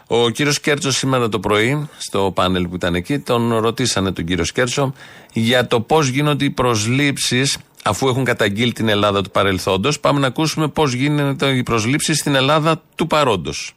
Ο 0.06 0.28
κύριος 0.28 0.60
Σκέρτσος 0.60 0.92
σήμερα 0.92 1.28
το 1.28 1.40
πρωί, 1.40 1.88
στο 1.98 2.32
πάνελ 2.34 2.68
που 2.68 2.74
ήταν 2.74 2.94
εκεί, 2.94 3.18
τον 3.18 3.56
ρωτήσανε 3.56 4.12
τον 4.12 4.24
κύριο 4.24 4.44
Σκέρτσο 4.54 4.92
για 5.32 5.66
το 5.66 5.80
πώς 5.80 6.08
γίνονται 6.08 6.44
οι 6.44 6.50
προσλήψεις 6.50 7.58
αφού 7.82 8.08
έχουν 8.08 8.24
καταγγείλει 8.24 8.72
την 8.72 8.88
Ελλάδα 8.88 9.22
του 9.22 9.30
παρελθόντος. 9.30 10.00
Πάμε 10.00 10.20
να 10.20 10.26
ακούσουμε 10.26 10.68
πώς 10.68 10.92
γίνονται 10.92 11.46
οι 11.46 11.62
προσλήψεις 11.62 12.14
στην 12.14 12.34
Ελλάδα 12.34 12.82
του 12.94 13.06
παρόντος. 13.06 13.74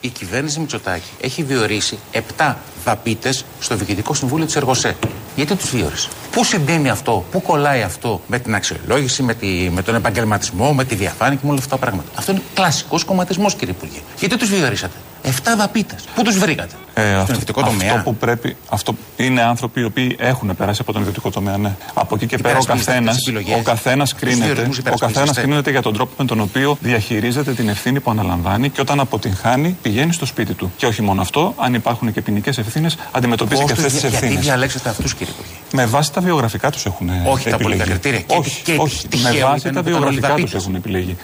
Η 0.00 0.08
κυβέρνηση 0.08 0.60
Μητσοτάκη 0.60 1.08
έχει 1.20 1.42
διορίσει 1.42 1.98
7 2.36 2.54
δαπίτες 2.84 3.44
στο 3.60 3.76
Διοικητικό 3.76 4.14
Συμβούλιο 4.14 4.46
της 4.46 4.56
Εργοσέ. 4.56 4.96
Γιατί 5.36 5.54
τους 5.54 5.70
διόρισε. 5.70 6.08
Πού 6.30 6.44
συμπίνει 6.44 6.90
αυτό, 6.90 7.24
πού 7.30 7.42
κολλάει 7.42 7.82
αυτό 7.82 8.20
με 8.26 8.38
την 8.38 8.54
αξιολόγηση, 8.54 9.22
με, 9.22 9.34
τη, 9.34 9.70
με 9.72 9.82
τον 9.82 9.94
επαγγελματισμό, 9.94 10.72
με 10.72 10.84
τη 10.84 10.94
διαφάνεια 10.94 11.34
και 11.34 11.40
με 11.44 11.50
όλα 11.50 11.58
αυτά 11.58 11.70
τα 11.70 11.80
πράγματα; 11.80 12.08
Αυτό 12.14 12.32
είναι 12.32 12.42
κλασικός 12.54 13.04
κομματισμός, 13.04 13.54
κύριε 13.54 13.74
Υπουργέ. 13.76 13.98
Γιατί 14.18 14.36
τους 14.36 14.50
διορίσατε; 14.50 14.96
Εφτά 15.26 15.56
δαπίτες. 15.56 16.04
Πού 16.14 16.22
τους 16.22 16.38
βρήκατε; 16.38 16.74
Ε, 16.94 17.14
αυτό, 17.14 17.32
ιδιωτικό 17.32 17.62
τομέα. 17.62 17.90
Αυτό 17.90 18.02
που 18.02 18.16
πρέπει. 18.16 18.56
Αυτό 18.68 18.94
είναι 19.16 19.42
άνθρωποι 19.42 19.80
οι 19.80 19.84
οποίοι 19.84 20.16
έχουν 20.18 20.56
περάσει 20.56 20.80
από 20.80 20.92
τον 20.92 21.00
ιδιωτικό 21.00 21.30
τομέα, 21.30 21.56
ναι. 21.56 21.76
Από 21.94 22.14
εκεί 22.14 22.26
και, 22.26 22.38
πέρα 22.38 22.58
ο 22.58 22.64
καθένα 22.64 23.12
ο 23.58 23.62
καθένας 23.62 24.14
κρίνεται, 24.14 24.68
ο 24.92 24.96
καθένας 24.96 25.36
κρίνεται 25.36 25.70
για 25.70 25.82
τον 25.82 25.92
τρόπο 25.94 26.12
με 26.18 26.24
τον 26.24 26.40
οποίο 26.40 26.76
διαχειρίζεται 26.80 27.52
την 27.52 27.68
ευθύνη 27.68 28.00
που 28.00 28.10
αναλαμβάνει 28.10 28.70
και 28.70 28.80
όταν 28.80 29.00
αποτυγχάνει 29.00 29.76
πηγαίνει 29.82 30.12
στο 30.12 30.26
σπίτι 30.26 30.54
του. 30.54 30.72
Και 30.76 30.86
όχι 30.86 31.02
μόνο 31.02 31.20
αυτό, 31.20 31.54
αν 31.56 31.74
υπάρχουν 31.74 32.12
και 32.12 32.20
ποινικές 32.20 32.58
ευθύνες, 32.58 32.96
αντιμετωπίζει 33.12 33.64
και 33.64 33.72
αυτές 33.72 33.92
τις 33.92 34.04
ευθύνε. 34.04 34.30
Γιατί 34.30 34.44
διαλέξετε 34.44 34.88
αυτούς, 34.88 35.14
κύριε 35.14 35.32
Υπουργέ; 35.32 35.54
Με 35.72 35.86
βάση 35.86 36.12
τα 36.12 36.20
βιογραφικά 36.20 36.70
τους 36.70 36.84
έχουν 36.84 37.10
Όχι 37.26 37.50
τα 37.50 37.56
πολιτικά 37.56 37.84
κριτήρια. 37.84 38.22
Όχι, 38.26 38.76
όχι. 38.78 39.08
Με 39.22 39.38
βάση 39.40 39.70
τα 39.70 39.82
βιογραφικά 39.82 40.34
τους 40.34 40.54
έχουν 40.54 40.74
επιλέγει. 40.74 41.16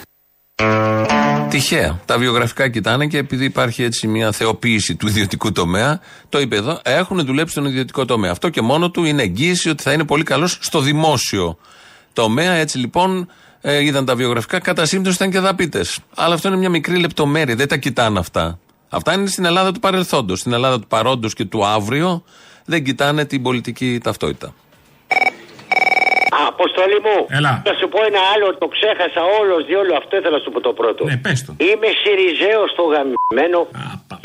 Τυχαία. 1.51 1.99
Τα 2.05 2.17
βιογραφικά 2.17 2.69
κοιτάνε 2.69 3.07
και 3.07 3.17
επειδή 3.17 3.45
υπάρχει 3.45 3.83
έτσι 3.83 4.07
μια 4.07 4.31
θεοποίηση 4.31 4.95
του 4.95 5.07
ιδιωτικού 5.07 5.51
τομέα, 5.51 5.99
το 6.29 6.39
είπε 6.39 6.55
εδώ, 6.55 6.79
έχουν 6.83 7.25
δουλέψει 7.25 7.51
στον 7.51 7.65
ιδιωτικό 7.65 8.05
τομέα. 8.05 8.31
Αυτό 8.31 8.49
και 8.49 8.61
μόνο 8.61 8.91
του 8.91 9.03
είναι 9.03 9.21
εγγύηση 9.21 9.69
ότι 9.69 9.83
θα 9.83 9.91
είναι 9.91 10.03
πολύ 10.05 10.23
καλός 10.23 10.57
στο 10.61 10.79
δημόσιο 10.79 11.57
τομέα. 12.13 12.51
Έτσι 12.51 12.77
λοιπόν 12.77 13.27
ε, 13.61 13.83
είδαν 13.83 14.05
τα 14.05 14.15
βιογραφικά, 14.15 14.59
κατά 14.59 14.85
σύμπτωση 14.85 15.15
ήταν 15.15 15.31
και 15.31 15.39
δαπίτες. 15.39 15.99
Αλλά 16.15 16.33
αυτό 16.33 16.47
είναι 16.47 16.57
μια 16.57 16.69
μικρή 16.69 16.99
λεπτομέρεια, 16.99 17.55
δεν 17.55 17.67
τα 17.67 17.77
κοιτάνε 17.77 18.19
αυτά. 18.19 18.59
Αυτά 18.89 19.13
είναι 19.13 19.27
στην 19.27 19.45
Ελλάδα 19.45 19.71
του 19.71 19.79
παρελθόντος. 19.79 20.39
Στην 20.39 20.53
Ελλάδα 20.53 20.79
του 20.79 20.87
παρόντος 20.87 21.33
και 21.33 21.45
του 21.45 21.65
αύριο 21.65 22.23
δεν 22.65 22.83
κοιτάνε 22.83 23.25
την 23.25 23.41
πολιτική 23.41 23.99
ταυτότητα. 24.03 24.53
Αποστολή 26.61 26.99
μου. 27.07 27.17
Έλα. 27.39 27.53
Να 27.67 27.73
σου 27.79 27.87
πω 27.93 27.99
ένα 28.09 28.21
άλλο, 28.33 28.47
το 28.61 28.67
ξέχασα 28.75 29.21
όλος 29.39 29.59
διόλου. 29.69 29.93
Αυτό 30.01 30.13
ήθελα 30.19 30.35
να 30.39 30.43
σου 30.45 30.51
πω 30.53 30.59
το 30.69 30.73
πρώτο. 30.79 31.01
Ναι, 31.09 31.15
πες 31.25 31.37
το. 31.45 31.51
Είμαι 31.67 31.89
Σιριζέος 32.01 32.67
στο 32.75 32.83
γαμμένο. 32.93 33.59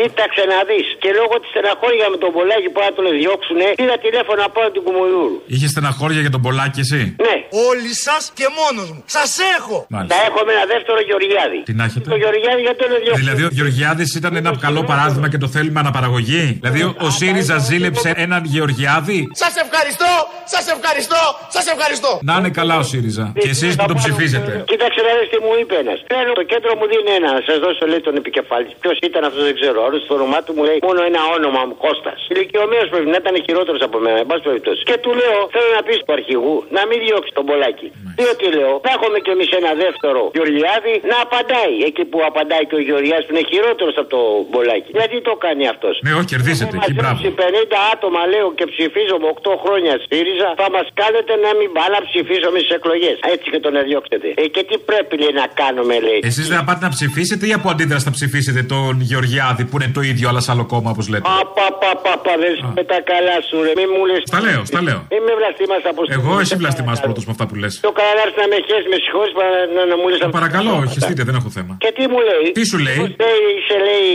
Κοίταξε 0.01 0.43
να 0.53 0.59
δεις. 0.69 0.87
Και 1.03 1.11
λόγω 1.21 1.35
της 1.43 1.49
στεναχώρια 1.53 2.07
με 2.13 2.19
τον 2.23 2.31
Πολάκη 2.37 2.69
που 2.75 2.81
να 2.87 2.91
τον 2.97 3.05
διώξουν, 3.21 3.61
πήρα 3.81 3.97
τηλέφωνο 4.07 4.41
από 4.49 4.61
την 4.75 4.83
Κουμουλούρου. 4.87 5.37
Είχε 5.55 5.67
στεναχώρια 5.75 6.21
για 6.25 6.33
τον 6.37 6.43
Πολάκη, 6.47 6.81
εσύ; 6.87 7.01
Ναι. 7.27 7.35
Όλοι 7.71 7.93
σας 8.07 8.23
και 8.39 8.47
μόνος 8.59 8.89
μου. 8.95 9.01
Σας 9.17 9.31
έχω. 9.57 9.77
Μάλιστα. 9.95 10.13
Θα 10.13 10.19
έχω 10.29 10.41
με 10.47 10.53
ένα 10.57 10.65
δεύτερο 10.75 10.99
Γεωργιάδη. 11.09 11.59
Τι 11.69 11.73
να 11.79 11.85
έχετε; 11.89 12.07
Το 12.15 12.17
Γεωργιάδη 12.23 12.61
γιατί 12.67 12.79
τον 12.83 12.91
διώξουν. 13.05 13.21
Δηλαδή 13.23 13.43
ο 13.49 13.51
Γεωργιάδης 13.59 14.11
ήταν 14.21 14.33
ένα 14.43 14.51
καλό 14.67 14.83
παράδειγμα 14.91 15.27
και 15.33 15.41
το 15.45 15.49
θέλουμε 15.55 15.79
αναπαραγωγή; 15.85 16.45
Δηλαδή 16.63 16.81
ο 17.07 17.09
ΣΥΡΙΖΑ 17.19 17.57
ζήλεψε 17.69 18.11
έναν 18.25 18.43
Γεωργιάδη; 18.53 19.19
Σας 19.43 19.55
ευχαριστώ, 19.65 20.11
σας 20.55 20.65
ευχαριστώ, 20.75 21.21
σας 21.57 21.67
ευχαριστώ. 21.75 22.11
Να 22.29 22.35
είναι 22.39 22.53
καλά 22.61 22.77
ο 22.83 22.85
ΣΥΡΙΖΑ. 22.91 23.25
Και 23.43 23.51
εσείς 23.55 23.73
που 23.79 23.85
τον 23.91 23.97
ψηφίζετε. 24.03 24.51
Κοίταξε 24.73 25.01
να 25.07 25.13
δει 25.19 25.25
τι 25.33 25.39
μου 25.45 25.53
είπε 25.61 25.75
ένα. 25.83 25.95
Παίρνω 26.13 26.33
το 26.41 26.45
κέντρο 26.53 26.71
μου 26.79 26.87
δίνει 26.93 27.11
ένα. 27.19 27.31
Να 27.37 27.43
σας 27.49 27.59
δώσω 27.65 27.83
λέει 27.93 28.03
τον 28.09 28.15
επικεφαλή. 28.23 28.71
Ποιος 28.83 28.97
ήταν 29.09 29.23
αυτός 29.29 29.43
δεν 29.49 29.55
ξέρω. 29.61 29.79
Όλος 29.89 30.01
το 30.09 30.13
όνομά 30.19 30.39
του 30.45 30.53
μου 30.57 30.63
λέει 30.69 30.79
μόνο 30.89 31.01
ένα 31.11 31.21
όνομα 31.37 31.61
μου 31.69 31.75
Κώστας. 31.85 32.19
Ηλικιωμένος 32.33 32.89
πρέπει 32.93 33.09
να 33.15 33.19
ήταν 33.23 33.35
χειρότερος 33.47 33.83
από 33.89 33.97
μένα. 34.05 34.19
Εν 34.25 34.29
πάση 34.31 34.43
περιπτώσει. 34.51 34.81
Και 34.91 34.97
του 35.05 35.13
λέω 35.21 35.39
θέλω 35.55 35.71
να 35.79 35.83
πεις 35.87 35.99
του 36.05 36.13
αρχηγού 36.19 36.57
να 36.77 36.83
μην 36.89 36.99
διώξει 37.05 37.31
τον 37.39 37.45
Πολάκη. 37.51 37.89
Διότι 38.21 38.45
λέω 38.57 38.75
θα 38.85 38.91
έχουμε 38.97 39.17
κι 39.25 39.33
εμείς 39.37 39.49
ένα 39.61 39.73
δεύτερο 39.85 40.21
Γεωργιάδη 40.37 40.95
να 41.11 41.17
απαντάει. 41.27 41.75
Εκεί 41.89 42.03
που 42.11 42.19
απαντάει 42.31 42.65
και 42.69 42.77
ο 42.81 42.83
Γεωργιάδης 42.89 43.25
που 43.27 43.33
είναι 43.35 43.45
χειρότερος 43.53 43.95
από 44.01 44.11
τον 44.17 44.29
Πολάκη. 44.55 44.91
Γιατί 44.99 45.17
το 45.29 45.33
κάνει 45.45 45.65
αυτός. 45.75 45.95
Ναι, 46.07 46.13
όχι, 46.19 46.29
κερδίζετε 46.33 46.75
εκεί, 46.81 46.93
μπράβο. 46.99 47.19
50 47.43 47.79
άτομα 47.95 48.21
λέω 48.33 48.49
και 48.59 48.67
ψηφίζω 48.73 49.15
με 49.23 49.29
8 49.37 49.55
χρόνια 49.63 49.93
ΣΥΡΙΖΑ 50.09 50.49
θα 50.63 50.69
μας 50.75 50.87
κάνετε 51.01 51.33
να 51.45 51.51
μην 51.59 51.69
πάω 51.77 51.91
να 51.97 52.01
ψηφίσουμε 52.11 52.59
στις 52.63 52.73
εκλογές. 52.79 53.17
Έτσι 53.35 53.47
και 53.53 53.61
τον 53.67 53.73
διώξετε. 53.89 54.29
Ε, 54.43 54.45
και 54.55 54.63
τι 54.69 54.77
πρέπει 54.89 55.15
λέει, 55.23 55.35
να 55.43 55.47
κάνουμε, 55.61 55.95
λέει; 56.07 56.21
Εσείς 56.31 56.45
δεν 56.51 56.57
θα 56.61 56.65
πάτε 56.69 56.83
να 56.89 56.93
ψηφίσετε 56.97 57.45
ή 57.51 57.53
από 57.59 57.67
αντίδραση 57.75 58.05
θα 58.09 58.15
ψηφίσετε 58.19 58.61
τον 58.75 58.95
Γεωργιάδη 59.11 59.63
που 59.69 59.75
είναι 59.79 59.91
το 59.99 60.03
ίδιο 60.11 60.27
αλλά 60.31 60.41
σε 60.47 60.51
άλλο 60.55 60.65
κόμμα 60.73 60.89
όπως 60.95 61.07
λέτε; 61.13 61.27
Απαπαπαπα, 61.41 62.35
δεν 62.43 62.53
σου 62.59 62.69
με 62.79 62.85
τα 62.91 62.99
καλά 63.13 63.37
σου, 63.49 63.57
ρε. 63.67 63.73
Μη 63.79 63.85
μου 63.95 64.03
λε. 64.11 64.17
Στα 64.33 64.41
λέω, 64.47 64.63
στα 64.71 64.81
λέω. 64.87 65.01
Μην 65.13 65.23
με 65.29 65.33
βλαστήμα 65.41 65.77
από 65.93 66.03
Εγώ 66.17 66.33
εσύ 66.43 66.55
βλαστημά 66.63 66.93
πρώτος 67.07 67.25
με 67.29 67.33
αυτά 67.35 67.45
που 67.49 67.55
λες. 67.63 67.73
Το 67.89 67.93
καλά 68.01 68.25
να 68.41 68.45
με 68.53 68.59
χέσει, 68.69 68.87
με 68.95 68.99
συγχωρείς 69.05 69.33
να, 69.77 69.81
να 69.91 69.97
μου 70.01 70.07
λες. 70.11 70.19
Παρακαλώ, 70.41 70.75
χεστείτε, 70.95 71.23
δεν 71.29 71.35
έχω 71.41 71.51
θέμα. 71.59 71.73
Και 71.85 71.91
τι 71.97 72.05
μου 72.13 72.21
λέει; 72.29 72.47
Τι 72.59 72.65
σου 72.71 72.79
λέει; 72.87 73.01
Λέει, 73.25 73.43
είσαι 73.57 73.77
λέει 73.89 74.11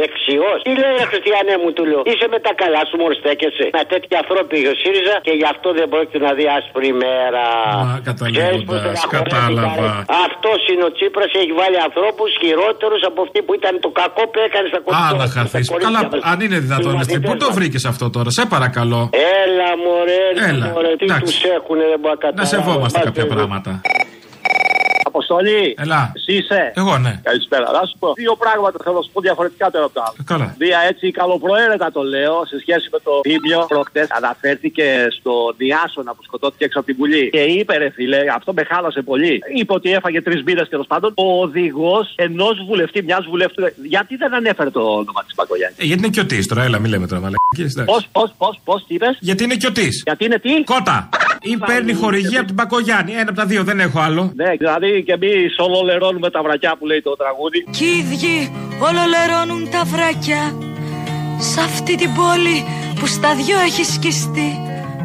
δεξιός. 0.00 0.58
Τι 0.66 0.72
λέει, 0.80 0.92
ρε 1.00 1.06
Χριστιανέ 1.12 1.54
μου, 1.62 1.70
του 1.76 1.84
λέω. 1.90 2.02
Είσαι 2.10 2.26
με 2.34 2.38
τα 2.46 2.52
καλά 2.62 2.82
σου, 2.88 2.96
μόλις 3.02 3.18
στέκεσαι. 3.22 3.66
Να 3.76 3.82
τέτοια 3.92 4.16
ανθρώποι 4.22 4.56
ο 4.72 4.74
ΣΥΡΙΖΑ 4.80 5.16
και 5.26 5.34
γι' 5.40 5.48
αυτό 5.54 5.68
δεν 5.78 5.86
πρόκειται 5.92 6.20
να 6.26 6.30
δει 6.36 6.44
άσπρη 6.58 6.90
μέρα. 7.04 7.29
Μα 7.84 8.00
καταλήγοντα, 8.08 8.92
κατάλαβα. 9.16 9.90
Αυτός 10.26 10.60
είναι 10.70 10.84
ο 10.88 10.92
Τσίπρας, 10.96 11.30
έχει 11.42 11.52
βάλει 11.60 11.78
ανθρώπους 11.88 12.28
χειρότερους 12.40 13.00
από 13.10 13.18
αυτοί 13.26 13.38
που 13.46 13.52
ήταν 13.60 13.72
το 13.84 13.90
κακό 14.00 14.22
που 14.30 14.38
έκανε 14.46 14.66
στα 14.72 14.80
κομμάτια. 14.84 15.16
Α, 15.16 15.20
να 15.22 15.26
χαθείς. 15.34 15.66
Καλά, 15.86 16.00
αν 16.30 16.38
είναι 16.44 16.58
δυνατόν 16.66 16.92
να 17.00 17.04
Πού 17.28 17.36
το 17.44 17.48
βρήκες 17.58 17.84
αυτό 17.92 18.06
τώρα, 18.16 18.30
σε 18.38 18.42
παρακαλώ. 18.54 19.00
Έλα, 19.42 19.68
μωρέ, 19.84 20.24
Έλα. 20.50 20.66
μωρέ, 20.74 20.92
τι 21.00 21.04
Εντάξει. 21.04 21.24
τους 21.24 21.36
έχουν, 21.56 21.76
δεν 21.92 21.98
μπορώ 22.00 22.16
να 22.22 22.32
Να 22.40 22.44
σεβόμαστε 22.54 22.98
κάποια 23.08 23.26
πράγματα. 23.34 23.70
Αποστολή. 25.30 25.74
Ελά. 25.84 26.12
Εσύ 26.16 26.32
είσαι. 26.38 26.72
Εγώ 26.74 26.98
ναι. 26.98 27.20
Καλησπέρα. 27.22 27.66
Να 27.78 27.82
σου 27.88 27.96
πω 27.98 28.12
δύο 28.22 28.34
πράγματα 28.42 28.76
θέλω 28.84 28.96
να 28.96 29.02
σου 29.02 29.10
πω 29.14 29.20
διαφορετικά 29.20 29.70
τώρα 29.70 29.84
από 29.84 29.94
το 29.94 30.02
άλλο. 30.06 30.16
Καλά. 30.32 30.54
Δία 30.58 30.80
έτσι 30.90 31.10
καλοπροαίρετα 31.10 31.92
το 31.96 32.02
λέω 32.14 32.36
σε 32.50 32.56
σχέση 32.62 32.86
με 32.94 32.98
το 33.06 33.12
Τίμιο. 33.20 33.60
Προχτές 33.68 34.08
αναφέρθηκε 34.10 34.86
στο 35.18 35.32
Διάσονα 35.56 36.10
που 36.14 36.22
σκοτώθηκε 36.22 36.64
έξω 36.64 36.78
από 36.78 36.86
την 36.90 36.96
Βουλή. 37.00 37.30
Και 37.30 37.40
είπε, 37.40 37.76
ρε 37.76 37.90
φίλε, 37.90 38.20
αυτό 38.38 38.52
με 38.52 38.62
χάλασε 38.70 39.00
πολύ. 39.02 39.42
Είπε 39.58 39.72
ότι 39.72 39.88
έφαγε 39.92 40.20
τρεις 40.22 40.42
μπύρες 40.42 40.68
τέλος 40.68 40.86
πάντων. 40.86 41.12
Ο 41.16 41.40
οδηγός 41.42 42.12
ενός 42.16 42.54
βουλευτή, 42.68 43.02
μιας 43.02 43.24
βουλευτή. 43.30 43.62
Γιατί 43.94 44.16
δεν 44.16 44.34
ανέφερε 44.34 44.70
το 44.70 44.80
όνομα 44.80 45.20
της 45.26 45.34
Παγκογιάννης; 45.34 45.78
Ε, 45.78 45.84
γιατί 45.84 46.02
είναι 46.02 46.12
και 46.14 46.20
ο 46.20 46.26
Τί 46.26 46.46
τώρα, 46.46 46.62
έλα, 46.62 46.78
μην 46.78 46.90
λέμε 46.90 47.06
τώρα 47.06 47.20
μαλακίες, 47.20 47.72
εντάξει. 47.74 47.92
Πώς, 47.92 48.08
πώς, 48.12 48.34
πώς, 48.38 48.60
πώς, 48.64 48.84
τι 48.86 48.94
είπες; 48.94 49.16
Γιατί 49.20 49.44
είναι 49.44 49.54
και 49.54 49.66
ο 49.66 49.72
Τί. 49.72 49.88
Γιατί 50.04 50.24
είναι 50.24 50.38
τι; 50.38 50.64
Κότα. 50.64 51.08
Ή 51.42 51.56
παίρνει 51.66 51.92
χορηγία 51.92 52.38
από 52.38 52.46
την 52.46 52.56
Πακογιάννη. 52.56 53.12
Ένα 53.12 53.22
από 53.22 53.34
τα 53.34 53.46
δύο, 53.46 53.64
δεν 53.64 53.80
έχω 53.80 54.00
άλλο. 54.00 54.32
Ναι, 54.34 54.50
δηλαδή 54.58 55.02
και 55.02 55.12
εμείς 55.12 55.58
όλο 55.58 55.82
λερώνουμε 55.84 56.30
τα 56.30 56.42
βρακιά 56.42 56.76
που 56.78 56.86
λέει 56.86 57.02
το 57.02 57.16
τραγούδι. 57.16 57.64
Κι 57.70 57.84
οι 57.84 57.98
ίδιοι 57.98 58.52
ολολερώνουν 58.88 59.70
τα 59.70 59.84
βράκια 59.84 60.42
Σ' 61.38 61.58
αυτή 61.58 61.94
την 61.94 62.10
πόλη 62.14 62.64
που 63.00 63.06
στα 63.06 63.34
δυο 63.34 63.58
έχει 63.58 63.84
σκιστεί 63.84 64.50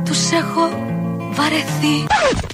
Τους 0.05 0.31
έχω 0.31 0.94
βαρεθεί 1.37 1.95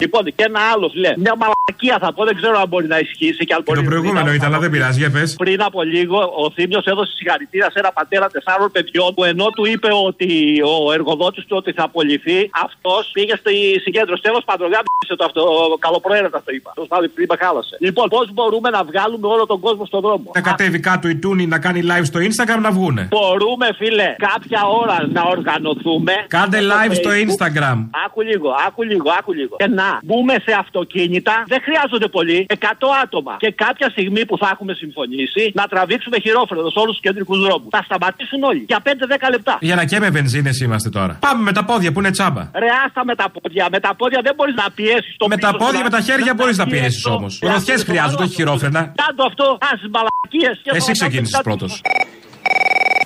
Λοιπόν, 0.03 0.23
και 0.37 0.43
ένα 0.49 0.61
άλλος 0.73 0.91
φιλέ. 0.95 1.11
Μια 1.25 1.35
μαλακία 1.41 1.97
θα 2.03 2.09
πω, 2.13 2.21
δεν 2.29 2.35
ξέρω 2.39 2.55
αν 2.63 2.67
μπορεί 2.71 2.87
να 2.95 2.99
ισχύσει 3.05 3.41
και 3.47 3.53
αν 3.53 3.59
Και 3.63 3.67
μπορεί 3.67 3.79
το 3.83 3.89
προηγούμενο 3.91 4.29
ήταν, 4.37 4.47
αλλά 4.49 4.59
δεν 4.65 4.71
πειράζει, 4.73 4.99
για 5.03 5.11
πες. 5.15 5.29
Πριν 5.43 5.61
από 5.69 5.79
λίγο, 5.95 6.17
ο 6.43 6.45
Θήμιος 6.55 6.85
έδωσε 6.91 7.11
συγχαρητήρια 7.17 7.69
σε 7.73 7.79
ένα 7.83 7.91
πατέρα 7.99 8.27
τεσσάρων 8.33 8.71
παιδιών 8.75 9.09
που 9.15 9.23
ενώ 9.23 9.47
του 9.55 9.65
είπε 9.73 9.89
ότι 10.09 10.29
ο 10.73 10.91
εργοδότης 10.97 11.43
του 11.47 11.55
ότι 11.61 11.71
θα 11.77 11.83
απολυθεί, 11.83 12.39
αυτός 12.65 13.09
πήγε 13.13 13.35
στη 13.41 13.53
συγκέντρωση. 13.85 14.21
Τέλος 14.21 14.43
πάντων, 14.49 14.69
δεν 14.69 14.79
το 15.19 15.25
αυτό. 15.29 15.41
Καλοπροαίρετας 15.79 16.41
το 16.45 16.51
είπα. 16.55 16.71
Τέλος 16.73 16.89
πάντων, 16.89 17.11
πριν 17.15 17.27
με 17.29 17.37
χάλασε. 17.43 17.75
Λοιπόν, 17.79 18.05
πώς 18.09 18.33
μπορούμε 18.33 18.69
να 18.69 18.83
βγάλουμε 18.83 19.27
όλο 19.27 19.45
τον 19.45 19.59
κόσμο 19.59 19.85
στον 19.85 20.01
δρόμο; 20.01 20.31
Να 20.33 20.41
κατέβει 20.41 20.79
κάτω 20.79 21.07
η 21.07 21.15
Τούνη 21.15 21.45
να 21.47 21.59
κάνει 21.59 21.81
live 21.91 22.05
στο 22.11 22.19
Instagram 22.29 22.59
να 22.61 22.71
βγούνε. 22.71 23.07
Μπορούμε, 23.15 23.67
φίλε, 23.79 24.09
κάποια 24.29 24.61
ώρα 24.81 24.97
να 25.15 25.21
οργανωθούμε. 25.35 26.13
Κάντε 26.27 26.59
στο 26.61 26.69
live 26.71 26.93
στο 26.93 27.09
Facebook. 27.09 27.29
Instagram. 27.29 27.77
Άκου 28.05 28.21
λίγο, 28.21 28.49
άκου 28.71 28.81
λίγο, 28.91 29.09
άκου 29.19 29.31
λίγο. 29.39 29.55
Και 29.61 29.67
να 29.81 29.87
μπούμε 30.07 30.33
σε 30.45 30.51
αυτοκίνητα, 30.63 31.35
δεν 31.51 31.59
χρειάζονται 31.67 32.07
πολύ, 32.17 32.45
100 32.49 32.55
άτομα. 33.03 33.33
Και 33.43 33.51
κάποια 33.65 33.87
στιγμή 33.89 34.21
που 34.29 34.35
θα 34.41 34.47
έχουμε 34.53 34.73
συμφωνήσει, 34.73 35.43
να 35.59 35.63
τραβήξουμε 35.71 36.17
χειρόφρενο 36.25 36.69
σε 36.69 36.79
όλους 36.83 36.91
τους 36.95 37.01
κεντρικούς 37.07 37.39
δρόμους. 37.45 37.67
Θα 37.75 37.81
σταματήσουν 37.87 38.43
όλοι 38.43 38.63
για 38.71 38.79
5-10 38.83 39.29
λεπτά. 39.29 39.57
Για 39.61 39.75
να 39.75 39.83
και 39.85 39.99
με 39.99 40.09
βενζίνες 40.09 40.59
είμαστε 40.59 40.89
τώρα. 40.89 41.13
Πάμε 41.27 41.41
με 41.47 41.51
τα 41.57 41.63
πόδια 41.65 41.91
που 41.91 41.99
είναι 41.99 42.11
τσάμπα. 42.11 42.41
Ρε, 42.63 42.67
άστα 42.85 43.05
με 43.05 43.15
τα 43.15 43.27
πόδια. 43.35 43.67
Με 43.71 43.79
τα 43.79 43.95
πόδια 43.95 44.19
δεν 44.23 44.33
μπορείς 44.37 44.55
να 44.55 44.65
πιέσεις 44.75 45.13
το 45.17 45.27
Με 45.27 45.37
τα 45.37 45.47
πίσω 45.47 45.57
πόδια, 45.63 45.77
σου, 45.77 45.83
με 45.83 45.89
τα 45.89 46.01
χέρια 46.01 46.33
μπορείς 46.33 46.57
να 46.57 46.65
πιέσεις 46.65 46.81
πιέσει 46.87 47.03
το- 47.03 47.13
όμως. 47.13 47.39
να 47.41 47.49
Γροθιέ 47.49 47.65
πιέσεις 47.65 47.85
το 47.85 47.91
χρειάζονται, 47.91 48.15
καλό 48.15 48.27
όχι 48.27 48.35
χειρόφρενα. 48.35 48.81
Κάντο 49.05 49.23
αυτό, 49.31 49.57
άσε 49.71 49.87
μαλακίες. 49.95 50.61
Εσύ 50.77 50.91
ξεκίνησες 50.91 51.41
πρώτος. 51.43 51.81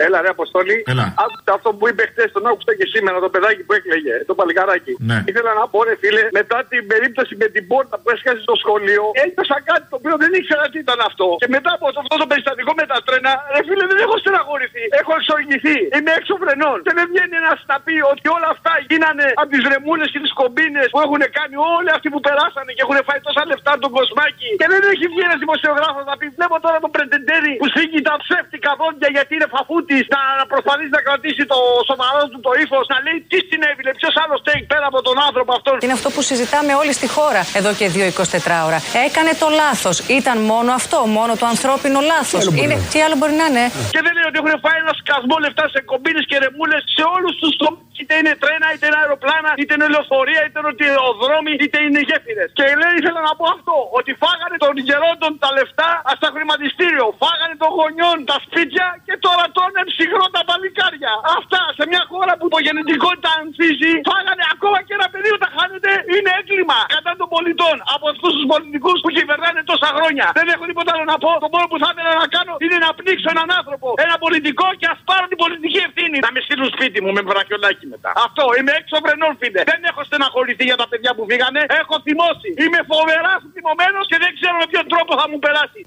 Έλα, 0.06 0.18
ρε 0.26 0.30
Αποστόλη. 0.36 0.78
Έλα. 0.92 1.06
Άκουσα 1.24 1.52
αυτό 1.58 1.70
που 1.78 1.86
είπε 1.90 2.04
χθες, 2.12 2.30
τον 2.36 2.44
άκουσα 2.50 2.72
και 2.80 2.86
σήμερα, 2.94 3.18
το 3.26 3.30
παιδάκι 3.34 3.62
που 3.68 3.74
έκλαιγε, 3.78 4.16
το 4.30 4.34
παλικάράκι. 4.40 4.94
Ναι. 5.10 5.18
Ήθελα 5.30 5.52
να 5.60 5.66
πω, 5.72 5.80
ρε 5.88 5.96
φίλε, 6.02 6.24
μετά 6.40 6.58
την 6.72 6.82
περίπτωση 6.92 7.34
με 7.42 7.48
την 7.56 7.64
πόρτα 7.72 7.96
που 8.02 8.08
έσκασε 8.14 8.42
στο 8.48 8.56
σχολείο, 8.64 9.04
ένιωσα 9.24 9.58
κάτι 9.70 9.86
το 9.92 9.96
οποίο 10.00 10.16
δεν 10.24 10.32
ήξερα 10.40 10.66
τι 10.72 10.78
ήταν 10.86 11.00
αυτό. 11.10 11.28
Και 11.42 11.50
μετά 11.56 11.72
από 11.78 11.86
αυτό 12.02 12.16
το 12.24 12.28
περιστατικό 12.32 12.72
με 12.80 12.86
τα 12.92 12.98
τρένα, 13.08 13.32
ρε 13.56 13.62
φίλε, 13.68 13.84
δεν 13.92 14.00
έχω 14.06 14.16
στεναχωρηθεί. 14.24 14.84
Έχω 15.02 15.12
εξοργηθεί. 15.20 15.78
Είμαι 15.96 16.12
έξω 16.20 16.34
φρενών. 16.42 16.78
Και 16.86 16.94
δεν 16.98 17.06
βγαίνει 17.12 17.36
ένας 17.42 17.60
να 17.72 17.78
πει 17.86 17.96
ότι 18.14 18.26
όλα 18.36 18.50
αυτά 18.56 18.74
γίνανε 18.90 19.26
από 19.42 19.50
τις 19.54 19.64
ρεμούλες 19.72 20.08
και 20.14 20.20
τις 20.26 20.34
κομπίνες 20.42 20.88
που 20.94 21.00
έχουν 21.06 21.22
κάνει 21.38 21.56
όλοι 21.78 21.90
αυτοί 21.98 22.08
που 22.14 22.22
περάσανε 22.28 22.72
και 22.76 22.82
έχουν 22.86 22.98
φάει 23.08 23.20
τόσα 23.28 23.44
λεφτά 23.50 23.72
τον 23.84 23.92
κοσμάκι. 23.98 24.50
Και 24.60 24.68
δεν 24.74 24.82
έχει 24.94 25.06
βγει 25.12 25.22
ένας 25.30 25.40
δημοσιογράφος 25.44 26.04
να 26.10 26.16
πει: 26.20 26.26
Βλέπω 26.38 26.56
τώρα 26.66 26.78
τον 26.86 26.92
πρετεντέρι 26.96 27.54
που 27.62 27.68
σφίγγει 27.72 28.02
τα 28.10 28.14
ψεύτικα 28.24 28.72
δόντια 28.80 29.10
γιατί 29.16 29.32
είναι 29.38 29.50
φαφούτσα 29.56 29.84
τη 29.90 29.98
να 30.16 30.22
προσπαθήσει 30.54 30.94
να 30.98 31.02
κρατήσει 31.08 31.44
το 31.54 31.60
σοβαρό 31.90 32.22
του 32.32 32.40
το 32.46 32.52
ύφος, 32.64 32.86
να 32.94 32.98
λέει 33.06 33.18
τι 33.32 33.38
συνέβη, 33.50 33.82
ποιος 34.02 34.14
άλλος 34.24 34.40
στέκει 34.44 34.66
πέρα 34.74 34.86
από 34.92 35.00
τον 35.08 35.16
άνθρωπο 35.28 35.52
αυτόν. 35.58 35.76
Είναι 35.86 35.96
αυτό 36.00 36.10
που 36.16 36.22
συζητάμε 36.30 36.72
όλοι 36.82 36.94
στη 37.00 37.08
χώρα 37.16 37.42
εδώ 37.60 37.70
και 37.80 37.86
δύο 37.96 38.06
24 38.08 38.68
ώρα. 38.68 38.80
Έκανε 39.08 39.32
το 39.44 39.48
λάθος. 39.62 39.96
Ήταν 40.20 40.38
μόνο 40.52 40.70
αυτό, 40.80 40.98
μόνο 41.18 41.32
το 41.42 41.46
ανθρώπινο 41.54 42.00
λάθος. 42.14 42.44
Είναι... 42.62 42.76
Τι 42.92 42.98
άλλο 43.06 43.16
μπορεί 43.20 43.36
να 43.42 43.46
είναι; 43.50 43.66
Και 43.96 44.02
δεν 44.06 44.12
λέει 44.18 44.26
ότι 44.30 44.38
έχουν 44.42 44.54
φάει 44.64 44.78
ένα 44.86 44.94
σκασμό 45.02 45.36
λεφτά 45.46 45.66
σε 45.74 45.80
κομπίνες 45.92 46.26
και 46.30 46.36
ρεμούλες 46.44 46.82
σε 46.96 47.04
όλους 47.16 47.34
τους 47.42 47.54
τομεί. 47.62 47.80
Είτε 48.02 48.14
είναι 48.20 48.34
τρένα, 48.44 48.68
είτε 48.74 48.86
είναι 48.90 49.00
αεροπλάνα, 49.04 49.52
είτε 49.60 49.74
είναι 49.76 49.88
λεωφορεία, 49.94 50.42
είτε 50.46 50.58
είναι 50.86 51.00
οδρόμοι, 51.10 51.54
είτε 51.64 51.78
είναι 51.86 52.02
γέφυρες. 52.10 52.50
Και 52.58 52.66
λέει, 52.82 52.94
ήθελα 53.02 53.22
να 53.30 53.34
πω 53.40 53.46
αυτό, 53.56 53.76
ότι 54.00 54.12
φάγανε 54.24 54.58
των 54.64 54.74
γερόντων 54.88 55.32
τα 55.44 55.50
λεφτά 55.58 55.90
στα 56.20 56.30
χρηματιστήριο, 56.36 57.06
φάγανε 57.22 57.56
των 57.62 57.70
γονιών 57.78 58.18
τα 58.30 58.38
σπίτια 58.46 58.86
και 59.08 59.16
τώρα 59.26 59.44
τρώνε 59.56 59.82
ψυχρό 59.92 60.26
τα 60.36 60.42
παλικάρια. 60.50 61.14
Αυτά 61.38 61.62
σε 61.78 61.84
μια 61.92 62.04
χώρα 62.12 62.34
που 62.40 62.46
η 62.60 62.62
γεννητικότητα 62.68 63.32
ανθίζει, 63.42 63.94
φάγανε 64.12 64.44
ακόμα 64.54 64.78
και 64.86 64.94
ένα 65.00 65.08
παιδί 65.12 65.30
που 65.34 65.42
τα 65.46 65.50
χάνεται, 65.56 65.92
είναι 66.16 66.32
έγκλημα 66.40 66.80
κατά 66.96 67.12
των 67.20 67.28
πολιτών 67.36 67.76
από 67.96 68.06
αυτούς 68.14 68.32
τους 68.38 68.46
πολιτικούς 68.54 68.98
που 69.04 69.10
κυβερνάνε 69.18 69.62
τόσα 69.72 69.90
χρόνια. 69.98 70.26
Δεν 70.40 70.48
έχω 70.54 70.64
τίποτα 70.70 70.92
άλλο 70.94 71.06
να 71.14 71.18
πω. 71.24 71.32
Το 71.46 71.50
μόνο 71.54 71.66
που 71.72 71.78
θα 71.84 71.88
ήθελα 71.94 72.14
να 72.24 72.28
κάνω 72.36 72.54
είναι 72.64 72.78
να 72.86 72.90
πνίξω 73.00 73.28
έναν 73.36 73.48
άνθρωπο, 73.60 73.88
ένα 74.06 74.16
πολιτικό 74.26 74.68
και 74.80 74.88
ας 74.94 75.00
πάρω 75.10 75.26
την 75.32 75.40
πολιτική 75.44 75.80
ευθύνη. 75.88 76.18
Να 76.26 76.30
με 76.36 76.40
στείλουν 76.46 76.70
σπίτι 76.76 76.98
μου 77.04 77.12
με 77.18 77.22
βραχιολάκι 77.30 77.85
μετά. 77.94 78.10
Αυτό 78.28 78.44
είμαι 78.58 78.74
έξω 78.80 78.96
βρενών, 79.04 79.34
φίλε. 79.42 79.62
Δεν 79.72 79.80
έχω 79.90 80.02
στεναχωρηθεί 80.10 80.64
για 80.70 80.78
τα 80.82 80.88
παιδιά 80.92 81.12
που 81.18 81.24
φύγανε. 81.30 81.62
Έχω 81.82 81.96
θυμώσει. 82.06 82.50
Είμαι 82.64 82.80
φοβεράς 82.92 83.40
θυμωμένος 83.56 84.06
και 84.12 84.18
δεν 84.24 84.32
ξέρω 84.38 84.56
με 84.62 84.66
ποιον 84.72 84.86
τρόπο 84.94 85.12
θα 85.20 85.26
μου 85.30 85.40
περάσει. 85.46 85.80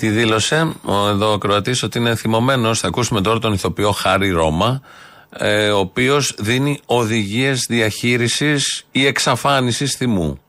Τι 0.00 0.08
δήλωσε 0.08 0.72
ο 0.84 1.08
εδώ 1.08 1.32
ο 1.32 1.38
Κροατής 1.38 1.82
ότι 1.82 1.98
είναι 1.98 2.14
θυμωμένος. 2.14 2.80
Θα 2.80 2.88
ακούσουμε 2.88 3.20
τώρα 3.20 3.38
τον 3.38 3.52
ηθοποιό 3.52 3.90
Χάρη 3.90 4.30
Ρώμα, 4.30 4.82
ε, 5.38 5.70
ο 5.70 5.78
οποίος 5.78 6.34
δίνει 6.38 6.80
οδηγίες 6.86 7.66
διαχείρισης 7.68 8.86
ή 8.92 9.06
εξαφάνισης 9.06 9.94
θυμού. 9.96 10.40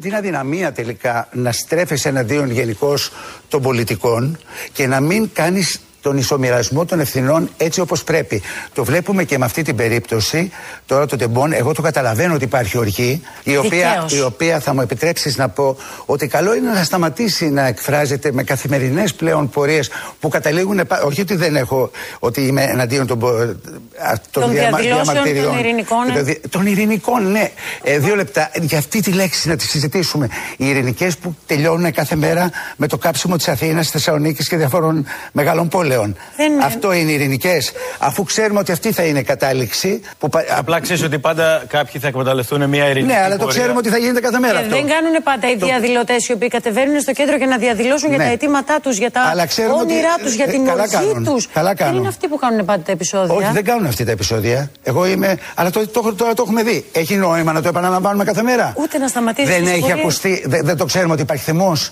την 0.00 0.14
αδυναμία 0.14 0.72
τελικά 0.72 1.28
να 1.32 1.52
στρέφεσαι 1.52 2.08
εναντίον 2.08 2.50
γενικώς 2.50 3.10
των 3.48 3.62
πολιτικών 3.62 4.38
και 4.72 4.86
να 4.86 5.00
μην 5.00 5.30
κάνεις 5.32 5.80
τον 6.00 6.16
ισομοιρασμό 6.18 6.84
των 6.84 7.00
ευθυνών 7.00 7.50
έτσι 7.56 7.80
όπως 7.80 8.04
πρέπει. 8.04 8.42
Το 8.74 8.84
βλέπουμε 8.84 9.24
και 9.24 9.38
με 9.38 9.44
αυτή 9.44 9.62
την 9.62 9.76
περίπτωση, 9.76 10.50
τώρα 10.86 11.06
το 11.06 11.16
τεμπόν, 11.16 11.52
εγώ 11.52 11.72
το 11.74 11.82
καταλαβαίνω 11.82 12.34
ότι 12.34 12.44
υπάρχει 12.44 12.78
οργή, 12.78 13.22
η 13.42 13.56
οποία, 13.56 13.88
Δικαίως. 13.90 14.14
η 14.14 14.22
οποία 14.22 14.60
θα 14.60 14.74
μου 14.74 14.80
επιτρέψεις 14.80 15.36
να 15.36 15.48
πω 15.48 15.76
ότι 16.06 16.26
καλό 16.26 16.54
είναι 16.54 16.70
να 16.72 16.84
σταματήσει 16.84 17.50
να 17.50 17.66
εκφράζεται 17.66 18.32
με 18.32 18.42
καθημερινές 18.42 19.14
πλέον 19.14 19.48
πορείες 19.50 19.90
που 20.20 20.28
καταλήγουν, 20.28 20.80
πα- 20.86 21.02
όχι 21.02 21.20
ότι 21.20 21.34
δεν 21.36 21.56
έχω, 21.56 21.90
ότι 22.18 22.40
είμαι 22.46 22.62
εναντίον 22.62 23.06
των, 23.06 23.18
πο- 23.18 23.28
α, 23.28 24.12
Των 24.30 24.50
διαμα- 24.50 24.78
διαδηλώσεων 24.78 25.04
των 25.04 25.24
διαμαρτυριών. 25.24 25.58
ειρηνικών, 25.58 26.04
Και 26.06 26.12
ναι. 26.12 26.18
το 26.18 26.24
δι- 26.24 26.48
Των 26.50 26.66
ειρηνικών, 26.66 27.30
ναι. 27.30 27.50
Ε, 27.82 27.98
δύο 27.98 28.14
λεπτά. 28.16 28.50
Για 28.60 28.78
αυτή 28.78 29.00
τη 29.00 29.12
λέξη 29.12 29.48
να 29.48 29.56
τη 29.56 29.64
συζητήσουμε. 29.64 30.28
Οι 30.56 30.68
ειρηνικές 30.68 31.16
που 31.16 31.36
τελειώνουν 31.46 31.92
κάθε 31.92 32.16
μέρα 32.16 32.50
με 32.76 32.86
το 32.86 32.98
κάψιμο 32.98 33.36
της 33.36 33.48
Αθήνας, 33.48 33.86
τη 33.86 33.92
Θεσσαλονίκης 33.92 34.48
και 34.48 34.56
διαφόρων 34.56 35.06
μεγάλων 35.32 35.68
πόλεων. 35.68 35.88
Δεν 36.36 36.52
είναι. 36.52 36.64
Αυτό 36.64 36.92
είναι 36.92 37.10
ειρηνικές. 37.10 37.72
Αφού 37.98 38.22
ξέρουμε 38.24 38.58
ότι 38.60 38.72
αυτή 38.72 38.92
θα 38.92 39.02
είναι 39.02 39.18
η 39.18 39.22
κατάληξη. 39.22 40.00
Που... 40.18 40.28
πα- 40.28 40.44
Απλά 40.56 40.80
ξέρεις 40.80 41.02
ότι 41.02 41.18
πάντα 41.18 41.62
κάποιοι 41.68 42.00
θα 42.00 42.06
εκμεταλλευτούν 42.08 42.68
μια 42.68 42.88
ειρηνική 42.88 43.12
Ναι, 43.12 43.18
αλλά 43.20 43.36
το 43.36 43.44
πορεία. 43.44 43.58
ξέρουμε 43.58 43.78
ότι 43.78 43.88
θα 43.88 43.98
γίνεται 43.98 44.20
κάθε 44.20 44.38
μέρα 44.38 44.52
Και 44.58 44.64
αυτό. 44.64 44.76
δεν 44.76 44.86
κάνουν 44.88 45.22
πάντα 45.22 45.50
οι 45.50 45.56
διαδηλωτές 45.56 46.28
οι 46.28 46.32
οποίοι 46.32 46.48
κατεβαίνουν 46.48 47.00
στο 47.00 47.12
κέντρο 47.12 47.36
για 47.36 47.46
να 47.46 47.56
διαδηλώσουν 47.58 48.08
για 48.08 48.18
Ναι. 48.18 48.24
τα 48.24 48.30
αιτήματά 48.30 48.80
τους, 48.82 48.96
για 48.98 49.10
τα 49.10 49.20
Αλλά 49.22 49.46
ξέρουμε 49.46 49.74
ότι- 49.80 49.92
όνειρά 49.92 50.14
τους, 50.22 50.34
για 50.34 50.44
ε, 50.48 50.50
την 50.50 50.64
καλά 50.64 50.82
οργή 50.82 50.94
κάνουν. 50.94 51.24
τους. 51.24 51.48
Καλά 51.52 51.68
Δεν 51.68 51.76
κάνουν. 51.76 51.98
είναι 51.98 52.08
αυτοί 52.08 52.28
που 52.28 52.36
κάνουν 52.36 52.64
πάντα 52.64 52.82
τα 52.82 52.92
επεισόδια. 52.92 53.34
Όχι, 53.34 53.52
δεν 53.52 53.64
κάνουν 53.64 53.86
αυτή 53.86 54.04
τα 54.04 54.10
επεισόδια. 54.10 54.70
Εγώ 54.82 55.06
είμαι. 55.06 55.38
Αλλά 55.54 55.70
το, 55.70 55.88
το, 55.88 56.14
τώρα 56.14 56.34
το 56.34 56.42
έχουμε 56.46 56.62
δει. 56.62 56.84
Έχει 56.92 57.14
νόημα 57.14 57.52
να 57.52 57.62
το 57.62 57.68
επαναλαμβάνουμε 57.68 58.24
κάθε 58.24 58.42
μέρα; 58.42 58.72
Ούτε 58.76 58.98
να 58.98 59.08
σταματήσει. 59.08 59.48
Δεν 59.48 59.60
τις 59.62 59.70
έχει 59.70 59.80
πορείες. 59.80 59.98
ακουστεί. 59.98 60.42
Δεν, 60.46 60.64
δεν 60.64 60.76
το 60.76 60.84
ξέρουμε 60.84 61.12
ότι 61.12 61.22
υπάρχει 61.22 61.44
θυμός. 61.44 61.90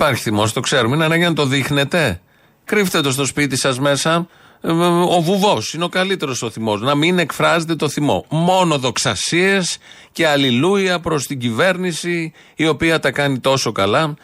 Υπάρχει 0.00 0.22
θυμός, 0.22 0.52
το 0.52 0.60
ξέρουμε. 0.60 0.94
Είναι 0.94 1.04
ανάγκη 1.04 1.22
να 1.22 1.32
το 1.32 1.44
δείχνετε. 1.46 2.20
Κρύφτε 2.64 3.00
το 3.00 3.10
στο 3.10 3.24
σπίτι 3.24 3.56
σας 3.56 3.78
μέσα. 3.78 4.26
Ε, 4.60 4.70
Ο 4.72 5.20
βουβός 5.20 5.74
είναι 5.74 5.84
ο 5.84 5.88
καλύτερος 5.88 6.42
ο 6.42 6.50
θυμός. 6.50 6.80
Να 6.80 6.94
μην 6.94 7.18
εκφράζετε 7.18 7.74
το 7.74 7.88
θυμό. 7.88 8.24
Μόνο 8.28 8.78
δοξασίες 8.78 9.78
και 10.12 10.26
αλληλούια 10.26 11.00
προς 11.00 11.26
την 11.26 11.38
κυβέρνηση 11.38 12.32
η 12.54 12.68
οποία 12.68 13.00
τα 13.00 13.10
κάνει 13.10 13.38
τόσο 13.38 13.72
καλά 13.72 14.14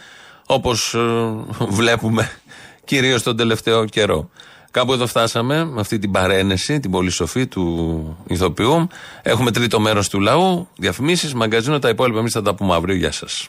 όπως 0.47 0.97
βλέπουμε 1.69 2.31
κυρίως 2.85 3.23
τον 3.23 3.37
τελευταίο 3.37 3.85
καιρό. 3.85 4.31
Κάπου 4.71 4.93
εδώ 4.93 5.07
φτάσαμε 5.07 5.65
με 5.65 5.81
αυτή 5.81 5.99
την 5.99 6.11
παρένεση, 6.11 6.81
την 6.81 6.91
πολύ 6.91 7.11
σοφή 7.11 7.47
του 7.47 8.17
ηθοποιού. 8.27 8.87
Έχουμε 9.23 9.51
τρίτο 9.51 9.81
μέρος 9.81 10.09
του 10.09 10.21
λαού, 10.21 10.69
διαφημίσεις, 10.77 11.35
μαγκαζίνο, 11.35 11.79
τα 11.79 11.89
υπόλοιπα 11.89 12.19
εμείς 12.19 12.33
θα 12.33 12.43
τα 12.43 12.55
πούμε 12.55 12.75
αύριο. 12.75 12.95
Γεια 12.95 13.13
σας. 13.13 13.47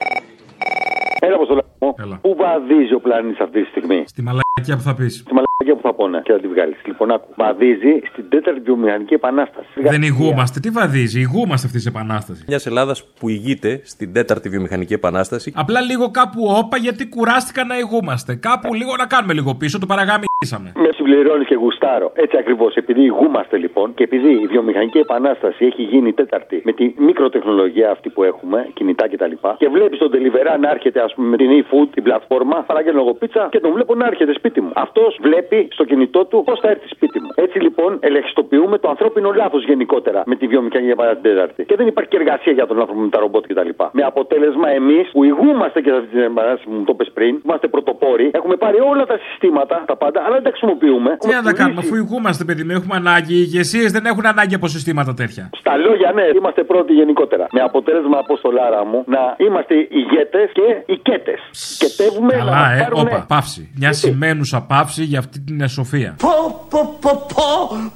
Έλα, 1.80 1.90
Αποστολά 1.90 2.14
μου. 2.14 2.20
Πού 2.22 2.36
βαδίζει 2.44 2.94
ο 2.94 3.00
πλανήτης 3.00 3.40
αυτή 3.40 3.62
τη 3.64 3.70
στιγμή; 3.70 4.04
Στη 4.06 4.22
μαλακία 4.22 4.76
που 4.76 4.82
θα 4.90 4.96
πεις. 4.96 5.14
Στη 5.18 5.34
μαλακία 5.34 5.76
που 5.76 5.82
θα 5.82 5.94
πόνε 5.94 6.22
και 6.24 6.32
θα 6.32 6.40
τη 6.40 6.48
βγάλεις. 6.48 6.78
Λοιπόν, 6.86 7.12
άκου. 7.12 7.28
Βαδίζει 7.36 7.94
στην 8.12 8.30
τέταρτη 8.30 8.60
βιομηχανική 8.60 9.14
επανάσταση. 9.14 9.82
Δεν 9.82 10.02
ηγούμαστε. 10.02 10.60
Τι 10.60 10.70
βαδίζει, 10.70 11.20
ηγούμαστε 11.20 11.68
αυτής 11.68 11.84
της 11.84 11.86
επανάστασης. 11.94 12.46
Μιας 12.48 12.66
Ελλάδας 12.66 12.98
που 13.20 13.30
ηγείται 13.30 13.82
στην 13.84 14.14
τέταρτη 14.14 14.50
βιομηχανική 14.50 14.94
επανάσταση. 14.94 15.54
Απλά 15.56 15.82
λίγο 15.82 16.12
κάπου 16.12 16.42
όπα 16.62 16.78
γιατί 16.78 17.10
κουράστηκα 17.10 17.64
να 17.66 17.78
ηγούμαστε. 17.78 18.36
Κάπου 18.36 18.74
λίγο 18.74 18.96
να 18.98 19.06
κάνουμε 19.06 19.34
λίγο 19.34 19.56
πίσω, 19.56 19.80
το 19.80 19.86
παραγάμισαμε. 19.86 20.72
Με 20.76 20.90
συμπληρώνεις 20.96 21.48
και 21.48 21.56
γουστάρω. 21.56 22.12
Έτσι 22.16 22.38
ακριβώς. 22.38 22.76
Επειδή 22.76 23.02
ηγούμαστε 23.04 23.58
λοιπόν 23.58 23.94
και 23.94 24.04
επειδή 24.04 24.32
η 24.32 24.48
βιομηχανική 24.48 24.98
επανάσταση 24.98 25.66
έχει 25.66 25.82
γίνει 25.82 26.14
τέταρτη 26.14 26.62
με 26.66 26.72
τη 26.72 26.94
μικροτεχνολογία 26.98 27.92
αυτή 27.92 28.10
που 28.10 28.24
έχουμε, 28.24 28.70
κινητά 28.74 29.10
κτλ. 29.10 29.32
Και, 29.32 29.38
και 29.58 29.70
βλέπεις 29.70 29.98
τον 29.98 30.12
Τελιβερά 30.12 30.58
να 30.58 30.70
έρχεται, 30.70 31.00
ας 31.02 31.14
πούμε, 31.14 31.28
με 31.28 31.38
την 31.38 31.50
e-food, 31.68 31.88
την 31.94 32.04
πλατφόρμα, 32.04 32.58
παραγγέλνω 32.70 33.00
εγώ 33.00 33.14
πίτσα 33.14 33.48
και 33.52 33.60
τον 33.60 33.72
βλέπω 33.72 33.96
να 33.96 34.06
έρχεται 34.06 34.34
σπίτι 34.34 34.62
μου. 34.62 34.72
Αυτός 34.76 35.18
βλέπει 35.22 35.68
στο 35.72 35.84
κινητό 35.84 36.26
του 36.26 36.44
πώς 36.46 36.60
θα 36.60 36.70
έρθει 36.70 36.88
σπίτι 36.88 37.20
μου. 37.20 37.30
Έτσι 37.36 37.60
λοιπόν 37.60 37.98
ελεγχιστοποιούμε 38.00 38.78
το 38.78 38.90
ανθρώπινο 38.90 39.32
λάθος 39.32 39.64
γενικότερα 39.64 40.24
με 40.26 40.36
τη 40.36 40.48
βιομηχανική 40.48 40.92
επανάσταση 40.92 41.22
την 41.22 41.32
τέταρτη. 41.32 41.66
Και 41.66 41.76
δεν 41.76 41.88
υπάρχει 41.88 42.10
και 42.10 42.18
εργασία 42.18 42.54
για 42.54 42.68
τον 42.68 42.80
άνθρωπο 42.80 43.00
με 43.00 43.10
τα 43.10 43.20
ρομπότ 43.20 43.46
κτλ. 43.48 43.70
Με 43.92 44.04
αποτέλεσμα 44.04 44.70
εμείς 44.70 45.10
που 45.12 45.24
ηγούμαστε 45.24 45.82
και 45.82 45.90
σε 45.90 45.96
αυτή 45.96 46.10
την 46.10 46.20
επανάσταση 46.20 46.64
που 46.68 46.74
μου 46.74 46.84
το 46.84 46.94
πες 46.94 47.10
πριν, 47.14 47.42
είμαστε 47.46 47.68
πρωτοπόροι, 47.68 48.32
έχουμε 48.34 48.56
πάρει 48.56 48.80
όλα 48.92 49.06
τα 49.06 49.18
συστήματα, 49.24 49.84
τα 49.88 49.96
πάντα, 49.96 50.22
αλλά 50.26 50.34
δεν 50.34 50.44
τα 50.44 50.50
χρησιμοποιούμε. 50.50 51.18
Τι 51.20 51.30
να 51.40 51.44
τα 51.44 51.54
κάνουμε, 51.54 51.82
αφού 51.84 51.96
ηγούμαστε, 51.96 52.44
παιδί 52.44 52.64
μου, 52.64 52.72
έχουμε 52.72 52.96
ανάγκη. 52.96 53.34
Οι 53.34 53.44
ηγεσίες 53.48 53.92
δεν 53.92 54.06
έχουν 54.06 54.26
ανάγκη 54.26 54.56
από 54.56 54.68
συστήματα 54.68 55.14
τέτοια. 55.14 55.50
Στα 55.62 55.78
λόγια, 55.78 56.12
ναι, 56.12 56.26
είμαστε 56.36 56.64
πρώτοι 56.64 56.94
γενικότερα. 56.94 57.46
Με 57.52 57.62
αποτέλεσμα, 57.62 58.18
Αποστολάρα 58.18 58.86
μου, 58.86 59.04
να 59.06 59.36
είμαστε 59.38 59.76
ηγέτες 59.90 60.52
και 60.58 60.68
οικέτε. 60.86 61.36
Σκετεύουμε 61.60 62.34
Καλά, 62.34 62.52
να 62.52 62.74
ε, 62.76 62.80
πάρουμε... 62.82 63.02
όπα, 63.02 63.26
παύση. 63.28 63.70
Μια 63.76 63.94
σημαίνουσα 63.94 64.62
παύση 64.62 65.04
για 65.04 65.20
αυτή 65.20 65.40
την 65.40 65.62
εσοφία. 65.62 66.16
Πω, 66.22 66.66
πω, 66.70 66.98
πω, 67.02 67.26
πω, 67.34 67.46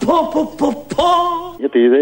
πω, 0.05 0.29
πω, 0.33 0.53
πω, 0.57 0.85
πω. 0.95 1.03
Γιατί 1.59 1.79
δεν. 1.87 1.99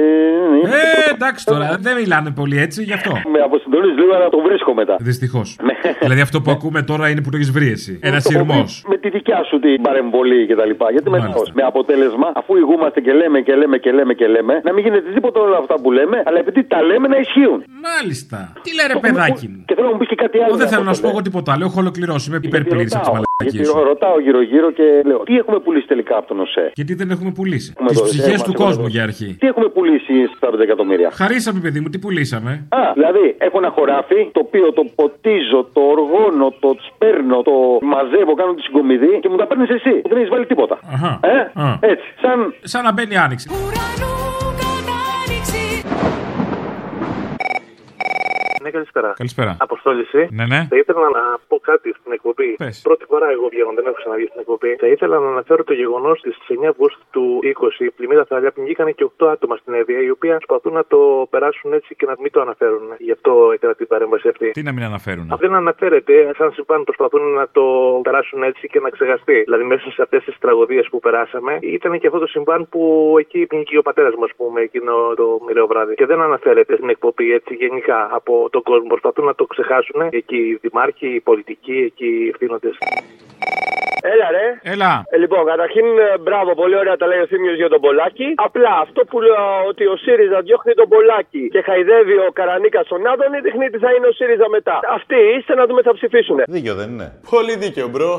Ε, 0.74 1.14
εντάξει 1.14 1.46
τώρα, 1.46 1.78
δεν 1.80 1.96
μιλάνε 2.00 2.32
πολύ 2.32 2.58
έτσι, 2.60 2.84
γι' 2.84 2.94
αυτό. 2.94 3.12
Με 3.34 3.40
αποσυντονίζει 3.48 3.94
λίγο 4.02 4.14
να 4.26 4.30
το 4.30 4.40
βρίσκω 4.48 4.74
μετά. 4.74 4.96
Δυστυχώς. 5.00 5.58
δηλαδή 6.02 6.22
αυτό 6.22 6.42
που 6.42 6.52
ακούμε 6.52 6.82
τώρα 6.82 7.10
είναι 7.10 7.22
που 7.22 7.30
το 7.30 7.38
έχεις 7.38 7.52
βρει 7.52 7.70
εσύ. 7.72 8.00
Ένας 8.02 8.24
Το 8.24 8.30
σειρμός. 8.30 8.82
κόβει 8.84 8.96
Με 8.96 8.98
τη 8.98 9.10
δικιά 9.10 9.44
σου 9.50 9.60
την 9.60 9.82
παρεμβολή 9.82 10.48
και 10.48 10.56
τα 10.56 10.66
λοιπά. 10.66 10.92
Γιατί 10.92 11.10
με, 11.10 11.20
με 11.54 11.64
αποτέλεσμα, 11.72 12.28
αφού 12.36 12.56
ηγούμαστε 12.58 13.00
και 13.02 13.14
λέμε 13.14 13.40
και 13.42 13.56
λέμε 13.56 13.78
και 13.78 13.92
λέμε 13.92 14.14
και 14.14 14.28
λέμε, 14.28 14.54
να 14.64 14.74
μην 14.74 14.84
γίνεται 14.84 15.12
τίποτα 15.14 15.40
όλα 15.40 15.58
αυτά 15.58 15.76
που 15.82 15.92
λέμε, 15.92 16.18
αλλά 16.26 16.40
επειδή 16.40 16.64
τα 16.64 16.82
λέμε 16.82 17.08
να 17.08 17.18
ισχύουν. 17.18 17.60
Μάλιστα. 17.90 18.38
Τι 18.62 18.70
λέει 18.76 18.88
ρε 18.94 19.00
παιδάκι 19.00 19.48
μου. 19.52 19.64
Και 19.68 19.74
θέλω 19.76 19.88
να 19.88 19.94
μου 19.94 20.00
πεις 20.02 20.08
και 20.08 20.16
κάτι 20.24 20.38
άλλο. 20.38 20.46
Εγώ 20.48 20.58
δεν 20.58 20.68
θέλω 20.68 20.84
να 20.84 20.92
Αποστολέ. 20.92 20.96
σου 20.96 21.02
πω 21.02 21.10
εγώ 21.16 21.22
τίποτα 21.28 21.49
άλλο. 21.54 21.64
Έχω 21.70 21.80
ολοκληρώσει. 21.80 22.30
Είμαι 22.30 22.40
υπερπλήρης 22.44 22.96
από 22.96 23.04
τις 23.04 23.10
Ρωτάω, 23.10 23.14
μαλακίες 23.14 23.54
Γιατί 23.54 23.68
σου. 23.68 23.84
ρωτάω 23.92 24.20
γύρω-γύρω 24.26 24.72
και 24.72 24.84
λέω, 25.10 25.20
τι 25.28 25.34
έχουμε 25.38 25.60
πουλήσει 25.60 25.88
τελικά 25.88 26.14
από 26.18 26.28
τον 26.28 26.40
ΟΣΕ; 26.40 26.72
Γιατί 26.80 26.94
δεν 27.02 27.10
έχουμε 27.16 27.32
πουλήσει. 27.32 27.70
Έχουμε 27.76 27.90
Τις 27.90 28.00
δώσει, 28.00 28.12
ψυχές 28.12 28.34
έχουμε 28.34 28.48
του 28.48 28.54
δώσει. 28.58 28.66
κόσμου 28.68 28.88
για 28.88 29.04
αρχή. 29.04 29.30
Τι 29.40 29.48
έχουμε 29.48 29.68
πουλήσει 29.76 30.14
στα 30.38 30.48
5 30.52 30.60
εκατομμύρια; 30.68 31.10
Χαρίσαμε, 31.22 31.60
παιδί 31.60 31.80
μου, 31.80 31.90
τι 31.90 31.98
πουλήσαμε; 32.00 32.52
Α, 32.70 32.82
δηλαδή 32.94 33.24
έχω 33.38 33.58
ένα 33.58 33.70
χωράφι 33.78 34.20
το 34.36 34.40
οποίο 34.46 34.66
το 34.74 34.84
ποτίζω, 35.00 35.60
το 35.76 35.82
οργώνω, 35.96 36.48
το 36.64 36.70
σπέρνω, 36.88 37.38
το 37.42 37.54
μαζεύω, 37.94 38.34
κάνω 38.40 38.54
τη 38.54 38.62
συγκομιδή 38.62 39.14
και 39.22 39.30
μου 39.30 39.38
τα 39.42 39.46
παίρνεις 39.48 39.70
εσύ. 39.70 39.94
Δεν 40.10 40.18
έχεις 40.18 40.30
βάλει 40.30 40.46
τίποτα. 40.46 40.76
Αχα. 40.94 41.20
Ε, 41.24 41.38
Α. 41.64 41.78
έτσι. 41.80 42.06
Σαν. 42.22 42.38
Σαν 42.72 42.84
να 42.84 42.92
μπαίνει 42.94 43.18
άνοιξη. 43.18 43.48
Ναι, 48.62 48.70
καλησπέρα. 48.70 49.14
Καλησπέρα. 49.18 49.58
Αποστόλη. 49.60 50.02
εσύ. 50.02 50.28
Ναι, 50.32 50.46
ναι. 50.46 50.68
Θα 50.70 50.78
ήθελα 50.78 51.08
να 51.18 51.24
πω 51.48 51.60
κάτι 51.60 51.90
στην 52.00 52.12
εκπομπή. 52.12 52.56
Πες. 52.56 52.82
Πρώτη 52.84 53.06
φορά 53.06 53.28
εγώ 53.36 53.48
βγαίνω, 53.48 53.72
δεν 53.76 53.86
έχω 53.86 53.96
ξαναβγεί 54.02 54.26
στην 54.26 54.40
εκπομπή. 54.40 54.76
Θα 54.76 54.88
ήθελα 54.88 55.20
να 55.20 55.28
αναφέρω 55.28 55.64
το 55.64 55.74
γεγονός 55.74 56.20
ότι 56.20 56.32
στις 56.32 56.48
9 56.60 56.66
Αυγούστου 56.70 57.06
του 57.12 57.40
20 57.44 57.84
η 57.88 57.90
πλημμύρα 57.90 58.26
Θαλιά 58.26 58.52
πνιγήκαν 58.52 58.96
και 58.96 59.06
8 59.18 59.28
άτομα 59.28 59.56
στην 59.56 59.74
Εύβοια, 59.74 60.02
οι 60.02 60.10
οποίοι 60.10 60.30
προσπαθούν 60.30 60.74
να 60.74 60.86
το 60.86 61.28
περάσουν 61.30 61.74
έτσι 61.74 61.96
και 61.96 62.06
να 62.06 62.16
μην 62.20 62.32
το 62.32 62.42
αναφέρουν. 62.42 62.88
Γι' 62.98 63.12
αυτό 63.12 63.52
έκανα 63.54 63.74
την 63.76 63.88
παρέμβαση 63.88 64.28
αυτή. 64.28 64.52
Τι 64.52 64.64
να 64.64 64.72
μην 64.72 64.84
αναφέρουν; 64.84 65.32
Αυτό 65.32 65.48
δεν 65.48 65.56
αναφέρεται. 65.56 66.32
Σαν 66.38 66.52
συμβάν 66.52 66.84
προσπαθούν 66.84 67.24
να 67.34 67.48
το 67.52 67.66
περάσουν 68.04 68.44
έτσι 68.44 68.68
και 68.68 68.80
να 68.80 68.90
ξεχαστεί. 68.90 69.42
Δηλαδή 69.42 69.64
μέσα 69.64 69.92
σε 69.92 70.02
αυτές 70.02 70.24
τις 70.24 70.38
τραγωδίες 70.40 70.88
που 70.90 71.00
περάσαμε 71.00 71.58
ήταν 71.62 72.00
και 72.00 72.08
αυτό 72.08 72.20
το 72.20 72.28
συμβάν 72.28 72.70
που 72.70 73.16
εκεί 73.20 73.46
πνιγεί 73.46 73.78
ο 73.78 73.82
πατέρας 73.82 74.14
μου, 74.18 74.24
ας 74.24 74.32
πούμε, 74.38 74.62
εκείνο 74.62 74.94
το 75.16 75.40
μοιραίο 75.48 75.68
βράδυ. 75.68 75.94
Και 75.96 76.06
δεν 76.06 76.22
αναφέρεται 76.22 76.76
στην 76.76 76.90
εκπομπή 76.90 77.34
έτσι 77.34 77.54
γενικά 77.54 78.10
από 78.12 78.49
τον 78.50 78.64
κόσμο. 78.70 78.88
Προσπαθούν 78.88 79.26
να 79.26 79.36
το 79.36 79.46
ξεχάσουν 79.46 80.00
εκεί 80.12 80.36
οι 80.36 80.60
δημάρχοι, 80.62 81.08
οι 81.16 81.20
πολιτικοί, 81.20 81.78
εκεί 81.90 82.06
οι 82.06 82.28
ευθύνοντες. 82.28 82.78
Έλα 84.02 84.28
ρε. 84.38 84.46
Έλα. 84.74 84.92
Ε, 85.10 85.18
λοιπόν, 85.18 85.46
καταρχήν 85.46 85.86
ε, 85.86 86.18
μπράβο, 86.18 86.56
πολύ 86.62 86.76
ωραία 86.82 86.96
τα 86.98 87.08
λέει 87.08 87.20
ο 87.20 87.28
Θήμιος 87.28 87.56
για 87.56 87.70
τον 87.70 87.82
Πολάκη. 87.82 88.28
Απλά 88.36 88.74
αυτό 88.86 89.02
που 89.10 89.22
λέω 89.22 89.46
ότι 89.68 89.86
ο 89.86 89.96
ΣΥΡΙΖΑ 90.04 90.42
διώχνει 90.42 90.74
τον 90.74 90.88
Πολάκη 90.90 91.50
και 91.54 91.62
χαϊδεύει 91.62 92.16
ο 92.28 92.30
Καρανίκας 92.34 92.88
τον 92.88 93.08
Άδωνη 93.08 93.40
δείχνει 93.40 93.70
τι 93.70 93.78
θα 93.78 93.90
είναι 93.96 94.08
ο 94.08 94.12
ΣΥΡΙΖΑ 94.12 94.50
μετά. 94.50 94.80
Αυτοί 94.98 95.20
είστε 95.38 95.54
να 95.56 95.66
δούμε 95.66 95.82
θα 95.82 95.94
ψηφίσουν. 95.94 96.38
Δίκιο 96.48 96.76
δεν 96.76 96.90
είναι. 96.90 97.08
Πολύ 97.30 97.56
δίκιο, 97.58 97.88
bro. 97.88 98.14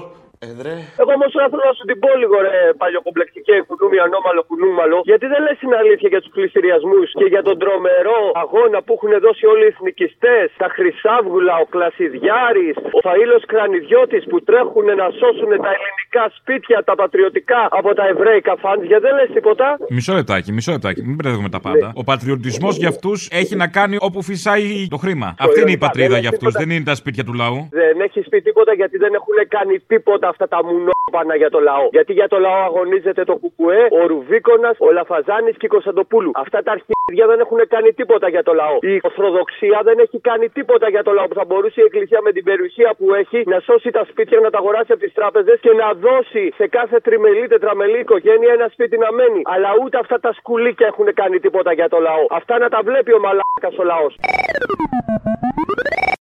Έδρε. 0.49 0.75
Εγώ 1.03 1.13
όμως 1.19 1.31
θέλω 1.53 1.65
να 1.71 1.75
σου 1.79 1.85
την 1.91 1.99
πω 2.03 2.11
λίγο, 2.23 2.37
ρε 2.47 2.57
παλιοκομπλεκτικέ 2.83 3.57
κουνούμι, 3.69 3.99
ανώμαλο 4.07 4.43
κουνούμαλο. 4.51 4.97
Γιατί 5.11 5.27
δεν 5.33 5.41
λες 5.47 5.57
την 5.65 5.73
αλήθεια 5.81 6.09
για 6.13 6.21
τους 6.23 6.33
πλειστηριασμούς 6.37 7.09
και 7.21 7.27
για 7.35 7.43
τον 7.49 7.57
τρομερό 7.63 8.21
αγώνα 8.45 8.79
που 8.85 8.93
έχουν 8.97 9.13
δώσει 9.27 9.45
όλοι 9.53 9.65
οι 9.67 9.71
εθνικιστές, 9.75 10.47
τα 10.63 10.69
Χρυσάβγουλα, 10.77 11.55
ο 11.65 11.67
Κλασιδιάρης, 11.75 12.77
ο 12.97 12.99
Φαήλος 13.07 13.39
Κρανιδιώτης 13.53 14.23
που 14.31 14.39
τρέχουν 14.49 14.87
να 15.01 15.07
σώσουν 15.21 15.51
τα 15.67 15.71
ελληνικά 15.77 16.25
σπίτια, 16.39 16.79
τα 16.89 16.95
πατριωτικά 17.01 17.61
από 17.79 17.91
τα 17.99 18.05
εβραίικα 18.13 18.53
funds. 18.63 18.81
Γιατί 18.91 19.03
δεν 19.09 19.15
λες 19.19 19.31
τίποτα. 19.37 19.67
Μισό 19.97 20.13
λεπτάκι, 20.21 20.49
μισό 20.57 20.71
λεπτάκι. 20.77 21.01
Μην 21.09 21.15
μπερδεύουμε 21.17 21.51
τα 21.57 21.61
πάντα. 21.67 21.87
Ο 22.01 22.05
πατριωτισμός 22.11 22.75
για 22.83 22.91
αυτούς 22.95 23.19
έχει 23.41 23.55
να 23.63 23.67
κάνει 23.79 23.97
όπου 24.09 24.21
φυσάει 24.29 24.65
το 24.95 24.99
χρήμα. 25.05 25.29
Αυτή 25.47 25.59
είναι 25.63 25.75
η 25.79 25.83
πατρίδα 25.87 26.15
δεν 26.15 26.23
για 26.25 26.31
έχει 26.33 26.37
αυτούς, 26.37 26.53
τίποτα. 26.53 26.65
δεν 26.65 26.69
είναι 26.75 26.87
τα 26.91 26.97
σπίτια 27.01 27.25
του 27.29 27.35
λαού. 27.43 27.59
Δεν 27.81 27.95
έχει 28.07 28.21
πει 28.31 28.39
τίποτα 28.49 28.73
γιατί 28.81 28.97
δεν 29.05 29.13
έχουν 29.19 29.37
κάνει 29.57 29.77
τίποτα 29.93 30.29
αυτά 30.35 30.47
τα 30.49 30.59
μουνόπανα 30.67 31.35
για 31.43 31.51
το 31.55 31.61
λαό. 31.69 31.87
Γιατί 31.97 32.13
για 32.13 32.29
το 32.33 32.39
λαό 32.47 32.61
αγωνίζεται 32.69 33.23
το 33.31 33.35
Κουκουέ, 33.43 33.83
ο 34.01 34.07
Ρουβίκονας, 34.07 34.77
ο 34.87 34.91
Λαφαζάνης 34.99 35.55
και 35.61 35.67
η 35.71 35.73
Κωνσταντοπούλου. 35.77 36.31
Αυτά 36.45 36.59
τα 36.67 36.71
αρχίδια 36.77 37.27
δεν 37.31 37.39
έχουν 37.45 37.61
κάνει 37.75 37.91
τίποτα 38.01 38.27
για 38.35 38.43
το 38.49 38.53
λαό. 38.61 38.77
Η 38.93 38.95
Ορθοδοξία 39.09 39.79
δεν 39.89 39.97
έχει 40.05 40.19
κάνει 40.29 40.47
τίποτα 40.49 40.87
για 40.95 41.03
το 41.07 41.13
λαό 41.17 41.27
που 41.29 41.35
θα 41.41 41.45
μπορούσε 41.49 41.81
η 41.81 41.85
Εκκλησία 41.91 42.21
με 42.27 42.33
την 42.37 42.45
περιουσία 42.45 42.91
που 42.99 43.07
έχει 43.15 43.39
να 43.53 43.59
σώσει 43.61 43.91
τα 43.91 44.05
σπίτια, 44.11 44.41
να 44.41 44.51
τα 44.51 44.59
αγοράσει 44.59 44.93
από 44.95 45.03
τις 45.05 45.13
τράπεζες 45.19 45.57
και 45.65 45.73
να 45.83 45.89
δώσει 46.07 46.43
σε 46.59 46.67
κάθε 46.77 46.97
τριμελή, 47.07 47.47
τετραμελή 47.47 47.99
οικογένεια 47.99 48.53
ένα 48.53 48.69
σπίτι 48.75 48.97
να 49.05 49.13
μένει. 49.13 49.43
Αλλά 49.45 49.71
ούτε 49.83 49.99
αυτά 49.99 50.21
τα 50.21 50.33
σκουλίκια 50.33 50.87
έχουν 50.87 51.09
κάνει 51.15 51.39
τίποτα 51.45 51.73
για 51.73 51.89
το 51.89 51.99
λαό. 51.99 52.25
Αυτά 52.31 52.59
να 52.59 52.69
τα 52.69 52.81
βλέπει 52.85 53.13
ο 53.13 53.21
μαλάκας 53.25 53.75
ο 53.79 53.85
λαός. 53.85 54.13